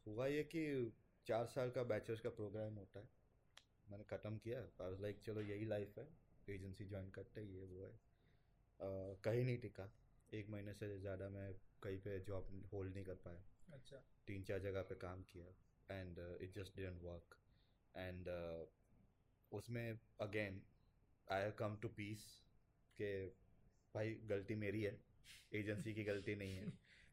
हुआ 0.08 0.27
ये 0.27 0.43
कि 0.43 0.93
चार 1.27 1.45
साल 1.45 1.69
का 1.69 1.84
बैचलर्स 1.84 2.21
का 2.21 2.29
प्रोग्राम 2.29 2.73
होता 2.73 2.99
है। 2.99 3.10
मैंने 3.89 4.03
ख़त्म 4.03 4.38
किया। 4.38 4.60
वाज 4.81 5.01
लाइक 5.01 5.19
चलो 5.19 5.41
यही 5.41 5.65
लाइफ 5.65 5.97
है। 5.97 6.08
एजेंसी 6.49 6.86
ज्वाइन 6.86 7.10
करते 7.10 7.41
ये 7.41 7.63
वो 7.63 7.86
है। 7.86 7.99
कहीं 9.23 9.45
नहीं 9.45 9.58
टिका। 9.58 9.89
एक 10.34 10.49
महीने 10.49 10.73
से 10.73 10.99
ज़्यादा 10.99 11.29
मैं 11.29 11.53
कहीं 11.84 11.97
पे 11.97 12.19
जॉब 12.19 12.69
होल्ड 12.73 12.93
नहीं 12.93 13.05
कर 13.05 13.13
पाया। 13.13 13.43
अच्छा। 13.73 13.97
तीन 14.27 14.43
चार 14.43 14.60
जगह 14.60 14.81
पे 14.81 14.95
काम 14.95 15.21
किया। 15.23 15.45
And 15.89 16.19
it 16.41 16.54
just 16.54 16.76
didn't 16.76 17.02
work 17.04 17.38
and 17.95 18.30
उसमें 19.52 20.00
again 20.21 20.62
I 21.28 21.52
come 21.60 21.78
to 21.82 21.89
peace 21.98 22.24
के 22.98 23.12
भाई 23.95 24.13
गलती 24.30 24.56
मेरी 24.56 24.82
है। 24.84 25.00
एजेंसी 25.54 25.93
की 25.93 26.04
गलती 26.04 26.36
नहीं 26.36 26.56
है। 26.56 26.67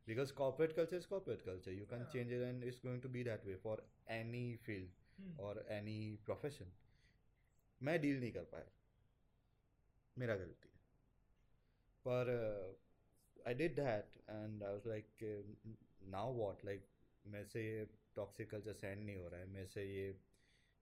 Because 0.06 0.32
corporate 0.34 0.72
culture 0.76 0.96
is 0.96 1.06
corporate 1.06 1.42
culture 1.42 1.72
you 1.72 1.86
can 1.86 2.04
change 2.12 2.32
it 2.32 2.42
and 2.42 2.64
it's 2.64 2.80
going 2.84 3.02
to 3.02 3.08
be 3.08 3.24
that 3.24 3.44
way 3.46 3.56
for 3.56 3.86
any 4.10 4.56
field 4.56 5.40
और 5.40 5.66
एनी 5.70 6.16
प्रोफेशन 6.24 6.72
मैं 7.80 8.00
डील 8.00 8.20
नहीं 8.20 8.32
कर 8.32 8.44
पाया। 8.52 8.70
मेरा 10.16 10.36
गलती 10.36 10.68
है। 10.68 10.80
पर 12.06 12.30
I 13.46 13.54
did 13.54 13.74
that 13.76 14.16
and 14.30 14.62
I 14.62 14.72
was 14.72 14.86
like 14.86 15.06
now 16.08 16.34
what 16.36 16.64
like 16.64 16.86
मेरे 17.26 17.46
से 17.46 17.62
टॉक्सिक 18.16 18.50
कल्चर 18.50 18.72
सहन 18.74 18.98
नहीं 19.00 19.16
हो 19.16 19.28
रहा 19.28 19.40
है, 19.40 19.46
मेरे 19.48 19.66
से 19.66 19.84
ये 19.84 20.14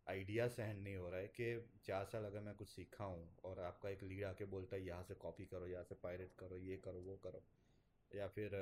आइडिया 0.06 0.46
सहन 0.48 0.76
नहीं 0.78 0.96
हो 0.96 1.08
रहा 1.10 1.20
है 1.20 1.26
कि 1.36 1.68
चार 1.84 2.04
साल 2.12 2.24
अगर 2.24 2.40
मैं 2.40 2.54
कुछ 2.56 2.68
सीखा 2.68 3.04
हूँ 3.04 3.26
और 3.44 3.60
आपका 3.62 3.90
एक 3.90 4.02
लीड 4.02 4.24
आके 4.24 4.44
बोलता 4.54 4.76
है, 4.76 4.86
यहाँ 4.86 5.02
से 5.08 5.14
कॉपी 5.24 5.44
करो, 5.46 5.66
यहाँ 5.66 5.84
से 5.84 5.94
पायरेट 6.02 6.32
करो, 6.38 6.56
ये 6.58 6.76
करो, 6.84 7.00
वो 7.00 7.16
करो। 7.24 7.42
या 8.10 8.26
फिर 8.28 8.54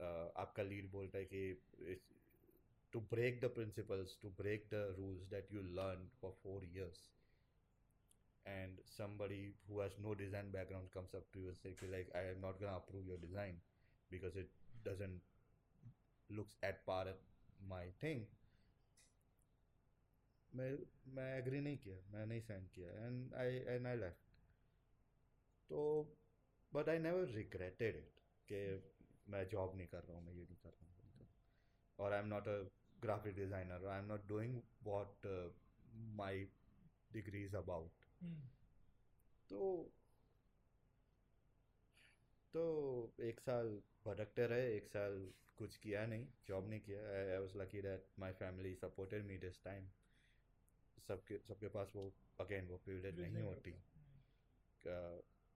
आपका 0.00 0.62
लीड 0.62 0.90
बोलता 0.92 1.18
है 1.18 1.24
कि 1.24 2.00
to 2.92 3.00
break 3.10 3.40
the 3.40 3.48
principles 3.54 4.18
to 4.22 4.28
break 4.38 4.68
the 4.72 4.84
rules 4.98 5.28
that 5.30 5.52
you 5.52 5.62
learn 5.76 6.08
for 6.20 6.32
four 6.42 6.64
years 6.64 7.08
and 8.46 8.80
somebody 8.88 9.44
who 9.68 9.80
has 9.80 10.00
no 10.02 10.14
design 10.14 10.50
background 10.52 10.90
comes 10.90 11.14
up 11.16 11.28
to 11.32 11.40
your 11.40 11.54
say 11.54 11.90
like 11.90 12.12
I 12.16 12.24
am 12.26 12.40
not 12.40 12.60
gonna 12.60 12.74
approve 12.74 13.08
your 13.08 13.20
design 13.20 13.60
because 14.10 14.38
it 14.38 14.50
doesn't 14.88 15.20
looks 16.30 16.58
at 16.64 16.82
par 16.86 17.14
my 17.68 17.84
thing. 18.02 18.24
मैं 20.54 20.70
मैं 21.06 21.38
agree 21.38 21.60
नहीं 21.60 21.76
किया 21.78 21.96
मैं 22.12 22.26
नहीं 22.26 22.40
sign 22.40 22.66
किया 22.74 22.90
and 23.06 23.34
I 23.34 23.54
and 23.66 23.86
I 23.86 23.96
left 23.96 24.30
तो 25.70 25.84
but 26.72 26.88
I 26.88 26.98
never 26.98 27.28
regretted 27.28 27.96
it 27.96 28.20
कि 28.48 28.60
मैं 29.28 29.48
जॉब 29.48 29.76
नहीं 29.76 29.86
कर 29.86 30.02
रहा 30.02 30.16
हूँ 30.16 30.24
मैं 30.26 30.32
ये 30.32 30.44
नहीं 30.44 30.56
कर 30.56 30.70
रहा 30.70 30.86
हूँ 30.86 31.28
और 31.98 32.12
I 32.12 32.18
am 32.18 32.26
not 32.26 32.48
a 32.48 32.58
graphic 33.02 33.34
designer 33.36 33.88
i'm 33.92 34.10
not 34.10 34.28
doing 34.32 34.58
what 34.88 35.26
uh, 35.26 35.48
my 36.14 36.34
degree 37.10 37.44
is 37.44 37.54
about. 37.54 38.04
तो 39.50 39.90
तो 42.54 42.62
एक 43.20 43.40
साल 43.40 43.80
भटकते 44.06 44.46
रहे 44.46 44.76
एक 44.76 44.88
साल 44.88 45.18
कुछ 45.58 45.76
किया 45.82 46.04
नहीं 46.06 46.26
जॉब 46.46 46.68
नहीं 46.68 46.80
किया। 46.80 47.00
I 47.10 47.38
was 47.38 47.56
lucky 47.58 47.82
that 47.82 48.06
my 48.18 48.32
family 48.38 48.74
supported 48.76 49.24
me 49.26 49.36
this 49.38 49.62
time 49.64 49.88
सबके 51.08 51.38
सबके 51.48 51.68
पास 51.76 51.92
वो 51.96 52.04
अगेन 52.40 52.66
वो 52.68 52.76
प्रिविलेज 52.84 53.20
नहीं 53.20 53.42
होती 53.42 53.70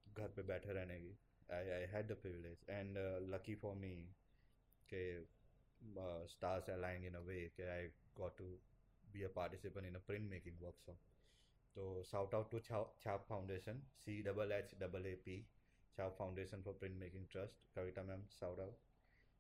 घर 0.07 0.28
पे 0.36 0.42
बैठे 0.51 0.72
रहने 0.72 0.99
की। 1.01 1.16
I 1.55 1.68
I 1.70 1.86
had 1.94 2.07
the 2.09 2.16
privilege 2.22 2.64
and 2.70 2.99
lucky 3.34 3.55
for 3.64 3.74
me 3.76 3.94
के 4.92 5.03
stars 6.28 6.70
aligning 6.70 7.05
in 7.07 7.14
a 7.14 7.20
way 7.26 7.40
के 7.57 7.68
I 7.70 7.88
got 8.16 8.38
to 8.38 8.47
be 9.12 9.22
a 9.22 9.28
participant 9.36 9.86
in 9.86 9.94
a 9.94 10.05
print 10.07 10.30
making 10.30 10.62
workshop 10.62 10.99
तो 11.76 12.03
shout 12.11 12.34
out 12.34 12.51
to 12.51 12.61
Chhaap 12.61 13.26
Foundation 13.28 13.80
C 14.05 14.22
double 14.22 14.53
H 14.53 14.74
double 14.80 15.07
A 15.07 15.14
P 15.24 15.36
Chap 15.97 16.16
Foundation 16.18 16.62
for 16.62 16.74
Printmaking 16.74 17.28
Trust. 17.30 17.55
Kavita 17.76 18.07
ma'am, 18.07 18.22
out. 18.42 18.74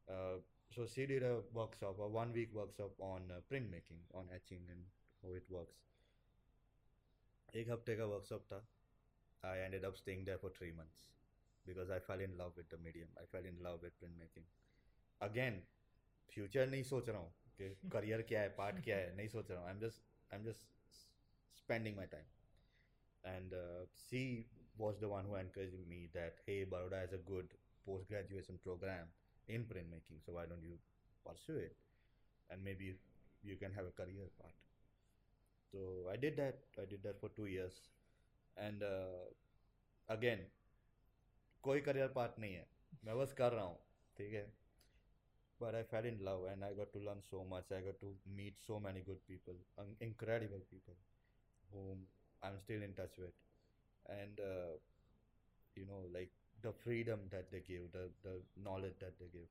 Uh, 0.08 0.38
so 0.74 0.86
she 0.86 1.06
did 1.06 1.22
a 1.22 1.40
workshop, 1.52 1.96
a 2.00 2.08
one 2.08 2.32
week 2.32 2.54
workshop 2.54 2.92
on 2.98 3.22
uh, 3.30 3.40
printmaking, 3.50 4.00
on 4.14 4.24
etching 4.34 4.62
and 4.70 4.80
how 5.22 5.34
it 5.34 5.44
works. 5.50 5.76
एक 7.54 7.68
हफ़्ते 7.70 7.96
का 7.96 8.04
workshop 8.04 8.46
था 8.52 8.62
I 9.44 9.58
ended 9.64 9.84
up 9.84 9.96
staying 9.96 10.24
there 10.24 10.38
for 10.38 10.50
three 10.50 10.72
months 10.72 11.06
because 11.66 11.90
I 11.90 11.98
fell 11.98 12.20
in 12.20 12.36
love 12.38 12.56
with 12.56 12.68
the 12.70 12.78
medium. 12.78 13.08
I 13.20 13.24
fell 13.32 13.44
in 13.50 13.62
love 13.62 13.82
with 13.82 13.98
printmaking. 14.00 14.46
Again, 15.20 15.60
future 16.34 16.68
नहीं 16.70 16.82
सोच 16.82 17.08
रहा 17.08 17.18
हूँ 17.18 17.32
कि 17.60 17.88
career 17.92 18.22
क्या 18.28 18.40
है 18.40 18.48
पार्ट 18.56 18.82
क्या 18.84 18.96
है 18.96 19.14
नहीं 19.16 19.28
सोच 19.28 19.50
रहा 19.50 19.60
हूँ 19.60 19.68
I 19.68 19.74
am 19.74 19.80
just 19.80 20.32
I 20.32 20.38
am 20.38 20.44
just 20.44 20.66
spending 21.58 21.96
my 21.96 22.06
time 22.14 22.24
and 23.24 23.54
see 23.98 24.22
was 24.77 24.99
the 24.99 25.09
one 25.09 25.25
who 25.25 25.35
encouraged 25.35 25.87
me 25.87 26.09
that 26.13 26.35
hey 26.45 26.63
baroda 26.63 26.99
has 27.03 27.13
a 27.13 27.21
good 27.31 27.47
post 27.85 28.07
graduation 28.07 28.59
program 28.63 29.05
in 29.47 29.63
printmaking 29.71 30.19
so 30.25 30.33
why 30.33 30.45
don't 30.45 30.63
you 30.63 30.77
pursue 31.25 31.57
it 31.57 31.75
and 32.49 32.63
maybe 32.63 32.95
you 33.43 33.55
can 33.55 33.71
have 33.73 33.85
a 33.85 33.95
career 34.01 34.27
part 34.39 34.55
so 35.71 35.79
i 36.13 36.15
did 36.15 36.37
that 36.37 36.59
i 36.81 36.85
did 36.85 37.03
that 37.03 37.19
for 37.19 37.29
two 37.29 37.45
years 37.45 37.81
and 38.57 38.83
uh, 38.83 39.27
again 40.09 40.49
कोई 41.63 41.81
career 41.85 42.07
part 42.15 42.39
नहीं 42.39 42.53
है 42.53 42.65
मैं 43.05 43.17
बस 43.17 43.33
कर 43.37 43.51
रहा 43.53 43.63
हूँ 43.63 43.77
ठीक 44.17 44.33
है 44.33 44.45
but 45.61 45.75
I 45.75 45.83
fell 45.89 46.05
in 46.09 46.17
love 46.25 46.45
and 46.51 46.65
I 46.65 46.73
got 46.73 46.91
to 46.93 46.99
learn 47.07 47.19
so 47.29 47.43
much. 47.49 47.65
I 47.71 47.81
got 47.87 47.99
to 48.01 48.07
meet 48.35 48.55
so 48.67 48.79
many 48.79 49.01
good 49.01 49.19
people, 49.27 49.53
um, 49.77 49.91
incredible 49.99 50.63
people, 50.71 50.95
whom 51.71 51.99
I'm 52.43 52.57
still 52.63 52.81
in 52.81 52.95
touch 52.99 53.19
with, 53.23 53.35
and 54.09 54.39
uh, 54.39 54.73
you 55.75 55.85
know, 55.85 56.03
like 56.13 56.31
the 56.61 56.73
freedom 56.83 57.19
that 57.31 57.51
they 57.51 57.61
give, 57.67 57.91
the 57.91 58.09
the 58.23 58.41
knowledge 58.61 58.97
that 58.99 59.19
they 59.19 59.29
give, 59.31 59.49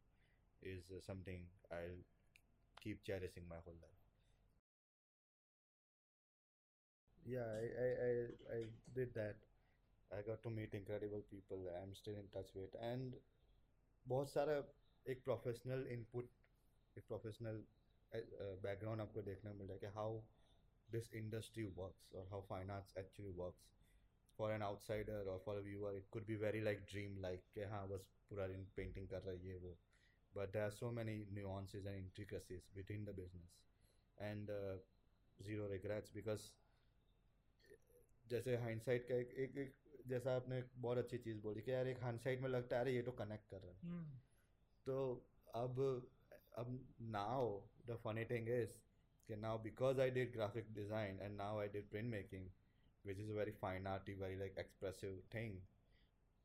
is 0.63 0.83
uh, 0.91 1.01
something 1.07 1.43
I'll 1.73 2.03
keep 2.83 3.05
cherishing 3.05 3.45
my 3.49 3.57
whole 3.65 3.79
life. 3.81 4.01
Yeah, 7.27 7.45
I, 7.45 7.65
I, 7.85 7.89
I, 8.09 8.59
I 8.59 8.61
did 8.95 9.15
that. 9.15 9.37
I 10.13 10.23
got 10.27 10.43
to 10.43 10.51
meet 10.51 10.75
incredible 10.75 11.23
people 11.31 11.59
I'm 11.81 11.95
still 11.95 12.15
in 12.15 12.27
touch 12.33 12.51
with 12.55 12.75
and 12.83 13.15
बहुत 14.09 14.31
सारा 14.31 14.55
एक 15.13 15.23
professional 15.25 15.87
input 15.93 16.31
एक 16.99 17.07
professional 17.09 17.63
background 18.65 19.01
आपको 19.01 19.23
देखने 19.23 19.51
को 19.51 19.57
मिल 19.59 19.69
रहा 19.69 19.75
है 19.75 19.81
कि 19.81 19.95
हाउ 19.99 20.21
दिस 20.89 21.13
इंडस्ट्री 21.21 21.65
वर्क्स 21.77 22.13
और 22.15 22.27
how 22.31 22.43
fine 22.49 22.71
arts 22.77 22.97
actually 23.05 23.33
works 23.43 23.69
for 24.38 24.52
an 24.54 24.62
outsider 24.62 25.30
और 25.34 25.40
for 25.46 25.60
viewer 25.62 25.96
it 25.98 26.08
could 26.12 26.26
be 26.26 26.36
very 26.46 26.62
like 26.62 26.80
dream 26.92 27.18
like 27.22 27.44
कि 27.54 27.64
हाँ 27.74 27.88
बस 27.90 28.08
पूरा 28.30 28.48
दिन 28.48 28.66
पेंटिंग 28.76 29.08
कर 29.10 29.22
रही 29.22 29.48
है 29.48 29.56
वो. 29.56 29.78
But 30.34 30.52
there 30.54 30.62
are 30.62 30.72
so 30.72 30.92
many 30.92 31.16
nuances 31.34 31.88
and 31.88 31.98
intricacies 31.98 32.70
between 32.76 33.06
the 33.06 33.16
business 33.16 33.58
and 34.18 34.52
zero 35.40 35.68
regrets 35.68 36.14
because 36.14 36.50
जैसे 38.30 38.56
हाइंडसाइट 38.58 39.08
का 39.08 39.16
एक, 39.16 39.34
एक, 39.34 39.58
एक 39.58 39.76
जैसा 40.08 40.36
आपने 40.36 40.58
एक 40.60 40.70
बहुत 40.76 40.98
अच्छी 40.98 41.18
चीज़ 41.18 41.42
बोली 41.42 41.62
कि 41.62 41.72
यार 41.72 41.88
एक 41.88 42.02
हाइंडसाइट 42.04 42.42
में 42.42 42.50
लगता 42.50 42.76
है 42.76 42.82
अरे 42.82 42.96
ये 42.96 43.02
तो 43.02 43.12
कनेक्ट 43.12 43.50
कर 43.50 43.62
रहा 43.62 43.72
है. 43.72 43.80
Hmm. 43.92 44.10
तो 44.88 45.28
अब 45.56 45.80
अब 46.58 46.96
now 47.02 47.62
the 47.88 47.96
funny 48.04 48.26
thing 48.26 48.50
is 48.50 48.78
कि 49.28 49.36
now 49.36 49.62
because 49.62 50.02
I 50.02 50.12
did 50.12 50.32
graphic 50.34 50.74
design 50.74 51.20
and 51.20 51.36
now 51.38 51.60
I 51.60 51.68
did 51.68 51.90
print 51.90 52.12
making 52.12 52.50
which 53.06 53.20
is 53.20 53.30
a 53.30 53.34
very 53.34 53.54
fine 53.62 53.88
arty 53.88 54.16
very 54.20 54.38
like 54.42 54.56
expressive 54.58 55.18
thing 55.32 55.58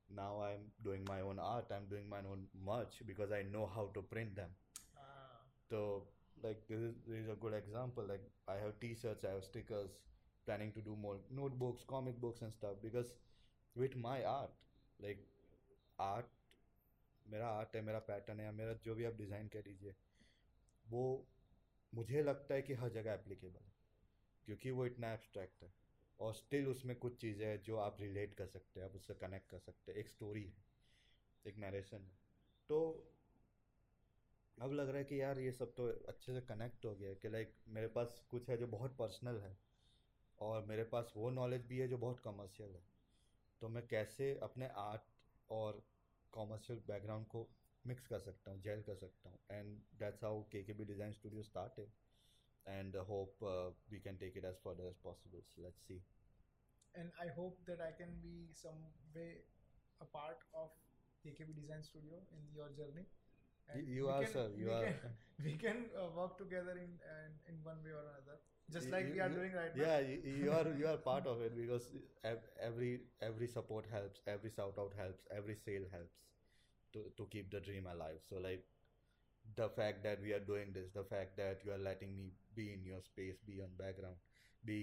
now 0.09 0.41
i'm 0.43 0.65
doing 0.85 1.05
my 1.09 1.21
own 1.21 1.39
art 1.39 1.73
i'm 1.77 1.87
doing 1.91 2.09
my 2.09 2.19
own 2.33 2.47
merch 2.71 2.97
because 3.07 3.33
i 3.33 3.43
know 3.43 3.67
how 3.75 3.85
to 3.95 4.03
print 4.15 4.35
them 4.37 4.51
Ah. 4.97 5.41
so 5.71 6.05
like 6.43 6.67
this 6.69 6.81
is, 6.81 6.95
this 7.07 7.19
is 7.25 7.29
a 7.29 7.37
good 7.45 7.55
example 7.55 8.05
like 8.13 8.25
i 8.49 8.57
have 8.63 8.79
t-shirts 8.81 9.25
i 9.25 9.33
have 9.35 9.45
stickers 9.45 9.91
planning 10.47 10.73
to 10.73 10.81
do 10.81 10.97
more 10.97 11.17
notebooks 11.31 11.85
comic 11.87 12.21
books 12.21 12.43
and 12.43 12.53
stuff 12.53 12.77
because 12.83 13.15
with 13.77 13.97
my 13.97 14.25
art 14.25 14.53
like 15.01 15.27
art 15.99 16.37
मेरा 17.31 17.49
art 17.49 17.77
है 17.77 17.83
मेरा 17.83 17.99
pattern 18.07 18.41
है 18.41 18.45
या 18.47 18.53
मेरा 18.53 18.73
जो 18.85 18.95
भी 18.95 19.05
आप 19.05 19.17
design 19.17 19.49
कह 19.49 19.61
लीजिए 19.67 19.95
वो 20.91 21.03
मुझे 21.95 22.23
लगता 22.23 22.55
है 22.55 22.63
कि 22.63 22.75
हर 22.75 22.89
जगह 22.89 23.13
एप्लीकेबल 23.13 23.65
है 23.65 23.73
क्योंकि 24.47 24.71
वो 24.71 24.87
इतना 24.87 25.13
एब्स्ट्रैक्ट 25.13 25.63
है 25.63 25.73
और 26.21 26.35
स्टिल 26.35 26.67
उसमें 26.69 26.97
कुछ 26.97 27.21
चीज़ें 27.21 27.47
हैं 27.47 27.63
जो 27.63 27.77
आप 27.77 28.01
रिलेट 28.01 28.35
कर 28.35 28.47
सकते 28.47 28.81
हैं, 28.81 28.87
आप 28.87 28.95
उससे 28.95 29.15
कनेक्ट 29.15 29.51
कर 29.51 29.59
सकते 29.59 29.93
हैं। 29.93 29.99
एक 29.99 30.09
स्टोरी 30.09 30.43
है, 30.45 30.65
एक 31.45 31.59
नरेशन 31.59 31.97
है। 31.97 32.19
तो 32.69 32.81
अब 34.59 34.73
लग 34.73 34.89
रहा 34.89 34.99
है 34.99 35.05
कि 35.05 35.21
यार 35.21 35.39
ये 35.39 35.53
सब 35.53 35.75
तो 35.75 35.87
अच्छे 36.09 36.33
से 36.33 36.41
कनेक्ट 36.41 36.85
हो 36.85 36.95
गया 36.95 37.09
है 37.09 37.15
कि 37.15 37.29
लाइक 37.29 37.55
मेरे 37.69 37.87
पास 37.89 38.21
कुछ 38.31 38.49
है 38.51 38.57
जो 38.57 38.67
बहुत 38.67 38.97
पर्सनल 38.97 39.41
है 39.41 39.57
और 40.39 40.65
मेरे 40.65 40.85
पास 40.85 41.13
वो 41.17 41.31
नॉलेज 41.31 41.67
भी 41.67 41.79
है 41.79 41.89
जो 41.89 41.99
बहुत 41.99 42.21
कमर्शियल 42.21 42.75
है। 42.75 42.83
तो 43.63 43.69
मैं 43.69 43.87
कैसे 43.87 44.39
अपने 44.43 44.69
आर्ट 44.77 45.03
और 45.51 45.83
कॉमर्शियल 46.33 46.79
बैकग्राउंड 46.89 47.27
को 47.27 47.49
मिक्स 47.85 48.07
कर 48.07 48.21
सकता 48.21 48.51
हूँ 48.51 48.61
जेल 48.63 48.83
कर 48.83 48.97
सकता 48.97 49.29
हूँ? 49.29 49.39
And 49.51 49.79
that's 49.99 50.25
how 50.25 50.43
K 50.43 50.63
K 50.63 50.73
B 50.73 50.85
design 50.85 51.13
studio 51.13 51.43
started 51.43 51.91
and 52.67 52.97
uh, 52.97 53.05
hope 53.05 53.35
uh, 53.43 53.71
we 53.91 53.99
can 54.01 54.17
take 54.19 54.37
it 54.37 54.45
as 54.45 54.57
further 54.65 54.85
as 54.89 54.97
possible. 54.99 55.41
So 55.55 55.63
let's 55.63 55.81
see. 55.89 56.01
and 56.95 57.11
I 57.23 57.29
hope 57.35 57.59
that 57.67 57.81
I 57.81 57.93
can 57.97 58.13
be 58.23 58.49
some 58.53 58.81
way 59.15 59.45
a 60.01 60.05
part 60.05 60.39
of 60.55 60.71
KKB 61.23 61.53
Design 61.61 61.83
Studio 61.83 62.19
in 62.33 62.43
your 62.55 62.69
journey. 62.77 63.07
Y- 63.75 63.85
you 63.97 64.09
are, 64.09 64.23
can- 64.25 64.33
sir, 64.33 64.49
you 64.57 64.67
we 64.67 64.73
are. 64.73 64.85
Can, 64.85 64.95
we 65.45 65.53
can 65.57 65.79
uh, 65.99 66.09
work 66.17 66.37
together 66.39 66.73
in, 66.73 66.93
in 67.15 67.31
in 67.49 67.61
one 67.63 67.83
way 67.85 67.93
or 67.93 68.05
another, 68.13 68.39
just 68.77 68.91
like 68.91 69.07
you- 69.09 69.15
we 69.15 69.21
are 69.21 69.29
you- 69.31 69.37
doing 69.41 69.53
right 69.61 69.77
now. 69.77 69.85
Yeah, 69.85 70.01
you, 70.01 70.19
you 70.45 70.53
are 70.59 70.67
you 70.83 70.89
are 70.95 70.97
part 71.11 71.27
of 71.35 71.43
it 71.49 71.57
because 71.61 71.89
every 72.71 72.91
every 73.31 73.49
support 73.57 73.87
helps, 73.93 74.23
every 74.27 74.51
shout 74.59 74.79
out 74.85 74.95
helps, 75.03 75.27
every 75.41 75.57
sale 75.67 75.87
helps 75.97 76.19
to 76.95 77.05
to 77.23 77.27
keep 77.37 77.51
the 77.57 77.61
dream 77.71 77.87
alive. 77.95 78.21
So 78.29 78.43
like 78.49 78.67
the 79.57 79.69
fact 79.69 80.03
that 80.05 80.21
we 80.23 80.33
are 80.33 80.45
doing 80.53 80.73
this, 80.73 80.91
the 80.93 81.05
fact 81.05 81.37
that 81.37 81.65
you 81.65 81.73
are 81.73 81.83
letting 81.91 82.17
me 82.17 82.31
be 82.61 82.67
in 82.77 82.85
your 82.93 83.01
space, 83.11 83.39
be 83.53 83.61
on 83.67 83.73
background, 83.85 84.17
be 84.65 84.81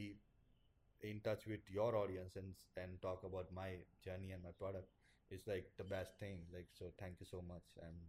in 1.09 1.19
touch 1.27 1.45
with 1.53 1.61
your 1.77 1.89
audience 2.03 2.35
and 2.41 2.53
and 2.83 3.01
talk 3.07 3.23
about 3.31 3.51
my 3.61 3.69
journey 4.05 4.31
and 4.37 4.41
my 4.49 4.53
product 4.61 4.89
is 5.37 5.45
like 5.53 5.67
the 5.81 5.87
best 5.95 6.17
thing. 6.23 6.39
Like 6.57 6.69
so, 6.79 6.91
thank 7.03 7.19
you 7.23 7.27
so 7.35 7.43
much. 7.53 7.77
I'm 7.87 7.99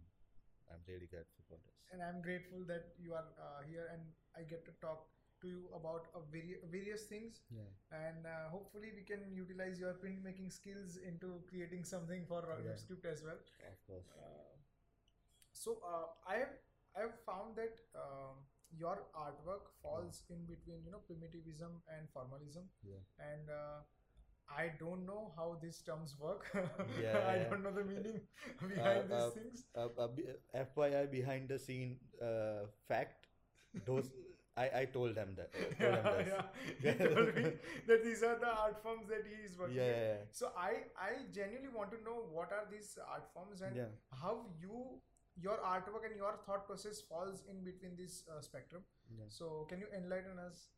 I'm 0.73 0.81
really 0.87 1.09
grateful 1.13 1.43
for 1.49 1.57
this. 1.65 1.77
And 1.93 2.01
I'm 2.07 2.21
grateful 2.21 2.65
that 2.73 2.91
you 3.05 3.13
are 3.19 3.29
uh, 3.45 3.61
here 3.69 3.87
and 3.93 4.01
I 4.39 4.45
get 4.49 4.65
to 4.69 4.73
talk 4.81 5.07
to 5.41 5.47
you 5.47 5.61
about 5.75 6.07
a 6.19 6.21
vari- 6.31 6.61
various 6.71 7.05
things. 7.11 7.41
Yeah. 7.49 7.69
And 7.99 8.25
uh, 8.31 8.49
hopefully 8.53 8.91
we 8.95 9.03
can 9.11 9.23
utilize 9.33 9.79
your 9.79 9.93
printmaking 10.03 10.51
skills 10.51 10.97
into 11.11 11.31
creating 11.49 11.85
something 11.91 12.25
for 12.27 12.41
Yeah. 12.65 12.75
Script 12.75 13.05
as 13.13 13.23
well. 13.29 13.39
Of 13.71 13.79
course. 13.87 14.09
Uh, 14.13 14.53
so 15.53 15.77
uh, 15.93 16.05
I 16.33 16.37
have 16.43 16.53
I 16.97 17.01
have 17.07 17.17
found 17.25 17.55
that 17.61 17.81
um, 17.95 18.37
your 18.77 18.97
artwork 19.15 19.69
falls 19.81 20.23
in 20.29 20.45
between 20.45 20.83
you 20.85 20.91
know 20.91 21.01
primitivism 21.07 21.81
and 21.97 22.07
formalism, 22.13 22.69
Yeah. 22.83 23.01
and 23.19 23.49
uh, 23.49 23.79
I 24.49 24.71
don't 24.79 25.05
know 25.05 25.31
how 25.35 25.57
these 25.61 25.81
terms 25.85 26.15
work. 26.19 26.45
Yeah, 27.01 27.19
I 27.33 27.37
don't 27.49 27.63
know 27.63 27.71
the 27.71 27.83
meaning 27.83 28.21
behind 28.67 29.09
these 29.09 29.13
uh, 29.13 29.29
things. 29.31 29.65
uh, 29.75 29.87
uh, 29.97 30.07
FYI 30.55 31.05
behind 31.11 31.49
the 31.49 31.59
scene 31.59 31.97
uh, 32.21 32.65
fact 32.87 33.27
those 33.85 34.11
I, 34.57 34.63
I 34.81 34.85
told 34.85 35.15
them 35.15 35.35
that 35.37 35.53
told 35.79 35.79
yeah, 35.79 36.01
this. 36.17 36.33
yeah. 36.83 36.93
He 36.93 37.13
told 37.15 37.35
me 37.35 37.51
that 37.87 38.03
these 38.03 38.23
are 38.23 38.37
the 38.39 38.47
art 38.63 38.81
forms 38.83 39.07
that 39.07 39.23
he 39.29 39.35
is 39.45 39.57
working. 39.57 39.77
yeah, 39.77 39.91
yeah. 39.99 40.15
So 40.31 40.51
I 40.57 40.71
I 41.09 41.11
genuinely 41.31 41.69
want 41.75 41.91
to 41.91 42.01
know 42.03 42.17
what 42.31 42.51
are 42.51 42.65
these 42.71 42.97
art 43.07 43.29
forms 43.33 43.61
and 43.61 43.75
how 44.23 44.33
you 44.59 44.99
your 45.38 45.58
artwork 45.58 46.06
and 46.06 46.16
your 46.16 46.32
thought 46.46 46.66
process 46.66 47.00
falls 47.00 47.42
in 47.50 47.64
between 47.64 47.96
this 47.96 48.22
uh, 48.30 48.40
spectrum. 48.40 48.82
Yeah. 49.18 49.24
So 49.28 49.66
can 49.68 49.80
you 49.80 49.86
enlighten 49.96 50.38
us? 50.38 50.68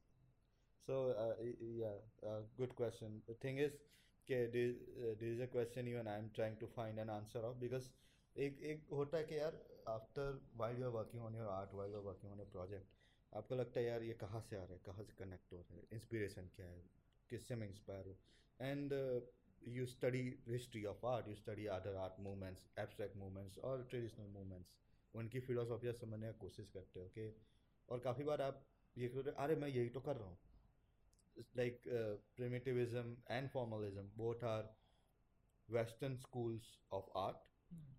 So 0.86 1.14
uh, 1.18 1.34
y- 1.42 1.54
yeah, 1.60 1.98
uh, 2.26 2.40
good 2.56 2.74
question. 2.74 3.20
The 3.28 3.34
thing 3.34 3.58
is, 3.58 3.72
okay, 4.24 4.46
this, 4.52 4.76
uh, 4.98 5.14
this 5.20 5.30
is 5.36 5.40
a 5.40 5.46
question 5.46 5.88
even 5.88 6.06
I'm 6.08 6.30
trying 6.34 6.56
to 6.60 6.66
find 6.66 6.98
an 6.98 7.10
answer 7.10 7.38
of 7.38 7.60
because 7.60 7.90
एक 8.36 8.58
एक 8.70 8.88
होता 8.92 9.16
है 9.18 9.24
कि 9.24 9.38
यार 9.38 9.54
after 9.88 10.40
while 10.56 10.78
you 10.78 10.84
are 10.86 10.94
working 10.96 11.20
on 11.26 11.34
your 11.34 11.48
art 11.48 11.72
while 11.72 11.88
you 11.88 11.96
are 11.96 12.06
working 12.08 12.32
on 12.32 12.40
a 12.40 12.48
project 12.56 12.92
आपको 13.34 13.54
लगता 13.54 13.80
है 13.80 13.86
यार 13.86 14.02
ये 14.02 14.12
कहाँ 14.20 14.40
से 14.48 14.56
आ 14.56 14.64
रहा 14.64 14.72
है 14.72 14.80
कहाँ 14.86 15.04
से 15.04 15.12
कनेक्ट 15.18 15.52
हो 15.52 15.58
रहा 15.58 15.76
है 15.76 15.82
इंस्पिरेशन 15.92 16.50
क्या 16.56 16.66
है 16.66 16.82
किससे 17.30 17.56
मैं 17.62 17.68
इंस्पायर 17.68 18.06
हूँ 18.06 18.16
and 18.60 18.92
you 19.67 19.85
study 19.85 20.21
history 20.47 20.83
of 20.85 21.05
art 21.05 21.27
you 21.27 21.35
study 21.35 21.65
other 21.77 21.95
art 21.95 22.19
movements 22.19 22.69
abstract 22.79 23.17
movements 23.17 23.57
और 23.69 23.87
ट्रेडिशनल 23.89 24.27
मूवमेंट्स 24.27 24.75
उनकी 25.13 25.39
फिलोसॉफिया 25.39 25.91
समझने 25.93 26.31
की 26.31 26.39
कोशिश 26.39 26.69
करते 26.69 26.99
हो 26.99 27.05
okay? 27.07 27.29
और 27.89 27.99
काफ़ी 27.99 28.23
बार 28.23 28.41
आप 28.41 28.65
ये 28.95 29.07
कर 29.07 29.21
रहे 29.25 29.35
अरे 29.43 29.55
मैं 29.55 29.67
यही 29.67 29.89
तो 29.89 29.99
कर 29.99 30.15
रहा 30.15 30.27
हूँ। 30.27 30.37
Like 31.57 31.81
primitivism 32.37 33.17
and 33.31 33.49
formalism 33.49 34.03
both 34.17 34.43
are 34.43 34.75
western 35.69 36.15
schools 36.17 36.77
of 36.93 37.17
art 37.17 37.49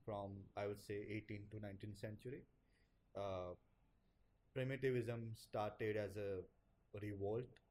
from 0.05 0.43
I 0.59 0.67
would 0.67 0.81
say 0.81 1.01
eighteen 1.17 1.49
to 1.49 1.59
nineteen 1.59 1.95
century 1.95 2.43
primitivism 4.57 5.33
started 5.35 5.97
as 5.97 6.19
a 6.19 6.99
revolt 7.01 7.62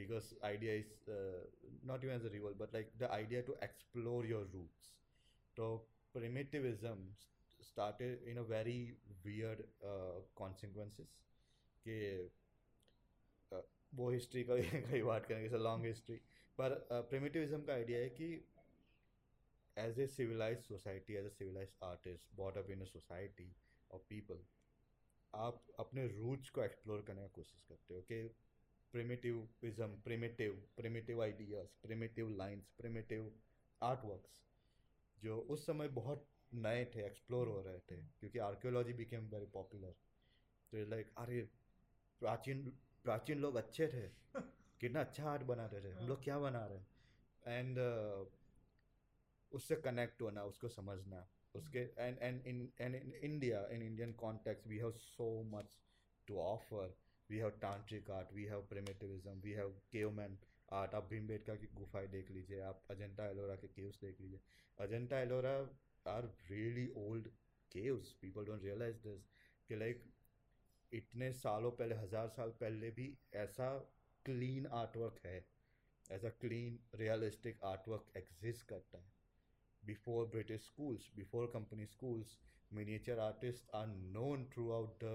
because 0.00 0.28
idea 0.48 0.74
is 0.82 0.90
uh, 1.08 1.40
not 1.90 2.04
even 2.04 2.14
as 2.16 2.24
a 2.24 2.30
revolt 2.34 2.58
but 2.58 2.74
like 2.78 2.92
the 3.02 3.08
idea 3.16 3.42
to 3.48 3.56
explore 3.68 4.20
your 4.30 4.42
roots 4.54 4.90
so 5.56 5.68
primitivism 6.14 7.02
started 7.68 8.22
in 8.32 8.38
a 8.38 8.44
very 8.52 8.76
weird 9.24 9.64
uh, 9.92 10.18
consequences 10.42 11.16
कि 11.86 11.96
अ, 13.52 13.60
वो 13.94 14.10
history 14.10 14.42
का 14.50 14.56
कई 14.90 15.02
बात 15.02 15.26
करेंगे 15.26 15.58
long 15.58 15.84
history 15.86 16.16
पर 16.58 16.74
प्रिमिटिविज्म 17.10 17.62
का 17.68 17.72
idea 17.74 17.98
है 18.00 18.08
कि 18.20 18.28
as 19.76 19.98
a 20.00 20.06
civilized 20.16 20.58
society 20.68 21.14
as 21.16 21.26
a 21.26 21.30
civilized 21.38 21.74
artist 21.90 22.34
brought 22.36 22.58
up 22.58 22.70
in 22.70 22.80
a 22.80 22.84
society 22.92 23.48
of 23.90 24.02
people 24.08 24.44
आप 25.34 25.64
अपने 25.80 26.06
रूट्स 26.16 26.50
को 26.58 26.62
एक्सप्लोर 26.62 27.02
करने 27.06 27.22
की 27.22 27.28
कोशिश 27.34 27.62
करते 27.68 27.94
हो 27.94 28.00
कि 28.12 28.20
primitive 28.94 29.36
primitive 30.76 31.22
ideas 31.22 31.68
primitive 31.82 32.28
lines 32.38 32.70
primitive 32.78 33.30
art 33.80 34.04
works 34.04 34.40
जो 35.18 35.38
उस 35.50 35.66
समय 35.66 35.88
बहुत 35.96 36.26
नए 36.54 36.84
थे 36.94 37.04
एक्सप्लोर 37.06 37.48
हो 37.48 37.60
रहे 37.62 37.78
थे, 37.80 37.96
क्योंकि 38.20 38.38
आर्कियोलॉजी 38.40 38.92
बिकेम 38.94 39.28
वेरी 39.30 39.46
पॉपुलर 39.54 39.94
तो 40.72 40.84
लाइक 40.90 41.12
अरे, 41.18 41.40
प्राचीन 42.22 42.62
प्राचीन 43.04 43.38
लोग 43.38 43.56
अच्छे 43.56 43.86
थे। 43.88 44.08
कितना 44.80 45.00
अच्छा 45.00 45.24
आर्ट 45.30 45.42
बना 45.42 45.66
रहे 45.66 45.80
थे। 45.82 45.90
हम 45.90 46.08
लोग 46.08 46.22
क्या 46.24 46.38
बना 46.38 46.64
रहे 46.66 47.58
एंड 47.58 47.78
उससे 49.52 49.76
कनेक्ट 49.76 50.22
होना, 50.22 50.44
उसको 50.44 50.68
समझना, 50.68 51.26
उसके 51.54 51.78
and 51.78 52.18
and 52.18 52.46
in 52.46 52.72
and 52.80 52.94
in 52.94 53.12
India 53.14 53.66
in 53.72 53.82
Indian 53.82 54.12
context 54.14 54.66
we 54.66 54.76
have 54.78 54.92
so 54.98 55.42
much 55.52 55.78
to 56.28 56.38
offer 56.40 56.94
we 57.30 57.38
have 57.38 57.50
tantric 57.62 58.10
art 58.10 58.32
we 58.34 58.44
have 58.44 58.62
primitivism 58.70 59.32
we 59.40 59.52
have 59.52 59.70
caveman 59.92 60.38
art 60.72 60.94
आप 60.94 61.08
भीमबेटका 61.10 61.54
की 61.56 61.66
गुफाएँ 61.74 62.08
देख 62.08 62.30
लीजिए 62.30 62.60
आप 62.62 62.82
अजंता 62.90 63.28
एलोरा 63.30 63.54
के 63.56 63.68
केव्स 63.68 64.00
देख 64.00 64.20
लीजिए। 64.20 64.40
Ajanta 64.78 65.20
Ellora 65.20 65.54
are 66.06 66.26
really 66.50 66.86
old 66.98 67.28
caves 67.72 68.12
people 68.20 68.44
don't 68.46 68.62
realize 68.64 68.98
this 69.06 69.28
कि 69.68 69.76
like 69.76 70.04
इतने 70.92 71.32
सालों 71.40 71.70
पहले 71.80 71.94
हज़ार 71.94 72.28
साल 72.36 72.50
पहले 72.60 72.90
भी 72.90 73.08
ऐसा 73.36 73.70
क्लीन 74.24 74.66
आर्टवर्क 74.78 75.20
है 75.26 75.38
ऐसा 76.10 76.28
क्लीन 76.40 76.78
रियलिस्टिक 76.94 77.64
आर्टवर्क 77.64 78.12
एग्जिस्ट 78.16 78.66
करता 78.68 78.98
है। 78.98 79.18
Before 79.82 80.22
British 80.32 80.64
schools, 80.64 81.04
before 81.18 81.46
company 81.52 81.86
schools, 81.90 82.32
miniature 82.78 83.14
artists 83.26 83.68
are 83.74 83.86
known 84.16 84.42
throughout 84.54 84.98
the 85.04 85.12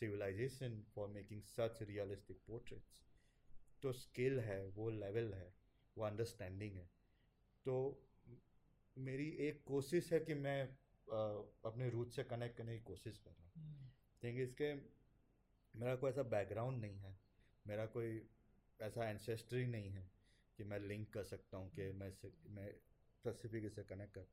civilization 0.00 0.78
for 0.94 1.08
making 1.08 1.42
such 1.42 1.82
realistic 1.82 2.40
portraits. 2.50 3.00
तो 3.82 3.92
स्किल 3.92 4.40
है 4.40 4.64
वो 4.66 4.90
लेवल 4.90 5.32
है 5.34 5.52
वो 5.96 6.04
अंडरस्टैंडिंग 6.04 6.76
है। 6.76 6.88
तो 7.66 7.74
मेरी 8.96 9.28
एक 9.48 9.62
कोशिश 9.66 10.12
है 10.12 10.20
कि 10.20 10.34
मैं 10.34 10.62
आ, 10.62 11.18
अपने 11.64 11.88
रूट 11.90 12.10
से 12.10 12.22
कनेक्ट 12.24 12.56
करने 12.56 12.76
की 12.78 12.82
कोशिश 12.84 13.18
कर 13.18 13.30
रहा 13.30 13.42
हूँ। 13.42 13.90
थिंग 14.22 14.38
इसके 14.40 14.72
मेरा 15.74 15.94
कोई 15.96 16.10
ऐसा 16.10 16.22
बैकग्राउंड 16.22 16.80
नहीं 16.80 16.98
है 16.98 17.16
मेरा 17.66 17.86
कोई 17.86 18.22
ऐसा 18.80 19.08
एंसेस्ट्री 19.10 19.66
नहीं 19.66 19.90
है 19.90 20.10
कि 20.58 20.64
मैं 20.64 20.78
लिंक 20.78 21.12
कर 21.14 21.24
सकता 21.24 21.56
हूँ 21.56 21.70
कि 21.70 21.90
मैं 21.92 22.12
मैं 22.54 22.70
स्पेसिफिक 23.16 23.64
इससे 23.64 23.82
कनेक्ट 23.82 24.14
कर 24.14 24.26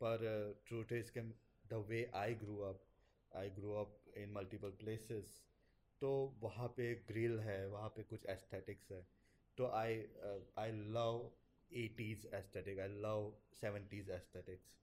पर 0.00 0.26
ट्रूट 0.66 0.92
इज़ 0.92 1.10
के 1.12 1.20
the 1.68 1.84
way 1.88 2.04
I 2.14 2.34
grew 2.34 2.58
up 2.58 2.84
I 3.32 3.50
grow 3.50 3.74
up 3.80 4.18
in 4.18 4.32
multiple 4.32 4.70
places 4.80 5.38
तो 6.02 6.10
वहाँ 6.42 6.68
पे 6.76 6.94
ग्रिल 7.08 7.38
है 7.40 7.66
वहाँ 7.68 7.88
पे 7.96 8.02
कुछ 8.02 8.26
एस्थेटिक्स 8.30 8.90
है। 8.92 9.06
तो 9.58 9.66
I 9.76 9.98
I 10.58 10.72
love 10.96 11.30
eighties 11.70 12.26
aesthetic 12.34 12.78
I 12.80 12.88
love 13.02 13.32
seventies 13.60 14.10
aesthetics 14.12 14.76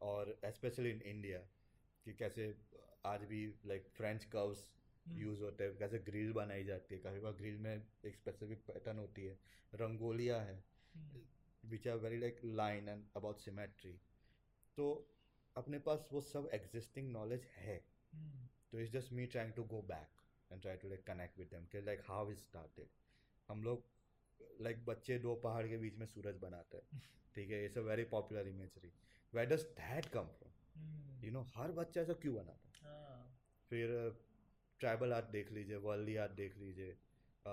और 0.00 0.38
स्पेशली 0.54 0.90
इन 0.90 1.00
इंडिया 1.06 1.38
कि 2.06 2.12
कैसे 2.14 2.54
आज 3.06 3.24
भी 3.24 3.46
लाइक 3.66 3.88
फ्रेंच 3.96 4.24
कर्व्स 4.24 4.68
यूज़ 5.06 5.42
होते 5.42 5.64
हैं 5.64 5.76
कैसे 5.78 5.98
ग्रिल 6.06 6.32
बनाई 6.32 6.64
जाती 6.64 6.94
है। 6.94 7.00
कभी 7.00 7.20
बार 7.20 7.32
ग्रिल 7.32 7.58
में 7.58 7.74
एक 7.74 8.16
स्पेसिफिक 8.16 8.64
पैटर्न 8.66 8.98
होती 8.98 9.24
है 9.24 9.38
रंगोलियाँ 9.74 10.40
हैं. 10.40 10.62
Which 11.62 11.88
are 11.88 11.96
very 11.98 12.18
like 12.18 12.40
line 12.44 12.88
and 12.88 13.04
about 13.16 13.38
symmetry 13.38 13.92
तो 14.78 14.86
अपने 15.56 15.78
पास 15.78 16.08
वो 16.12 16.20
सब 16.20 16.48
एग्जिस्टिंग 16.52 17.12
नॉलेज 17.12 17.44
है। 17.56 17.84
Hmm. 18.14 18.48
तो 18.70 18.80
it's 18.80 18.92
just 18.92 19.12
me 19.12 19.26
trying 19.26 19.52
to 19.52 19.64
go 19.64 19.82
back 19.82 20.22
and 20.52 20.62
try 20.62 20.76
to 20.76 20.88
like 20.88 21.06
connect 21.06 21.38
with 21.38 21.48
them 21.48 21.66
कि 21.66 21.80
लाइक 21.80 22.00
हाउ 22.06 22.30
इज़ 22.30 22.38
स्टार्टेड 22.38 22.88
हम 23.48 23.62
लोग 23.62 23.84
लाइक 24.60 24.76
like, 24.76 24.88
बच्चे 24.88 25.18
दो 25.18 25.34
पहाड़ 25.34 25.68
के 25.68 25.78
बीच 25.78 25.96
में 25.96 26.06
सूरज 26.06 26.36
बनाते 26.36 26.76
हैं। 26.76 27.02
ठीक 27.34 27.50
है 27.50 27.64
it's 27.64 27.78
a 27.78 27.80
very 27.80 28.04
popular 28.04 28.48
imagery 28.48 28.92
where 29.34 29.46
does 29.46 29.62
that 29.62 30.06
come 30.06 30.26
from 30.26 31.24
you 31.24 31.32
know 31.32 31.42
हर 31.54 31.72
बच्चा 31.72 32.00
ऐसा 32.00 32.12
क्यों 32.12 32.34
बनाता 32.34 32.68
है? 32.68 32.74
हाँ। 32.82 33.38
फिर 33.70 34.22
ट्राइबल 34.80 35.12
आर्ट 35.12 35.26
देख 35.26 35.52
लीजिए 35.52 35.76
वर्ल्डी 35.76 36.16
आर्ट 36.16 36.32
देख 36.32 36.56
लीजिए 36.56 36.96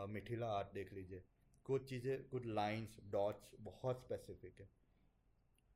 मिथिला 0.08 0.48
आर्ट 0.48 0.74
देख 0.74 0.94
लीजिए। 0.94 1.24
कुछ 1.66 1.90
चीज़ें 1.90 2.30
कुछ 2.30 2.46
लाइंस 2.46 2.98
डॉट्स 3.12 3.52
बहुत 3.60 4.04
स्पेसिफिक 4.04 4.60
है। 4.60 4.70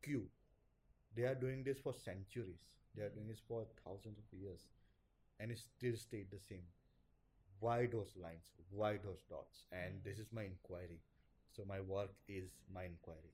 क्यों? 0.04 0.22
They 1.18 1.26
are 1.26 1.36
doing 1.36 1.64
this 1.66 1.82
for 1.84 1.94
centuries 1.94 2.66
they 2.96 3.04
are 3.04 3.10
doing 3.10 3.28
this 3.28 3.42
for 3.48 3.76
thousands 3.86 4.20
of 4.20 4.36
years 4.36 4.70
and 5.42 5.56
still 5.66 5.96
state 6.08 6.34
the 6.36 6.40
same 6.50 6.68
why 7.62 7.88
those 7.88 8.12
lines? 8.16 8.50
Why 8.70 8.98
those 8.98 9.22
dots? 9.30 9.62
And 9.72 10.04
this 10.04 10.20
is 10.20 10.32
my 10.32 10.44
inquiry. 10.44 11.02
So 11.50 11.64
my 11.66 11.80
work 11.82 12.12
is 12.30 12.52
my 12.76 12.84
inquiry. 12.86 13.32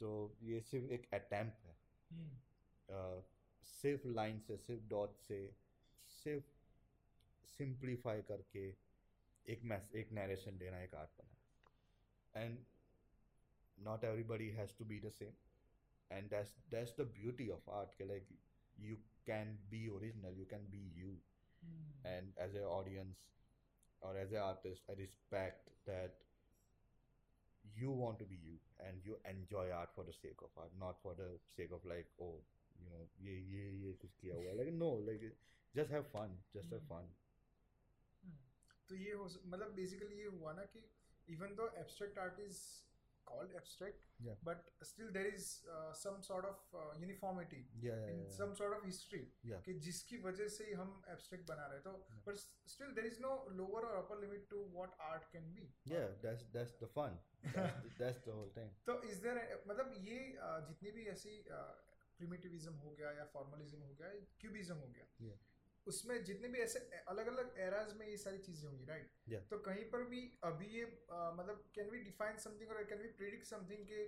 तो 0.00 0.10
ये 0.42 0.60
सिर्फ़ 0.60 0.92
एक 0.92 1.08
attempt 1.14 1.64
है। 1.64 1.74
Hmm. 2.12 2.30
uh, 2.88 3.22
सिर्फ़ 3.62 4.06
line 4.06 4.38
से 4.40 4.56
सिर्फ़ 4.56 4.82
dot 4.88 5.16
से 5.16 5.40
सिर्फ़ 6.08 6.44
सिंप्लीफाई 7.46 8.22
करके 8.22 8.64
एक 9.46 9.62
मैस 9.64 9.90
एक 9.94 10.12
नरेशन 10.12 10.58
देना 10.58 10.80
एक 10.80 10.94
आर्ट 10.94 11.10
बना 11.18 11.36
and 12.34 12.58
not 13.86 14.04
everybody 14.04 14.50
has 14.52 14.72
to 14.72 14.84
be 14.84 14.98
the 15.00 15.10
same. 15.10 15.36
and 16.11 16.29
that's 16.29 16.51
that's 16.71 16.93
the 16.93 17.05
beauty 17.05 17.49
of 17.49 17.59
art 17.67 17.89
like 18.09 18.27
you 18.77 18.97
can 19.25 19.57
be 19.69 19.87
original 19.89 20.31
you 20.37 20.45
can 20.45 20.65
be 20.71 20.83
you 20.95 21.13
mm. 21.65 22.17
and 22.17 22.27
as 22.37 22.53
an 22.55 22.63
audience 22.63 23.17
or 24.01 24.17
as 24.17 24.31
an 24.31 24.37
artist 24.37 24.81
i 24.89 24.93
respect 24.99 25.69
that 25.85 26.13
you 27.75 27.89
want 27.89 28.19
to 28.19 28.25
be 28.25 28.37
you 28.43 28.57
and 28.87 28.97
you 29.03 29.17
enjoy 29.29 29.65
art 29.71 29.89
for 29.95 30.03
the 30.03 30.13
sake 30.13 30.41
of 30.43 30.49
art 30.57 30.71
not 30.79 30.95
for 31.01 31.15
the 31.17 31.29
sake 31.55 31.71
of 31.73 31.83
like 31.85 32.07
oh 32.21 32.37
you 32.79 32.89
know 32.89 33.03
yeah 33.19 33.39
yeah 33.49 33.69
yeah 33.83 33.95
kuch 34.01 34.15
kiya 34.21 34.39
hua 34.39 34.57
like 34.61 34.73
no 34.73 34.91
like 35.09 35.23
just 35.75 35.89
have 35.97 36.07
fun 36.17 36.35
just 36.53 36.69
mm. 36.69 36.75
have 36.77 36.83
hmm. 36.83 36.95
fun 36.95 37.13
तो 38.89 38.95
ये 38.95 39.11
हो 39.19 39.23
मतलब 39.51 39.71
basically 39.75 40.17
ये 40.17 40.25
हुआ 40.39 40.51
ना 40.53 40.63
कि 40.73 40.81
even 41.35 41.55
though 41.59 41.69
abstract 41.83 42.17
art 42.23 42.41
is 42.41 42.57
called 43.30 43.54
abstract 43.60 44.06
yeah. 44.26 44.36
but 44.48 44.70
still 44.90 45.10
there 45.16 45.30
is 45.38 45.48
uh, 45.74 45.92
some 46.02 46.20
sort 46.28 46.46
of 46.50 46.58
uh, 46.74 46.92
uniformity 47.00 47.62
yeah, 47.80 47.92
yeah, 47.92 48.12
in 48.12 48.22
yeah, 48.22 48.36
some 48.36 48.54
sort 48.60 48.76
of 48.76 48.86
history 48.90 49.22
yeah. 49.50 49.62
कि 49.66 49.74
जिसकी 49.88 50.18
वजह 50.28 50.48
से 50.56 50.64
ही 50.70 50.78
हम 50.82 50.94
abstract 51.14 51.46
बना 51.50 51.66
रहे 51.72 51.80
तो 51.88 51.94
but 52.28 52.42
still 52.74 52.94
there 52.98 53.10
is 53.12 53.20
no 53.26 53.34
lower 53.60 53.84
or 53.90 53.94
upper 54.02 54.18
limit 54.24 54.48
to 54.54 54.64
what 54.78 54.96
art 55.10 55.28
can 55.36 55.52
be 55.58 55.68
yeah 55.94 56.16
that's 56.26 56.48
that's 56.56 56.74
the 56.82 56.90
fun 56.96 57.20
that's, 57.44 57.78
the, 57.84 57.94
that's 58.02 58.26
the 58.26 58.34
whole 58.40 58.52
thing 58.58 58.74
तो 58.90 58.98
is 59.12 59.22
there 59.28 59.46
मतलब 59.68 59.94
ये 60.08 60.18
uh, 60.48 60.58
जितनी 60.70 60.96
भी 60.98 61.06
ऐसी 61.14 61.38
primitivism 62.20 62.82
हो 62.84 62.96
गया 62.98 63.12
या 63.20 63.30
formalism 63.36 63.88
हो 63.88 63.94
गया 64.02 64.12
cubism 64.44 64.84
हो 64.84 64.92
गया 64.96 65.08
yeah. 65.28 65.38
उसमें 65.86 66.22
जितने 66.24 66.48
भी 66.48 66.58
ऐसे 66.60 66.78
अलग 67.08 67.26
अलग 67.26 67.54
एराज 67.58 67.92
में 67.98 68.06
ये 68.06 68.16
सारी 68.16 68.38
चीज़ें 68.38 68.68
होंगी 68.68 68.84
राइट 68.86 69.48
तो 69.50 69.58
कहीं 69.58 69.84
पर 69.90 70.02
भी 70.04 70.20
अभी 70.44 70.66
ये 70.76 70.84
मतलब 71.12 71.64
कैन 71.74 71.90
वी 71.90 72.00
डिफाइन 72.00 72.36
समथिंग 72.38 72.70
और 72.70 72.82
कैन 72.84 73.02
वी 73.02 73.08
प्रिडिक्ट 73.20 73.46
समथिंग 73.46 73.86
के 73.86 74.02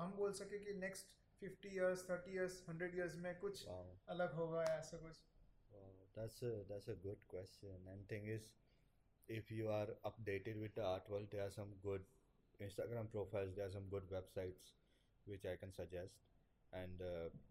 हम 0.00 0.14
बोल 0.16 0.32
सके 0.40 0.58
कि 0.58 0.74
next 0.78 1.20
fifty 1.40 1.68
years 1.68 2.08
thirty 2.10 2.32
years 2.32 2.64
hundred 2.68 2.94
years 2.94 3.16
में 3.16 3.38
कुछ 3.38 3.66
अलग 4.16 4.34
होगा 4.34 4.64
ऐसा 4.74 4.98
कुछ? 4.98 5.22
That's 6.18 6.88
a 6.88 6.94
good 7.02 7.24
question 7.30 7.88
and 7.88 8.10
thing 8.10 8.28
is 8.30 8.50
if 9.28 9.52
you 9.54 9.68
are 9.68 9.96
updated 10.04 10.56
with 10.56 10.72
the 10.76 10.84
art 10.86 11.10
world 11.10 11.30
there 11.30 11.44
are 11.44 11.50
some 11.50 11.72
good 11.82 12.04
Instagram 12.60 13.06
profiles 13.06 13.54
there 13.54 13.66
are 13.66 13.72
some 13.72 13.88
good 13.90 14.12
websites 14.12 14.74
which 15.26 15.46
I 15.46 15.56
can 15.56 15.70
suggest 15.70 16.30
and 16.72 17.02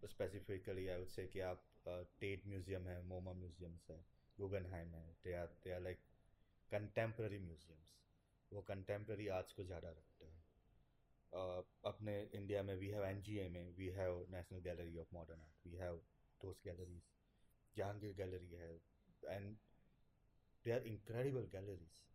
specifically 0.10 0.88
I 0.88 1.00
would 1.00 1.08
say 1.08 1.28
कि 1.28 1.40
आप 1.40 1.64
Tate 1.86 2.46
museum 2.48 2.88
है 2.88 3.02
MoMA 3.08 3.34
museums 3.34 3.90
है 3.90 4.00
Guggenheim 4.38 4.94
है 4.96 5.06
they 5.24 5.34
are 5.36 5.48
they 5.64 5.72
are 5.72 5.82
like 5.82 6.00
contemporary 6.72 7.40
museums. 7.40 7.98
वो 8.52 8.62
contemporary 8.68 9.28
arts 9.38 9.54
को 9.54 9.64
ज़्यादा 9.64 9.90
रखते 9.90 10.26
हैं। 10.26 10.44
uh, 11.34 11.64
अपने 11.86 12.14
इंडिया 12.36 12.64
में 12.64 12.76
we 12.76 12.88
have 12.90 13.06
N 13.06 13.22
G 13.24 13.38
A 13.40 13.48
में 13.50 13.74
we 13.78 13.88
have 13.98 14.26
national 14.32 14.60
gallery 14.62 14.98
of 15.00 15.14
modern 15.14 15.42
art 15.42 15.68
we 15.68 15.76
have 15.78 16.02
those 16.42 16.62
galleries 16.66 17.04
Jahangir 17.76 18.14
gallery 18.16 18.54
है 18.56 18.74
and 19.24 19.56
they 20.66 20.72
are 20.72 20.88
incredible 20.88 21.48
galleries 21.52 22.06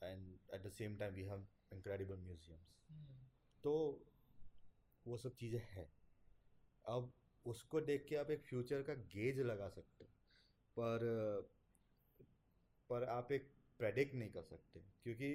and 0.00 0.38
at 0.54 0.62
the 0.62 0.70
same 0.72 0.96
time 0.98 1.14
we 1.14 1.22
have 1.24 1.46
incredible 1.72 2.16
museums 2.26 2.76
तो 3.64 3.72
वो 5.06 5.16
सब 5.18 5.34
चीज़ें 5.36 5.60
हैं। 5.70 5.88
अब 6.84 7.12
उसको 7.46 7.80
देख 7.80 8.06
के 8.08 8.16
आप 8.16 8.30
एक 8.30 8.42
फ्यूचर 8.44 8.82
का 8.82 8.94
गेज 9.14 9.40
लगा 9.40 9.68
सकते 9.68 10.04
हैं। 10.04 10.12
पर 10.76 11.48
पर 12.90 13.04
आप 13.04 13.32
एक 13.32 13.50
प्रेडिक्ट 13.78 14.14
नहीं 14.14 14.30
कर 14.30 14.42
सकते 14.42 14.80
क्योंकि 15.02 15.30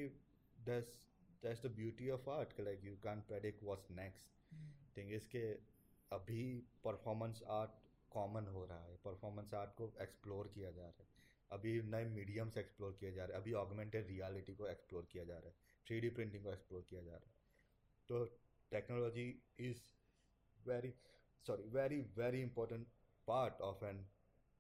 that's 0.57 0.99
that's 1.43 1.65
the 1.65 1.71
beauty 1.71 2.09
of 2.09 2.29
art 2.29 2.59
like 2.59 2.83
you 2.83 2.95
can 2.95 3.21
predict 3.21 3.63
what's 3.63 3.91
next 3.91 4.97
thing 4.97 5.11
is 5.13 5.27
के 5.29 5.43
अभी 6.11 6.43
परफॉर्मेंस 6.83 7.41
आर्ट 7.49 7.71
कॉमन 8.11 8.47
हो 8.47 8.65
रहा 8.65 8.83
है 8.85 8.95
परफॉर्मेंस 8.95 9.53
आर्ट 9.53 9.73
को 9.73 9.91
एक्सप्लोर 10.01 10.47
किया 10.47 10.71
जा 10.71 10.81
रहा 10.81 11.03
है। 11.03 11.07
अभी 11.51 11.81
नए 11.81 12.05
मीडियम्स 12.05 12.57
एक्सप्लोर 12.57 12.97
किया 12.99 13.11
जा 13.11 13.25
रहा 13.25 13.37
है 13.37 13.41
अभी 13.41 13.53
ऑगमेंटेड 13.53 14.07
रियलिटी 14.07 14.55
को 14.55 14.67
एक्सप्लोर 14.67 15.07
किया 15.11 15.23
जा 15.23 15.37
रहा 15.37 15.47
है 15.47 15.55
थ्री 15.87 16.09
प्रिंटिंग 16.09 16.43
को 16.43 16.51
एक्सप्लोर 16.51 16.85
किया 16.89 17.01
जा 17.01 17.11
रहा 17.11 17.17
है। 17.17 17.33
तो 18.09 18.25
technology 18.71 19.27
is 19.59 19.81
very 20.67 20.93
sorry 21.47 21.69
very 21.77 22.01
very 22.17 22.41
important 22.41 22.87
part 23.27 23.61
of 23.69 23.85
an 23.85 24.05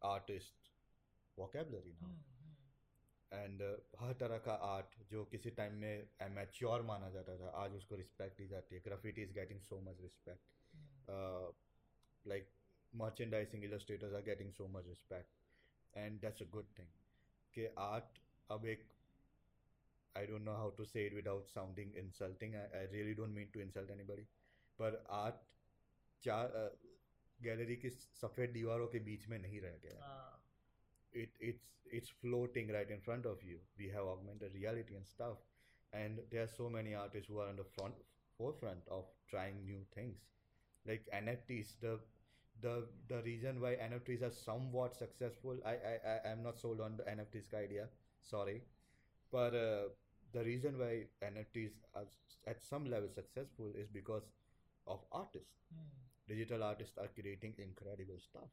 artist 0.01 0.71
vocabulary 1.37 1.93
now 2.01 3.43
and 3.43 3.61
हर 3.99 4.13
तरह 4.19 4.37
का 4.47 4.53
आर्ट 4.71 4.99
जो 5.11 5.23
किसी 5.31 5.51
टाइम 5.61 5.73
में 5.81 6.09
एमेच्योर 6.21 6.81
माना 6.91 7.09
जाता 7.15 7.37
था 7.39 7.49
आज 7.63 7.75
उसको 7.75 7.95
रिस्पेक्ट 7.95 8.37
दी 8.37 8.47
जाती 8.47 8.75
है 8.75 8.81
graffiti 8.89 9.23
is 9.23 9.33
getting 9.39 9.61
so 9.69 9.79
much 9.89 10.01
respect 10.01 10.53
like 12.27 12.53
merchandising 12.93 13.63
illustrators 13.63 14.13
are 14.13 14.21
getting 14.21 14.51
so 14.57 14.67
much 14.67 14.85
respect 14.89 15.29
and 15.93 16.21
that's 16.21 16.41
a 16.41 16.49
good 16.57 16.69
thing 16.77 16.91
कि 17.53 17.67
art 17.85 18.21
अब 18.49 18.65
एक 18.73 18.85
I 20.15 20.25
don't 20.27 20.47
know 20.47 20.55
how 20.57 20.69
to 20.77 20.85
say 20.89 21.01
it 21.07 21.15
without 21.15 21.49
sounding 21.53 21.91
insulting 22.01 22.55
I, 22.55 22.65
I 22.79 22.83
really 22.93 23.15
don't 23.19 23.35
mean 23.39 23.51
to 23.55 23.63
insult 23.65 23.91
anybody 23.97 24.27
पर 24.79 25.03
art 25.17 25.43
चार 26.27 26.53
gallery 27.43 27.75
की 27.85 27.89
सफ़ेद 27.97 28.49
दीवारों 28.59 28.87
के 28.95 28.99
बीच 29.09 29.27
में 29.29 29.37
नहीं 29.39 29.61
रह 29.67 29.77
गया 29.85 30.13
it 31.21 31.37
it's 31.49 31.67
it's 31.97 32.09
floating 32.21 32.71
right 32.75 32.89
in 32.95 33.01
front 33.07 33.25
of 33.31 33.43
you 33.49 33.59
we 33.81 33.87
have 33.95 34.07
augmented 34.13 34.53
reality 34.59 34.95
and 34.99 35.07
stuff 35.11 35.37
and 35.99 36.19
there 36.31 36.43
are 36.43 36.51
so 36.55 36.69
many 36.75 36.93
artists 37.01 37.29
who 37.29 37.39
are 37.43 37.47
on 37.51 37.55
the 37.61 37.67
front 37.75 37.95
forefront 38.37 38.87
of 38.97 39.05
trying 39.33 39.61
new 39.69 39.79
things 39.95 40.25
like 40.91 41.07
nfts 41.19 41.73
the 41.85 41.93
the 42.65 42.73
the 43.13 43.21
reason 43.29 43.61
why 43.61 43.71
nfts 43.89 44.21
are 44.29 44.33
somewhat 44.39 44.95
successful 44.95 45.61
i 45.65 45.75
i 45.91 45.95
i 46.15 46.31
am 46.33 46.43
not 46.43 46.59
sold 46.65 46.81
on 46.81 46.97
the 46.97 47.07
nfts 47.15 47.53
idea 47.61 47.87
sorry 48.21 48.57
but 49.31 49.55
uh, 49.55 49.83
the 50.33 50.43
reason 50.43 50.77
why 50.79 50.91
nfts 51.31 51.79
are 51.95 52.07
at 52.47 52.61
some 52.61 52.89
level 52.95 53.09
successful 53.09 53.71
is 53.75 53.89
because 53.89 54.31
of 54.87 55.05
artists 55.11 55.61
Hmm. 55.73 56.04
Digital 56.27 56.63
artists 56.63 56.97
are 56.97 57.09
creating 57.19 57.53
incredible 57.57 58.19
stuff 58.19 58.49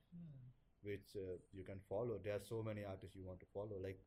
which 0.82 1.16
uh, 1.16 1.36
you 1.52 1.64
can 1.64 1.78
follow. 1.88 2.18
There 2.22 2.34
are 2.34 2.40
so 2.48 2.62
many 2.62 2.84
artists 2.84 3.16
you 3.16 3.24
want 3.24 3.40
to 3.40 3.46
follow. 3.54 3.78
Like 3.82 4.00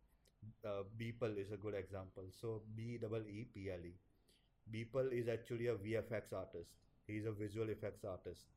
uh, 0.65 0.83
Beeple 0.99 1.37
is 1.37 1.51
a 1.51 1.57
good 1.57 1.75
example. 1.75 2.23
So 2.41 2.63
B 2.75 2.97
double 3.01 3.23
E 3.27 3.47
P 3.53 3.69
L 3.71 3.85
E. 3.85 3.93
Beeple 4.73 5.11
is 5.13 5.27
actually 5.27 5.67
a 5.67 5.75
VFX 5.75 6.33
artist. 6.33 6.71
He's 7.07 7.25
a 7.25 7.31
visual 7.31 7.69
effects 7.69 8.05
artist. 8.05 8.47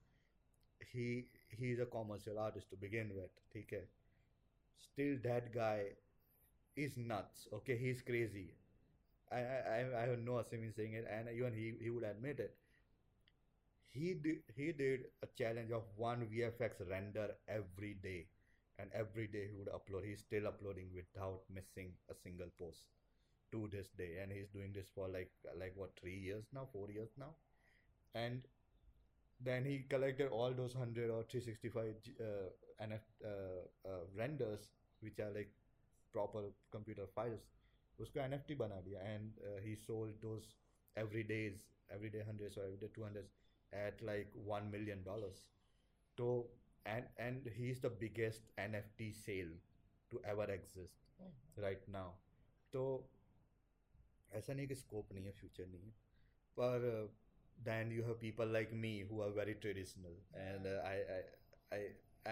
He 0.92 1.26
he's 1.48 1.78
a 1.78 1.86
commercial 1.86 2.38
artist 2.38 2.70
to 2.70 2.76
begin 2.76 3.14
with. 3.14 3.30
Okay. 3.56 3.84
Still, 4.78 5.18
that 5.24 5.52
guy 5.52 5.92
is 6.76 6.96
nuts. 6.96 7.48
Okay, 7.52 7.76
he's 7.76 8.02
crazy. 8.02 8.54
I 9.30 9.40
I 9.40 9.58
I- 9.78 10.02
I 10.02 10.06
have 10.10 10.20
no 10.20 10.42
shame 10.50 10.64
in 10.64 10.72
saying 10.72 10.94
it, 10.94 11.06
and 11.18 11.28
even 11.30 11.54
he 11.54 11.66
he 11.84 11.90
would 11.90 12.04
admit 12.04 12.40
it 12.40 12.56
he 13.89 14.13
did 14.15 14.39
he 14.55 14.71
did 14.71 15.05
a 15.23 15.27
challenge 15.37 15.71
of 15.71 15.83
one 15.95 16.25
VFX 16.31 16.81
render 16.89 17.27
every 17.47 17.93
day, 18.03 18.27
and 18.79 18.89
every 18.93 19.27
day 19.27 19.47
he 19.49 19.55
would 19.55 19.69
upload. 19.77 20.05
He's 20.05 20.19
still 20.19 20.47
uploading 20.47 20.89
without 20.95 21.41
missing 21.49 21.93
a 22.09 22.15
single 22.15 22.49
post 22.59 22.85
to 23.51 23.69
this 23.71 23.89
day, 23.97 24.17
and 24.21 24.31
he's 24.31 24.49
doing 24.49 24.73
this 24.73 24.89
for 24.95 25.07
like 25.07 25.31
like 25.59 25.73
what 25.75 25.91
three 25.99 26.17
years 26.17 26.45
now, 26.53 26.67
four 26.73 26.89
years 26.91 27.09
now, 27.17 27.35
and 28.15 28.41
then 29.39 29.65
he 29.65 29.85
collected 29.89 30.29
all 30.29 30.51
those 30.53 30.73
hundred 30.73 31.09
or 31.09 31.23
three 31.23 31.41
sixty 31.41 31.69
five 31.69 31.95
uh, 32.19 32.49
NF 32.81 33.05
uh, 33.25 33.87
uh, 33.87 33.99
renders, 34.17 34.69
which 35.01 35.19
are 35.19 35.31
like 35.35 35.51
proper 36.13 36.43
computer 36.71 37.07
files. 37.15 37.41
उसको 38.01 38.19
NFT 38.19 38.55
बना 38.57 38.79
दिया 38.85 39.01
and 39.15 39.33
uh, 39.47 39.59
he 39.63 39.75
sold 39.75 40.21
those 40.21 40.45
every 41.01 41.23
days 41.23 41.59
every 41.95 42.09
day 42.09 42.23
hundreds 42.29 42.57
or 42.57 42.63
every 42.67 42.77
day 42.83 42.89
two 42.95 43.03
hundreds 43.03 43.35
at 43.73 44.01
like 44.01 44.31
one 44.33 44.71
million 44.71 45.03
dollars. 45.03 45.41
So 46.17 46.47
and 46.85 47.05
and 47.17 47.49
he's 47.55 47.79
the 47.79 47.89
biggest 47.89 48.41
NFT 48.57 49.11
sale 49.13 49.53
to 50.11 50.21
ever 50.25 50.45
exist 50.51 50.95
right 51.57 51.81
now. 51.87 52.13
तो 52.73 52.83
ऐसा 54.37 54.53
नहीं 54.53 54.67
कि 54.67 54.75
scope 54.75 55.11
नहीं 55.13 55.25
है 55.25 55.31
future 55.41 55.67
नहीं 55.73 55.81
है 55.81 55.93
पर 56.59 56.87
then 57.67 57.91
you 57.95 58.03
have 58.05 58.17
people 58.21 58.49
like 58.53 58.71
me 58.85 58.89
who 59.09 59.19
are 59.25 59.31
very 59.35 59.53
traditional 59.65 60.15
and 60.45 60.65
uh, 60.71 60.71
I, 60.91 60.95
I 61.17 61.77
I 61.77 61.81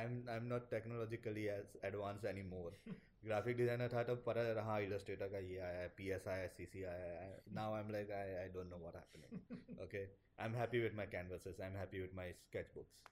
I'm 0.01 0.15
I'm 0.35 0.47
not 0.53 0.69
technologically 0.71 1.45
as 1.57 1.75
advanced 1.91 2.25
anymore. 2.31 2.71
graphic 3.22 3.56
designer 3.56 3.88
था 3.88 4.02
तब 4.02 4.22
पर 4.26 4.42
चला 4.44 4.62
हाँ 4.62 4.80
इलस्ट्रेटर 4.80 5.28
का 5.28 5.38
ये 5.38 5.58
आया 5.58 5.80
है 5.80 5.88
पी 5.88 6.08
एस 6.10 6.28
आया 6.28 6.46
सी 6.46 6.66
सी 6.66 6.82
आया 6.84 7.28
now 7.54 7.74
I 7.74 7.80
am 7.80 7.90
like 7.90 8.10
I 8.10 8.34
I 8.34 8.48
don't 8.48 8.70
know 8.70 8.76
what 8.76 8.96
happening 8.96 9.80
okay 9.80 10.04
I 10.04 10.46
am 10.46 10.54
happy 10.54 10.80
with 10.80 10.94
my 10.94 11.06
canvases 11.06 11.60
I 11.60 11.68
am 11.68 11.76
happy 11.76 12.00
with 12.00 12.14
my 12.14 12.32
sketch 12.32 12.70
books 12.74 13.02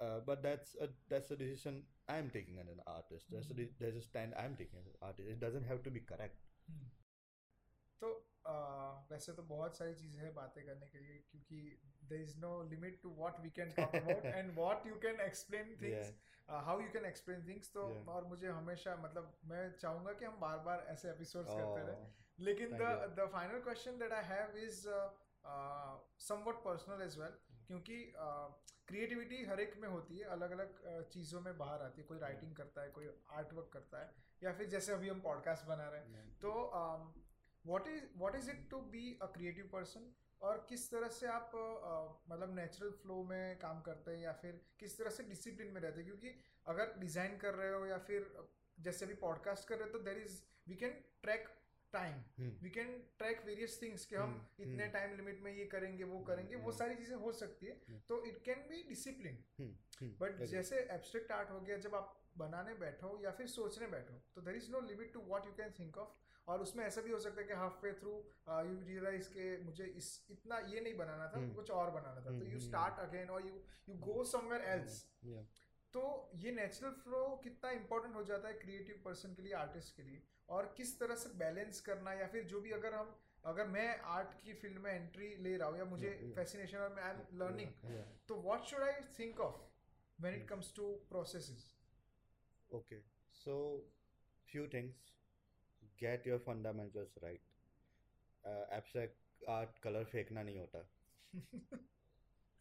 but 0.00 0.42
that's 0.42 0.76
that's 1.10 1.32
a 1.32 1.36
decision 1.36 1.82
I 2.10 2.18
am 2.18 2.28
taking 2.28 2.58
an 2.58 2.68
an 2.68 2.80
artist 2.88 3.30
that's 3.30 4.16
I 4.16 4.44
am 4.44 4.54
taking 4.54 4.92
artist 5.02 5.30
it 5.30 5.38
doesn't 5.38 5.66
have 5.66 5.82
to 5.82 5.90
be 5.90 6.00
correct 6.00 6.70
तो 8.02 8.12
वैसे 9.10 9.32
तो 9.32 9.42
बहुत 9.42 9.76
सारी 9.78 9.94
चीज़ें 9.94 10.20
हैं 10.22 10.34
बातें 10.34 10.64
करने 10.66 10.86
के 10.86 10.98
लिए 10.98 11.18
क्योंकि 11.30 11.58
there 12.04 12.20
is 12.20 12.38
no 12.40 12.52
limit 12.70 13.00
to 13.02 13.14
what 13.16 13.40
we 13.40 13.50
can 13.50 13.70
talk 13.72 13.94
about 13.96 14.24
and 14.24 14.54
what 14.58 14.86
you 14.86 14.96
can 15.02 15.20
explain 15.20 15.76
things 15.82 16.14
how 16.64 16.80
you 16.80 16.88
can 16.92 17.04
explain 17.04 17.46
things 17.48 17.72
तो 17.72 17.82
Yeah. 17.84 18.08
और 18.08 18.24
मुझे 18.24 18.48
हमेशा 18.48 18.96
मतलब 18.96 19.38
मैं 19.44 19.62
चाहूँगा 19.78 20.12
कि 20.12 20.24
हम 20.24 20.38
बार 20.40 20.58
बार 20.66 20.84
ऐसे 20.88 21.08
एपिसोड्स 21.10 21.50
करते 21.50 21.86
रहे। 21.86 21.96
Oh, 21.96 22.40
लेकिन 22.40 22.76
the. 22.78 23.16
The 23.18 23.28
final 23.32 23.60
question 23.60 23.98
that 23.98 24.12
I 24.12 24.24
have 24.24 24.56
is 24.64 24.80
somewhat 26.26 26.62
personal 26.64 27.02
as 27.02 27.18
well 27.18 27.36
क्योंकि 27.66 27.96
क्रिएटिविटी 28.88 29.44
हर 29.44 29.60
एक 29.60 29.76
में 29.80 29.88
होती 29.88 30.18
है 30.18 30.24
अलग 30.36 30.50
अलग 30.50 31.08
चीज़ों 31.12 31.40
में 31.40 31.56
बाहर 31.58 31.82
आती 31.82 32.00
है। 32.00 32.06
कोई 32.06 32.18
राइटिंग 32.18 32.54
करता 32.56 32.82
है 32.82 32.90
कोई 32.90 33.08
आर्ट 33.32 33.52
वर्क 33.52 33.70
करता 33.72 34.02
है 34.02 34.10
या 34.42 34.52
फिर 34.52 34.68
जैसे 34.68 34.92
अभी 34.92 35.08
हम 35.08 35.20
पॉडकास्ट 35.20 35.66
बना 35.66 35.88
रहे 35.88 36.00
हैं। 36.00 36.24
Yeah. 36.24 36.40
तो 36.42 36.50
what 37.66 37.88
is 37.88 38.04
what 38.16 38.36
is 38.36 38.50
it 38.50 38.68
to 38.70 38.80
be 38.80 39.18
a 39.22 39.26
creative 39.26 39.68
person 39.72 40.12
और 40.42 40.66
किस 40.68 40.90
तरह 40.90 41.08
से 41.08 41.26
आप 41.26 41.52
uh, 41.54 42.32
मतलब 42.32 42.54
नेचुरल 42.56 42.90
फ्लो 43.02 43.22
में 43.24 43.58
काम 43.58 43.80
करते 43.80 44.10
हैं 44.10 44.18
या 44.18 44.32
फिर 44.32 44.60
किस 44.80 44.98
तरह 44.98 45.10
से 45.10 45.22
डिसिप्लिन 45.22 45.72
में 45.72 45.80
रहते 45.80 46.00
हैं 46.00 46.06
क्योंकि 46.06 46.34
अगर 46.66 46.94
डिज़ाइन 46.98 47.36
कर 47.36 47.54
रहे 47.54 47.72
हो 47.72 47.86
या 47.86 47.98
फिर 47.98 48.32
जैसे 48.78 49.04
अभी 49.04 49.14
पॉडकास्ट 49.14 49.68
कर 49.68 49.78
रहे 49.78 49.84
हो 49.84 49.98
तो 49.98 50.04
there 50.04 50.18
is 50.18 50.42
we 50.68 50.76
can 50.76 50.90
track 51.22 51.48
time. 51.92 52.14
We 52.62 52.70
can 52.70 52.88
track 53.18 53.44
various 53.46 53.78
things 53.82 54.06
कि 54.06 54.16
हम 54.16 54.32
Hmm, 54.34 54.60
इतने 54.60 54.84
hmm. 54.84 54.92
टाइम 54.92 55.16
लिमिट 55.16 55.40
में 55.40 55.52
ये 55.52 55.64
करेंगे 55.64 56.04
वो 56.04 56.18
करेंगे 56.20 56.56
वो 56.56 56.70
Hmm. 56.70 56.78
सारी 56.78 56.94
चीज़ें 56.94 57.16
हो 57.16 57.32
सकती 57.32 57.66
है. 57.66 58.00
तो 58.08 58.22
it 58.24 58.42
can 58.44 58.66
be 58.68 58.82
discipline 58.88 59.38
but 60.20 60.42
जैसे 60.44 60.80
एब्स्ट्रैक्ट 60.90 61.32
आर्ट 61.32 61.50
हो 61.50 61.60
गया 61.60 61.76
जब 61.78 61.94
आप 61.94 62.20
बनाने 62.38 62.74
बैठो 62.74 63.18
या 63.24 63.30
फिर 63.30 63.46
सोचने 63.46 63.86
बैठो 63.86 64.14
तो 64.34 64.40
there 64.40 64.56
is 64.56 64.70
no 64.70 64.80
limit 64.80 65.12
to 65.12 65.20
what 65.20 65.46
you 65.46 65.52
can 65.52 65.74
think 65.78 65.98
of 65.98 66.33
और 66.48 66.62
उसमें 66.62 66.84
ऐसा 66.84 67.00
भी 67.00 67.10
हो 67.10 67.18
सकता 67.18 67.40
है 67.40 67.46
कि 67.48 67.54
half 67.60 67.84
way 67.84 67.92
through 68.00 68.12
you 68.68 68.78
realize 68.86 69.28
के 69.36 69.46
मुझे 69.64 69.84
इस 70.02 70.08
इतना 70.30 70.58
ये 70.72 70.80
नहीं 70.80 70.96
बनाना 70.96 71.28
था 71.34 71.40
Hmm. 71.40 71.54
कुछ 71.56 71.70
और 71.80 71.90
बनाना 71.90 72.20
था 72.26 72.38
तो 72.38 72.46
यू 72.52 72.60
स्टार्ट 72.60 72.98
अगेन 73.04 73.30
और 73.36 73.46
you 73.46 73.54
you 73.88 73.94
go 74.06 74.24
somewhere 74.32 74.62
else 74.72 75.02
तो 75.94 76.02
ये 76.44 76.50
नेचुरल 76.52 76.92
फ्लो 77.02 77.20
कितना 77.44 77.70
इंपॉर्टेंट 77.80 78.14
हो 78.14 78.22
जाता 78.30 78.48
है 78.48 78.54
क्रिएटिव 78.62 79.00
पर्सन 79.04 79.34
के 79.34 79.42
लिए 79.42 79.52
आर्टिस्ट 79.58 79.96
के 79.96 80.02
लिए 80.02 80.22
और 80.56 80.72
किस 80.76 80.98
तरह 81.00 81.14
से 81.24 81.28
बैलेंस 81.44 81.80
करना 81.88 82.12
या 82.20 82.26
फिर 82.32 82.44
जो 82.54 82.60
भी 82.60 82.70
अगर 82.78 82.94
हम 82.94 83.14
अगर 83.52 83.66
मैं 83.68 83.88
आर्ट 84.16 84.34
की 84.44 84.52
फ़ील्ड 84.60 84.78
में 84.84 84.90
एंट्री 84.92 85.28
ले 85.46 85.56
रहा 85.56 85.68
हूँ 85.68 85.78
या 85.78 85.84
मुझे. 85.84 86.10
फैसिनेशन 86.36 86.78
और 86.78 86.98
आई 86.98 87.10
एम 87.10 87.38
लर्निंग. 87.42 87.72
तो 88.28 88.36
what 88.42 88.64
should 88.70 88.82
I 88.82 89.00
think 89.18 89.40
of 89.40 89.56
when 90.18 90.34
it 90.40 90.48
comes 90.48 90.72
to 90.76 90.92
processes 91.10 91.70
Okay, 92.70 92.96
so 93.38 93.54
few 94.48 94.62
things. 94.70 95.02
Get 96.00 96.26
your 96.26 96.38
fundamentals 96.46 97.18
right 97.22 97.40
abstract 98.78 99.48
art 99.50 99.78
colour 99.82 100.04
फेंकना 100.12 100.42
नहीं 100.42 100.58
होता। 100.58 100.78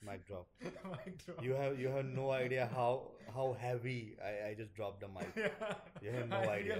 Mic 0.01 0.21
drop 0.27 1.43
you 1.43 1.55
have 1.55 1.79
you 1.79 1.89
have 1.89 2.05
no 2.05 2.29
idea 2.31 2.65
how 2.67 2.97
how 3.33 3.53
heavy 3.59 3.99
I 4.21 4.39
I 4.39 4.55
just 4.55 4.75
drop 4.75 4.99
the 5.01 5.09
mic 5.11 5.37
you 6.03 6.11
have 6.11 6.25
no 6.27 6.39
idea 6.49 6.77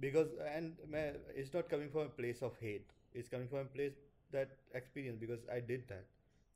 because 0.00 0.28
and 0.40 0.76
मैं 0.88 1.08
it's 1.34 1.54
not 1.54 1.68
coming 1.68 1.90
from 1.90 2.06
a 2.06 2.14
place 2.16 2.42
of 2.42 2.64
hate 2.64 3.16
it's 3.16 3.28
coming 3.28 3.48
from 3.48 3.66
a 3.66 3.72
place 3.72 3.98
that 4.32 4.56
experience 4.76 5.18
because 5.20 5.50
I 5.50 5.60
did 5.72 5.82
that 5.88 6.06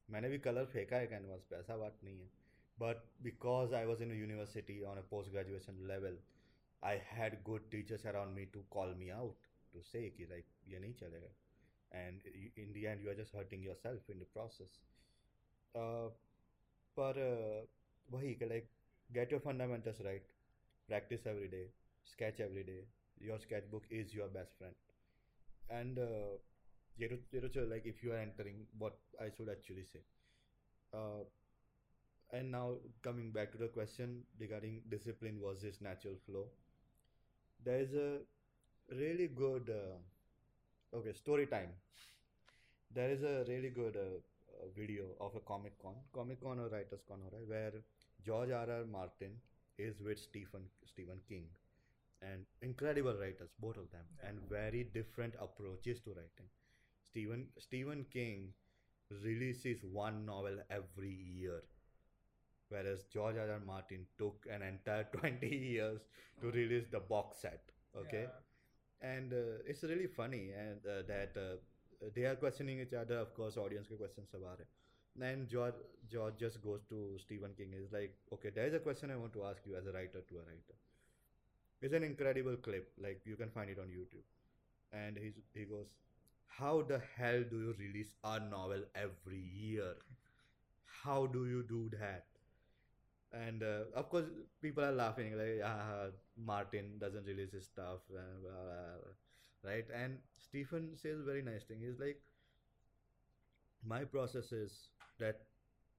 मैंने 0.09 0.29
भी 0.29 0.39
colour 0.47 0.65
फेंका 0.73 0.97
है 0.97 1.07
canvas 1.07 1.47
पे 1.51 1.57
ऐसा 1.57 1.77
बात 1.77 1.99
नहीं 2.05 2.21
है. 2.21 2.31
But 2.79 3.03
because 3.23 3.75
I 3.75 3.85
was 3.87 4.03
in 4.03 4.13
university 4.13 4.81
on 4.83 4.99
a 4.99 5.03
post 5.11 5.31
graduation 5.33 5.87
level 5.89 6.19
I 6.83 6.97
had 6.97 7.43
good 7.45 7.71
teachers 7.71 8.05
around 8.07 8.35
me 8.35 8.47
to 8.53 8.65
call 8.71 8.95
me 8.95 9.11
out 9.11 9.37
to 9.73 9.83
say 9.93 10.03
कि 10.19 10.27
like 10.33 10.47
ये 10.69 10.79
नहीं 10.81 10.95
चलेगा 11.03 11.33
and 12.03 12.27
you- 12.43 12.53
in 12.65 12.73
the 12.79 12.87
end 12.93 13.03
you 13.03 13.11
are 13.15 13.19
just 13.23 13.33
hurting 13.41 13.63
yourself 13.71 14.11
in 14.17 14.19
the 14.25 14.31
process 14.39 14.79
uh, 15.81 16.09
पर 16.99 17.19
uh, 17.27 17.67
वही 18.15 18.35
कि 18.43 18.49
like 18.53 18.69
get 19.19 19.33
your 19.35 19.41
fundamentals 19.47 20.01
right 20.09 20.33
practice 20.93 21.27
every 21.35 21.49
day 21.57 21.65
sketch 22.13 22.41
every 22.49 22.65
day 22.71 22.81
your 23.29 23.39
sketchbook 23.47 23.87
is 24.01 24.15
your 24.19 24.29
best 24.39 24.59
friend 24.59 24.75
and 25.81 25.99
uh, 25.99 26.35
ये 27.01 27.09
तो 27.09 27.17
ये 27.35 27.41
तो 27.43 27.49
चलो, 27.49 27.67
like 27.75 27.87
if 27.95 28.03
you 28.05 28.13
are 28.13 28.23
entering 28.27 28.67
what 28.85 28.99
I 29.27 29.31
should 29.37 29.51
actually 29.57 29.87
say 29.93 30.05
uh, 30.95 31.25
and 32.33 32.51
now 32.51 32.75
coming 33.03 33.31
back 33.33 33.51
to 33.53 33.59
the 33.59 33.69
question 33.69 34.23
regarding 34.39 34.83
discipline 34.91 35.39
versus 35.45 35.81
natural 35.81 36.17
flow 36.27 36.47
there 37.65 37.81
is 37.81 37.95
a 37.95 38.19
really 38.95 39.29
good 39.29 39.71
uh, 39.71 40.97
okay 40.97 41.13
story 41.13 41.47
time. 41.47 41.71
There 42.95 43.11
is 43.11 43.23
a 43.23 43.45
really 43.49 43.71
good 43.71 43.97
uh, 43.97 44.07
uh 44.63 44.69
video 44.77 45.05
of 45.21 45.35
a 45.35 45.41
comic 45.41 45.79
con. 45.83 45.95
Comic 46.13 46.41
con 46.43 46.61
or 46.61 46.69
writers 46.69 47.05
con 47.09 47.21
right, 47.33 47.49
where 47.49 47.73
george 48.27 48.51
r 48.51 48.71
r 48.71 48.85
martin 48.91 49.33
is 49.77 50.01
with 50.01 50.19
stephen 50.19 50.63
stephen 50.91 51.19
king 51.29 51.47
and 52.23 52.47
incredible 52.63 53.17
writers 53.21 53.51
both 53.61 53.77
of 53.77 53.91
them 53.91 54.07
and 54.27 54.39
very 54.49 54.85
different 54.95 55.35
approaches 55.41 56.01
to 56.01 56.11
writing. 56.11 56.49
Stephen 57.11 57.47
stephen 57.59 58.05
king 58.13 58.49
releases 59.25 59.85
one 59.85 60.25
novel 60.25 60.59
every 60.71 61.11
year 61.11 61.63
whereas 62.75 63.05
George 63.17 63.37
R. 63.45 63.51
R. 63.57 63.61
Martin 63.67 64.07
took 64.19 64.47
an 64.51 64.63
entire 64.63 65.05
20 65.19 65.47
years 65.47 66.01
to 66.41 66.49
oh. 66.49 66.57
release 66.59 66.87
the 66.97 67.01
box 67.01 67.39
set. 67.47 67.63
Okay, 67.97 68.27
yeah. 68.27 69.11
and 69.15 69.33
uh, 69.33 69.73
it's 69.73 69.83
really 69.85 70.09
funny 70.09 70.51
and 70.63 70.81
uh, 70.95 71.03
that 71.07 71.37
uh, 71.43 71.57
they 72.15 72.25
are 72.31 72.35
questioning 72.45 72.81
each 72.81 72.95
other. 73.03 73.19
Of 73.27 73.35
course, 73.35 73.57
audience 73.67 73.93
के 73.93 73.99
questions 73.99 74.35
about 74.41 74.61
it. 74.61 74.67
Then 75.25 75.47
George 75.51 75.83
George 76.15 76.41
just 76.47 76.63
goes 76.63 76.89
to 76.95 77.03
Stephen 77.27 77.55
King. 77.61 77.75
Is 77.83 77.93
like, 77.93 78.17
okay, 78.39 78.51
there 78.59 78.67
is 78.67 78.75
a 78.75 78.83
question 78.89 79.11
I 79.11 79.17
want 79.25 79.33
to 79.35 79.45
ask 79.53 79.71
you 79.73 79.77
as 79.83 79.87
a 79.87 79.93
writer 79.99 80.25
to 80.33 80.41
a 80.43 80.47
writer. 80.49 80.79
It's 81.81 81.95
an 81.95 82.03
incredible 82.03 82.57
clip. 82.57 82.91
Like 83.07 83.21
you 83.25 83.37
can 83.37 83.51
find 83.51 83.71
it 83.71 83.79
on 83.79 83.95
YouTube. 83.99 84.27
And 84.93 85.17
he's, 85.19 85.35
he 85.53 85.65
goes, 85.65 85.87
how 86.59 86.83
the 86.83 87.01
hell 87.17 87.43
do 87.51 87.59
you 87.59 87.75
release 87.79 88.13
a 88.25 88.39
novel 88.41 88.85
every 88.95 89.43
year? 89.63 89.95
How 91.03 91.27
do 91.27 91.47
you 91.47 91.63
do 91.65 91.91
that? 91.99 92.27
And 93.35 93.63
uh, 93.63 93.85
of 93.95 94.09
course 94.09 94.27
people 94.63 94.85
are 94.85 94.93
laughing 94.93 95.37
like 95.37 95.61
ah, 95.65 96.07
martin 96.37 96.93
doesn't 96.99 97.25
release 97.27 97.53
his 97.53 97.65
stuff 97.67 98.01
blah, 98.11 98.21
blah, 98.43 98.65
blah," 98.65 99.71
right? 99.71 99.87
And 99.95 100.19
stephen 100.39 100.97
says 100.97 101.21
very 101.25 101.43
nice 101.43 101.65
thing. 101.65 101.79
He's 101.81 101.99
like 101.99 102.21
my 103.93 104.05
process 104.05 104.51
is 104.53 104.73
that 105.19 105.43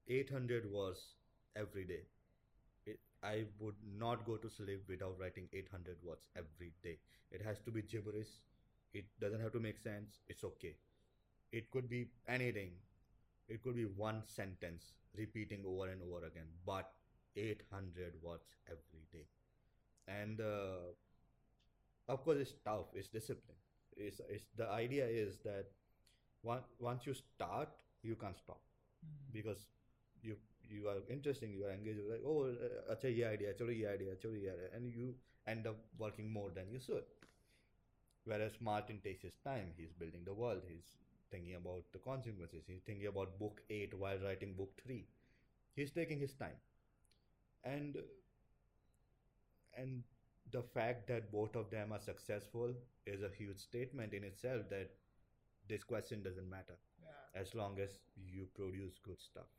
800 0.08 0.70
words 0.70 1.02
every 1.62 1.84
day. 1.90 2.00
It, 2.86 3.00
i 3.22 3.44
would 3.60 3.76
not 4.02 4.24
go 4.26 4.36
to 4.44 4.50
sleep 4.50 4.84
without 4.88 5.18
writing 5.20 5.48
800 5.52 5.98
words 6.04 6.26
every 6.36 6.72
day. 6.82 6.98
It 7.30 7.42
has 7.42 7.60
to 7.66 7.72
be 7.72 7.82
gibberish. 7.82 8.32
It 8.94 9.06
doesn't 9.20 9.40
have 9.42 9.52
to 9.52 9.60
make 9.60 9.78
sense. 9.78 10.20
It's 10.28 10.44
okay. 10.44 10.76
It 11.52 11.70
could 11.70 11.88
be 11.90 12.10
anything. 12.28 12.72
It 13.48 13.62
could 13.62 13.76
be 13.76 13.86
one 13.86 14.22
sentence 14.26 14.92
repeating 15.16 15.64
over 15.66 15.88
and 15.88 16.02
over 16.02 16.26
again. 16.26 16.48
But 16.66 16.90
800 17.36 18.14
words 18.22 18.54
every 18.66 19.04
day. 19.12 19.26
And 20.08 20.40
uh, 20.40 20.92
of 22.08 22.24
course 22.24 22.38
it's 22.38 22.54
tough 22.64 22.86
it's 22.94 23.08
discipline. 23.08 23.56
It's, 23.96 24.20
it's 24.28 24.44
the 24.56 24.68
idea 24.68 25.06
is 25.06 25.38
that 25.44 25.66
one, 26.42 26.60
once 26.78 27.06
you 27.06 27.14
start 27.14 27.68
you 28.02 28.14
can't 28.14 28.36
stop. 28.36 28.60
Because 29.32 29.66
you 30.22 30.36
you 30.68 30.88
are 30.88 30.96
interesting 31.08 31.52
you 31.52 31.64
are 31.64 31.70
engaged 31.70 31.98
you're 31.98 32.12
like 32.12 32.22
oh 32.26 32.46
uh, 32.46 32.94
acha 32.94 33.14
ye 33.16 33.24
idea 33.24 33.52
chalo 33.54 33.76
ye 33.76 33.86
idea 33.86 34.16
chalo 34.22 34.34
ye 34.34 34.48
idea 34.48 34.70
and 34.74 34.92
you 34.92 35.14
end 35.46 35.66
up 35.66 35.76
working 35.98 36.32
more 36.32 36.50
than 36.50 36.70
you 36.70 36.80
should. 36.80 37.04
Whereas 38.24 38.52
martin 38.60 39.00
takes 39.04 39.22
his 39.22 39.36
time 39.44 39.68
he's 39.76 39.92
building 39.92 40.22
the 40.24 40.34
world 40.34 40.62
he's 40.68 40.88
thinking 41.30 41.54
about 41.54 41.84
the 41.92 41.98
consequences 41.98 42.64
he's 42.66 42.82
thinking 42.86 43.06
about 43.06 43.38
book 43.38 43.60
8 43.70 43.94
while 43.98 44.18
writing 44.24 44.54
book 44.54 44.70
3 44.84 45.04
he's 45.74 45.90
taking 45.90 46.18
his 46.18 46.34
time 46.34 46.58
and 47.66 47.98
and 49.76 50.02
the 50.52 50.62
fact 50.62 51.06
that 51.08 51.30
both 51.32 51.56
of 51.56 51.70
them 51.70 51.92
are 51.92 52.00
successful 52.00 52.72
is 53.06 53.22
a 53.22 53.30
huge 53.36 53.58
statement 53.58 54.14
in 54.14 54.24
itself 54.24 54.62
that 54.70 54.90
this 55.68 55.84
question 55.84 56.22
doesn't 56.22 56.48
matter. 56.48 56.78
Yeah. 57.02 57.40
as 57.40 57.54
long 57.54 57.78
as 57.80 57.98
you 58.16 58.46
produce 58.54 58.98
good 59.04 59.20
stuff. 59.20 59.50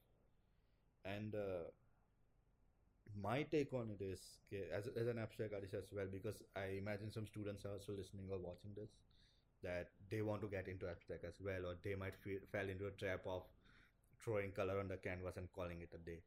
And 1.06 1.36
uh, 1.36 1.70
my 3.22 3.44
take 3.44 3.74
on 3.74 3.90
it 3.90 4.04
is 4.04 4.22
as, 4.74 4.88
as 4.96 5.08
an 5.08 5.18
abstract 5.18 5.54
artist 5.54 5.74
as 5.74 5.86
well 5.92 6.06
because 6.12 6.44
i 6.56 6.66
imagine 6.78 7.12
some 7.12 7.26
students 7.26 7.66
are 7.66 7.74
also 7.74 7.94
listening 7.94 8.28
or 8.32 8.38
watching 8.38 8.72
this 8.76 8.92
that 9.64 9.90
they 10.12 10.22
want 10.22 10.42
to 10.42 10.48
get 10.48 10.68
into 10.68 10.88
abstract 10.88 11.24
as 11.26 11.36
well 11.42 11.66
or 11.66 11.76
they 11.84 11.96
might 11.96 12.16
feel, 12.16 12.40
fall 12.52 12.70
into 12.70 12.88
a 12.88 12.92
trap 12.92 13.22
of 13.26 13.44
throwing 14.24 14.52
color 14.52 14.80
on 14.80 14.88
the 14.88 14.98
canvas 14.98 15.38
and 15.38 15.52
calling 15.54 15.82
it 15.82 15.90
a 15.96 15.98
day. 16.10 16.20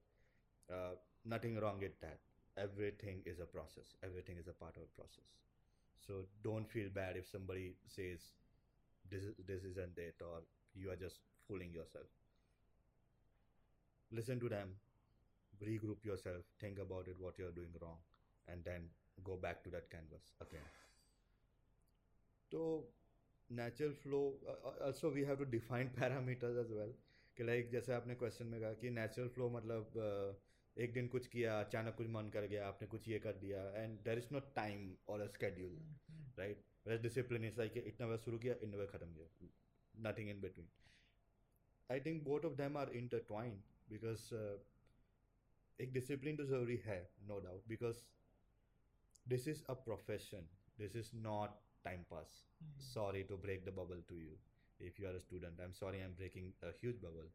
Uh, 0.72 0.94
nothing 1.24 1.58
wrong 1.58 1.78
with 1.80 1.98
that 2.00 2.18
everything 2.56 3.22
is 3.26 3.40
a 3.40 3.46
process 3.46 3.94
everything 4.02 4.36
is 4.38 4.48
a 4.48 4.52
part 4.52 4.76
of 4.76 4.82
a 4.82 5.00
process 5.00 5.30
so 6.06 6.24
don't 6.42 6.68
feel 6.68 6.88
bad 6.94 7.16
if 7.16 7.28
somebody 7.28 7.74
says 7.86 8.20
this 9.10 9.22
is, 9.24 9.34
this 9.46 9.64
isn't 9.64 9.98
it 9.98 10.14
or 10.20 10.42
you 10.74 10.90
are 10.90 10.96
just 10.96 11.20
fooling 11.46 11.72
yourself 11.72 12.06
listen 14.12 14.40
to 14.40 14.48
them 14.48 14.70
regroup 15.62 16.04
yourself 16.04 16.42
think 16.60 16.78
about 16.78 17.06
it 17.06 17.16
what 17.18 17.38
you're 17.38 17.52
doing 17.52 17.72
wrong 17.82 17.98
and 18.48 18.64
then 18.64 18.88
go 19.24 19.36
back 19.36 19.62
to 19.62 19.70
that 19.70 19.90
canvas 19.90 20.32
again 20.40 20.68
so 22.50 22.84
natural 23.50 23.92
flow 24.02 24.32
uh, 24.48 24.86
also 24.86 25.10
we 25.10 25.24
have 25.24 25.38
to 25.38 25.44
define 25.44 25.90
parameters 26.00 26.60
as 26.64 26.72
well 26.80 26.92
कि 27.36 27.44
like 27.44 27.70
जैसे 27.72 27.92
आपने 27.92 28.14
question 28.20 28.46
में 28.46 28.60
कहा 28.60 28.72
कि 28.80 28.90
natural 28.90 29.28
flow 29.34 29.48
मतलब 29.50 29.92
uh, 30.06 30.34
एक 30.76 30.92
दिन 30.94 31.08
कुछ 31.08 31.26
किया 31.26 31.58
अचानक 31.60 31.94
कुछ 31.96 32.06
मन 32.10 32.28
कर 32.34 32.46
गया 32.46 32.66
आपने 32.68 32.88
कुछ 32.88 33.08
ये 33.08 33.18
कर 33.18 33.36
दिया 33.38 33.62
and 33.76 33.98
there 34.04 34.18
is 34.18 34.28
no 34.32 34.40
time 34.56 34.90
और 35.08 35.20
a 35.20 35.26
schedule 35.26 35.78
right 36.38 37.00
discipline 37.02 37.44
is 37.44 37.58
like 37.58 37.76
इतना 37.76 38.06
बजे 38.06 38.18
शुरू 38.24 38.38
किया 38.38 38.54
इतना 38.54 38.76
बजे 38.76 38.86
खत्म 38.92 39.14
किया 39.14 40.08
nothing 40.08 40.30
in 40.30 40.40
between 40.40 40.68
I 41.90 42.00
think 42.00 42.22
both 42.24 42.44
of 42.44 42.54
them 42.56 42.76
are 42.76 42.92
intertwined 42.96 43.62
because 43.90 44.28
एक 45.78 45.92
डिसिप्लिन 45.92 46.36
तो 46.36 46.44
ज़रूरी 46.44 46.76
है 46.84 47.00
no 47.28 47.38
doubt 47.40 47.66
because 47.68 48.02
this 49.26 49.48
is 49.48 49.64
a 49.68 49.74
profession 49.84 50.48
this 50.78 50.96
is 50.96 51.10
not 51.16 51.60
time 51.84 52.02
pass 52.10 52.46
sorry 52.84 53.20
to 53.24 53.36
break 53.36 53.64
the 53.64 53.72
bubble 53.72 54.00
to 54.08 54.16
you 54.16 54.32
if 54.80 54.98
you 54.98 55.06
are 55.06 55.14
a 55.14 55.20
student. 55.20 55.60
I'm 55.60 55.74
sorry 55.74 56.00
i'm 56.00 56.14
breaking 56.14 56.52
a 56.62 56.72
huge 56.80 56.98
bubble 57.02 57.30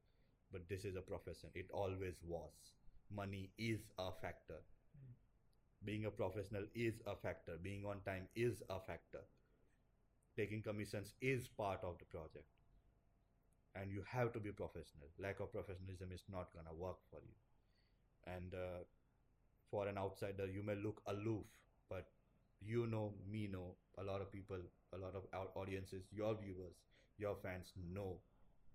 but 0.52 0.68
this 0.70 0.86
is 0.86 0.98
a 0.98 1.02
profession 1.08 1.52
it 1.58 1.72
always 1.84 2.20
was. 2.26 2.74
Money 3.12 3.50
is 3.58 3.82
a 3.98 4.12
factor. 4.22 4.62
Being 5.86 6.06
a 6.06 6.12
professional 6.12 6.66
is 6.74 7.02
a 7.08 7.16
factor. 7.16 7.58
Being 7.62 7.86
on 7.86 8.02
time 8.02 8.28
is 8.36 8.62
a 8.70 8.80
factor. 8.80 9.22
Taking 10.38 10.62
commissions 10.62 11.14
is 11.22 11.48
part 11.48 11.84
of 11.84 11.98
the 12.00 12.06
project. 12.06 12.46
And 13.76 13.92
you 13.92 14.04
have 14.08 14.32
to 14.34 14.40
be 14.40 14.52
professional. 14.52 15.08
Lack 15.20 15.40
of 15.40 15.52
professionalism 15.52 16.12
is 16.12 16.24
not 16.32 16.54
gonna 16.54 16.74
work 16.74 16.98
for 17.12 17.20
you. 17.22 17.36
And 18.34 18.54
uh, 18.54 18.84
for 19.70 19.88
an 19.88 19.98
outsider 19.98 20.46
you 20.48 20.64
may 20.64 20.76
look 20.76 21.02
aloof 21.08 21.46
but 21.90 22.08
you 22.62 22.88
know 22.88 23.14
me 23.32 23.48
know 23.52 23.76
a 23.98 24.04
lot 24.04 24.22
of 24.22 24.32
people 24.32 24.58
a 24.94 24.98
lot 24.98 25.16
of 25.16 25.24
our 25.34 25.48
audiences 25.56 26.04
your 26.12 26.36
viewers 26.36 26.76
your 27.18 27.36
fans 27.44 27.74
know 27.94 28.18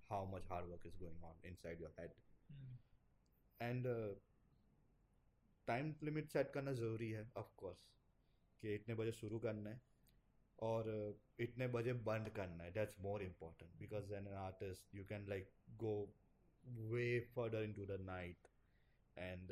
how 0.08 0.26
much 0.30 0.42
hard 0.48 0.68
work 0.68 0.80
is 0.84 0.94
going 0.96 1.18
on 1.22 1.34
inside 1.44 1.78
your 1.80 1.90
head 1.98 2.10
and 3.60 3.86
time 5.68 5.94
limit 6.02 6.28
set 6.28 6.50
करना 6.50 6.72
ज़रूरी 6.72 7.10
है 7.10 7.30
of 7.36 7.54
course 7.56 7.86
कि 8.62 8.74
इतने 8.74 8.94
बजे 8.94 9.12
शुरू 9.12 9.38
करना 9.38 9.70
है 9.70 9.80
और 10.62 11.14
uh, 11.14 11.42
इतने 11.42 11.66
बजे 11.68 11.92
बंद 12.08 12.28
करना 12.28 12.64
है 12.64 12.72
that's 12.72 12.98
more 13.00 13.22
important 13.22 13.78
because 13.78 14.12
an 14.14 14.26
an 14.26 14.34
artist 14.34 14.94
you 14.94 15.04
can 15.04 15.28
like 15.28 15.50
go 15.84 15.94
way 16.92 17.20
further 17.34 17.62
into 17.72 17.86
the 17.86 18.00
night 18.00 18.48
and 19.16 19.48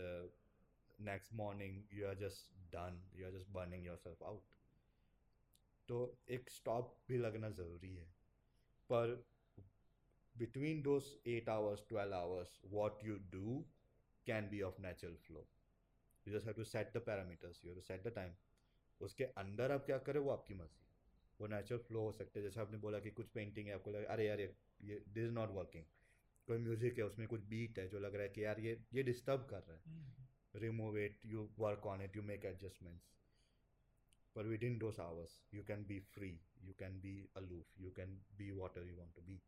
next 1.01 1.33
morning 1.33 1.83
you 1.93 2.07
are 2.07 2.19
just 2.19 2.55
done 2.73 3.03
you 3.17 3.27
are 3.27 3.33
just 3.33 3.51
burning 3.51 3.87
yourself 3.97 4.23
out 4.23 4.57
तो 5.89 5.99
एक 6.29 6.51
स्टॉप 6.51 6.97
भी 7.09 7.19
लगना 7.19 7.51
ज़रूरी 7.51 7.95
है। 7.97 8.07
पर 8.91 9.25
between 10.37 10.83
those 10.83 11.07
8 11.27 11.49
hours 11.49 11.81
12 11.89 12.13
hours 12.13 12.51
what 12.71 13.01
you 13.03 13.15
do 13.33 13.55
can 14.28 14.50
be 14.52 14.62
of 14.70 14.80
natural 14.80 15.16
flow 15.28 15.46
you 16.26 16.34
just 16.34 16.46
have 16.46 16.56
to 16.56 16.66
set 16.66 16.94
the 16.94 17.00
parameters 17.00 17.62
you 17.64 17.70
have 17.70 17.80
to 17.80 17.88
set 17.92 18.04
the 18.10 18.16
time 18.22 18.36
उसके 19.02 19.24
अंदर 19.38 19.72
आप 19.72 19.86
क्या 19.86 19.98
करें 20.08 20.20
वो 20.20 20.30
आपकी 20.32 20.54
मर्जी 20.54 20.86
वो 21.40 21.48
नेचुरल 21.54 21.80
फ्लो 21.88 22.02
हो 22.02 22.12
सकते 22.12 22.40
हैं 22.40 22.46
जैसे 22.48 22.60
आपने 22.62 22.78
बोला 22.86 23.00
कि 23.06 23.10
कुछ 23.18 23.28
पेंटिंग 23.34 23.68
है 23.68 23.74
आपको 23.74 23.92
लगा 23.92 24.14
अरे 24.14 24.28
यार 24.28 24.40
ये 24.40 24.54
ये 24.90 25.00
दिस 25.14 25.24
इज 25.28 25.34
नॉट 25.34 25.50
वर्किंग 25.56 25.86
कोई 26.48 26.58
म्यूजिक 26.68 26.98
है 26.98 27.04
उसमें 27.06 27.28
कुछ 27.28 27.42
बीट 27.54 27.80
है 27.80 27.88
जो 27.90 28.00
लग 28.00 28.16
रहा 28.16 28.24
है 28.24 28.30
कि 28.36 28.44
यार 28.44 28.60
ये 28.60 28.78
ये 28.94 29.04
डिस्टर्ब 29.10 29.48
कर 29.50 29.64
रहा 29.68 29.76
है 29.76 30.62
remove 30.62 30.96
it 30.96 31.14
you 31.24 31.50
work 31.58 31.86
on 31.86 32.02
it 32.02 32.16
you 32.16 32.22
make 32.22 32.44
adjustments 32.46 33.06
but 34.36 34.46
within 34.46 34.78
those 34.80 35.00
hours 35.00 35.32
you 35.52 35.64
can 35.64 35.84
be 35.84 36.00
free 36.16 36.40
you 36.68 36.74
can 36.82 37.00
be 37.06 37.14
aloof 37.42 37.66
you 37.86 37.92
can 37.96 38.18
be 38.38 38.52
whatever 38.52 38.86
you 38.86 38.98
want 38.98 39.14
to 39.16 39.22
be 39.22 39.40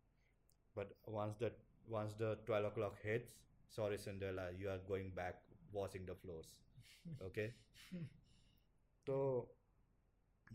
but 0.75 0.95
once 1.05 1.37
that 1.37 1.59
once 1.87 2.15
the 2.15 2.37
12 2.45 2.65
o'clock 2.65 2.97
hits 3.03 3.35
sorry 3.70 3.98
cinderella 3.98 4.46
you 4.58 4.68
are 4.68 4.80
going 4.88 5.10
back 5.10 5.42
washing 5.72 6.06
the 6.06 6.14
floors. 6.14 6.54
Okay? 7.22 7.52
तो 9.06 9.16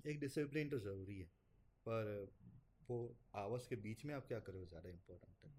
एक 0.07 0.20
discipline 0.20 0.70
तो 0.70 0.78
ज़रूरी 0.80 1.18
है 1.20 1.26
पर 1.86 2.09
वो 2.89 2.97
hours 3.36 3.68
के 3.68 3.76
बीच 3.86 4.03
में 4.05 4.13
आप 4.16 4.28
क्या 4.28 4.39
करो 4.47 4.66
ज़्यादा 4.66 4.89
इम्पोर्टेंट 4.89 5.45
है। 5.45 5.51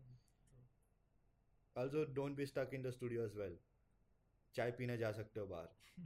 Also 1.76 2.04
don't 2.14 2.36
be 2.36 2.46
stuck 2.46 2.70
in 2.74 2.82
the 2.82 2.90
studio 2.90 3.24
as 3.24 3.34
well 3.36 3.58
चाय 4.54 4.70
पीने 4.78 4.96
जा 4.98 5.10
सकते 5.12 5.40
हो 5.40 5.46
बाहर। 5.46 6.04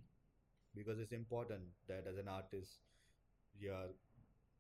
Because 0.75 1.01
it's 1.03 1.13
important 1.13 1.69
that 1.89 2.07
as 2.07 2.19
an 2.19 2.29
artist 2.29 2.91
you 3.55 3.73
are 3.73 3.95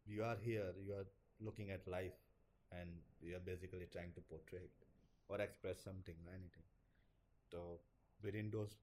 you 0.06 0.22
are 0.24 0.42
here 0.42 0.78
you 0.88 0.94
are 0.94 1.12
looking 1.48 1.70
at 1.70 1.88
life 1.88 2.72
and 2.72 3.00
you 3.22 3.34
are 3.36 3.42
basically 3.44 3.86
trying 3.96 4.14
to 4.14 4.22
portray 4.30 4.64
it 4.64 4.84
और 5.30 5.40
express 5.40 5.84
something 5.84 6.28
anything 6.28 6.69
तो 7.52 7.62
within 8.34 8.50
those 8.50 8.76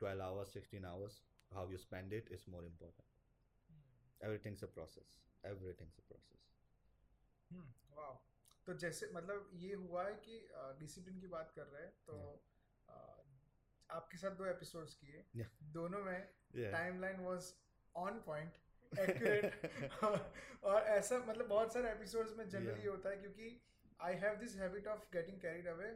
twelve 0.00 0.22
hours 0.22 0.52
sixteen 0.52 0.84
hours 0.84 1.22
how 1.52 1.70
you 1.70 1.78
spend 1.78 2.12
it 2.12 2.32
is 2.32 2.44
more 2.50 2.64
important 2.64 4.24
everything's 4.24 4.64
a 4.64 4.66
process 4.66 5.14
everything's 5.44 5.98
a 5.98 6.02
process 6.08 6.44
वाह 7.96 8.14
तो 8.66 8.74
जैसे 8.74 9.10
मतलब 9.12 9.50
ये 9.54 9.74
हुआ 9.74 10.04
है 10.08 10.14
कि 10.14 10.38
डिसिप्लिन 10.78 11.20
की 11.20 11.26
बात 11.26 11.52
कर 11.56 11.66
रहे 11.66 11.82
हैं 11.82 11.92
तो 12.06 12.16
uh, 12.88 13.16
आपके 13.90 14.18
साथ 14.18 14.30
दो 14.30 14.46
एपिसोड्स 14.46 14.94
किए। 14.94 15.24
Yeah. 15.36 15.50
दोनों 15.72 16.04
में. 16.04 16.28
Timeline 16.56 17.20
was 17.20 17.52
on 17.94 18.20
point 18.20 18.56
accurate 18.92 20.64
और 20.64 20.82
ऐसा 20.82 21.18
मतलब 21.18 21.48
बहुत 21.48 21.72
सारे 21.72 21.90
एपिसोड्स 21.90 22.36
में 22.36 22.48
जनरली 22.48 22.80
Yeah. 22.80 22.90
होता 22.90 23.10
है 23.10 23.16
क्योंकि 23.16 23.60
I 24.00 24.14
have 24.14 24.36
this 24.36 24.56
habit 24.56 24.86
of 24.86 25.04
getting 25.12 25.40
carried 25.40 25.66
away 25.66 25.90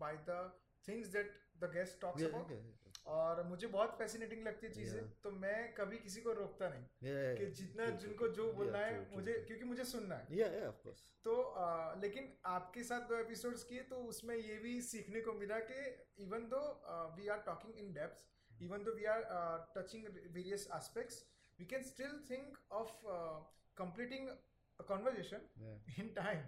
by 0.00 0.16
the 0.28 0.40
things 0.88 1.08
that 1.08 1.38
the 1.62 1.70
guest 1.74 2.00
talks 2.00 2.22
about 2.24 2.52
yeah, 2.52 2.60
yeah. 2.60 2.76
और 3.10 3.42
मुझे 3.48 3.66
बहुत 3.66 3.94
फैसिनेटिंग 3.98 4.42
लगती 4.46 4.66
है 4.66 4.72
चीज़ें 4.72 4.98
Yeah. 5.00 5.12
तो 5.24 5.30
मैं 5.44 5.58
कभी 5.74 5.98
किसी 5.98 6.20
को 6.20 6.32
रोकता 6.40 6.68
नहीं 6.68 6.84
Yeah, 7.06 7.20
yeah, 7.20 7.38
कि 7.38 7.46
जितना 7.60 7.84
True, 7.84 7.94
true, 7.94 8.02
जिनको. 8.02 8.28
जो 8.38 8.46
Yeah, 8.46 8.56
बोलना 8.56 8.78
है 8.78 8.98
true, 8.98 9.16
मुझे 9.16 9.32
true. 9.32 9.46
क्योंकि 9.46 9.64
मुझे 9.70 9.84
सुनना 9.92 10.16
है 10.16 10.38
Yeah, 10.38 10.52
yeah, 10.56 10.66
of 10.72 10.82
course. 10.84 11.04
तो 11.24 11.36
आ, 11.42 11.94
लेकिन 12.02 12.28
आपके 12.50 12.84
साथ 12.90 13.08
दो 13.08 13.16
एपिसोड्स 13.18 13.64
किए 13.70 13.82
तो 13.90 13.96
उसमें 14.12 14.34
ये 14.36 14.58
भी 14.58 14.80
सीखने 14.90 15.20
को 15.20 15.32
मिला 15.40 15.58
कि 15.70 15.80
even 16.26 16.48
though 16.54 16.60
we 17.16 17.28
are 17.36 17.42
talking 17.46 17.78
in 17.84 17.92
depth 17.94 18.62
even 18.62 18.84
though 18.84 18.94
we 18.94 19.04
are 19.14 19.24
touching 19.76 20.06
various 20.36 20.68
aspects 20.76 21.24
we 21.58 21.66
can 21.74 21.82
still 21.90 22.20
think 22.30 22.58
of 22.82 23.02
completing 23.76 24.24
a 24.80 24.84
conversation 24.92 25.40
Yeah. 25.66 26.02
in 26.02 26.08
time 26.18 26.42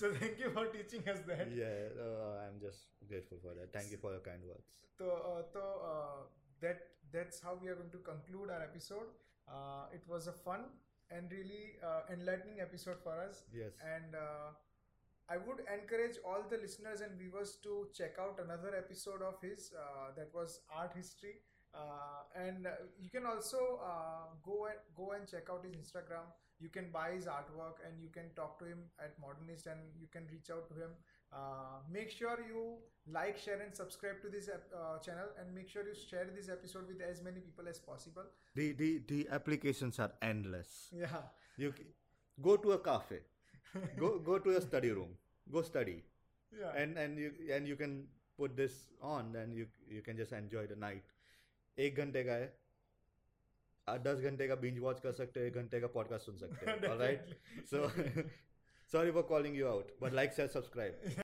so 0.00 0.12
thank 0.20 0.38
you 0.44 0.50
for 0.56 0.66
teaching 0.76 1.08
us 1.12 1.20
that 1.30 1.50
Yeah, 1.60 1.88
uh, 2.06 2.44
I'm 2.44 2.58
just 2.60 2.88
grateful 3.08 3.38
for 3.42 3.54
that. 3.58 3.72
Thank 3.72 3.90
you 3.92 3.98
for 4.04 4.10
your 4.16 4.20
kind 4.30 4.42
words. 4.52 4.68
so 4.98 5.06
uh, 5.30 5.42
so 5.54 5.62
uh, 5.92 6.20
that 6.60 6.78
that's 7.16 7.40
how 7.40 7.56
we 7.62 7.68
are 7.72 7.76
going 7.80 7.90
to 7.98 8.02
conclude 8.12 8.50
our 8.54 8.62
episode 8.62 9.08
uh, 9.48 9.84
it 9.98 10.02
was 10.14 10.26
a 10.26 10.32
fun 10.46 10.64
and 11.10 11.30
really 11.32 11.66
uh, 11.90 12.00
enlightening 12.12 12.60
episode 12.60 12.98
for 13.04 13.14
us 13.26 13.44
Yes. 13.60 13.72
and 13.96 14.14
uh, 14.14 14.48
I 15.30 15.36
would 15.36 15.60
encourage 15.72 16.16
all 16.24 16.42
the 16.50 16.56
listeners 16.56 17.00
and 17.06 17.16
viewers 17.22 17.56
to 17.62 17.88
check 17.94 18.16
out 18.18 18.40
another 18.42 18.74
episode 18.76 19.20
of 19.22 19.40
his 19.42 19.72
uh, 19.78 20.12
that 20.16 20.30
was 20.34 20.60
art 20.74 20.92
history. 20.96 21.34
Uh, 21.74 22.22
and 22.34 22.66
you 22.98 23.10
can 23.10 23.26
also 23.26 23.78
uh, 23.84 24.32
go 24.42 24.56
and 24.70 24.78
go 24.96 25.10
and 25.16 25.28
check 25.28 25.50
out 25.52 25.66
his 25.66 25.74
Instagram 25.76 26.24
You 26.59 26.69
can 26.69 26.91
buy 26.91 27.11
his 27.11 27.25
artwork 27.25 27.79
and 27.85 28.01
you 28.01 28.09
can 28.09 28.29
talk 28.35 28.57
to 28.59 28.65
him 28.65 28.83
at 29.05 29.17
Modernist 29.23 29.67
and 29.67 29.79
you 29.99 30.07
can 30.11 30.27
reach 30.31 30.49
out 30.49 30.67
to 30.69 30.75
him. 30.75 30.91
Uh, 31.33 31.79
make 31.91 32.11
sure 32.11 32.37
you 32.47 32.77
like, 33.11 33.37
share, 33.37 33.59
and 33.65 33.75
subscribe 33.75 34.21
to 34.21 34.29
this 34.29 34.47
ep- 34.55 34.71
uh, 34.81 34.97
channel, 34.99 35.29
and 35.39 35.53
make 35.53 35.67
sure 35.67 35.83
you 35.87 35.95
share 35.95 36.25
this 36.35 36.47
episode 36.47 36.87
with 36.87 37.01
as 37.01 37.21
many 37.23 37.39
people 37.39 37.67
as 37.67 37.79
possible. 37.79 38.23
The 38.55 38.71
the 38.81 38.89
the 39.07 39.27
applications 39.39 39.99
are 39.99 40.11
endless. 40.21 40.75
Yeah, 41.03 41.23
You 41.57 41.73
c- 41.77 41.87
go 42.49 42.55
to 42.57 42.73
a 42.73 42.77
cafe, 42.89 43.19
go 44.03 44.19
go 44.19 44.37
to 44.39 44.55
a 44.57 44.61
study 44.61 44.91
room, 44.91 45.17
go 45.51 45.63
study, 45.63 45.97
yeah, 46.61 46.71
and 46.83 46.97
and 47.05 47.17
you 47.25 47.31
and 47.57 47.67
you 47.67 47.75
can 47.75 47.97
put 48.37 48.55
this 48.55 48.77
on, 49.01 49.35
and 49.35 49.53
you 49.61 49.67
you 49.97 50.01
can 50.09 50.15
just 50.23 50.31
enjoy 50.43 50.65
the 50.67 50.79
night. 50.87 51.03
एक 51.87 51.95
घंटे 52.05 52.23
का 52.23 52.33
है 52.39 52.47
आप 52.47 52.66
दस 53.96 54.20
घंटे 54.20 54.48
का 54.48 54.54
binge 54.54 54.78
watch 54.78 55.00
कर 55.00 55.12
सकते 55.12 55.40
हो 55.40 55.46
एक 55.46 55.54
घंटे 55.54 55.80
का 55.80 55.86
पॉडकास्ट 55.86 56.26
सुन 56.26 56.36
सकते 56.36 56.88
हो 56.88 56.98
right. 56.98 57.20
So 57.70 57.88
sorry 58.92 59.10
for 59.10 59.22
calling 59.22 59.56
you 59.56 59.66
out 59.66 59.96
but 60.02 60.12
like 60.12 60.32
share 60.32 60.48
subscribe 60.48 61.22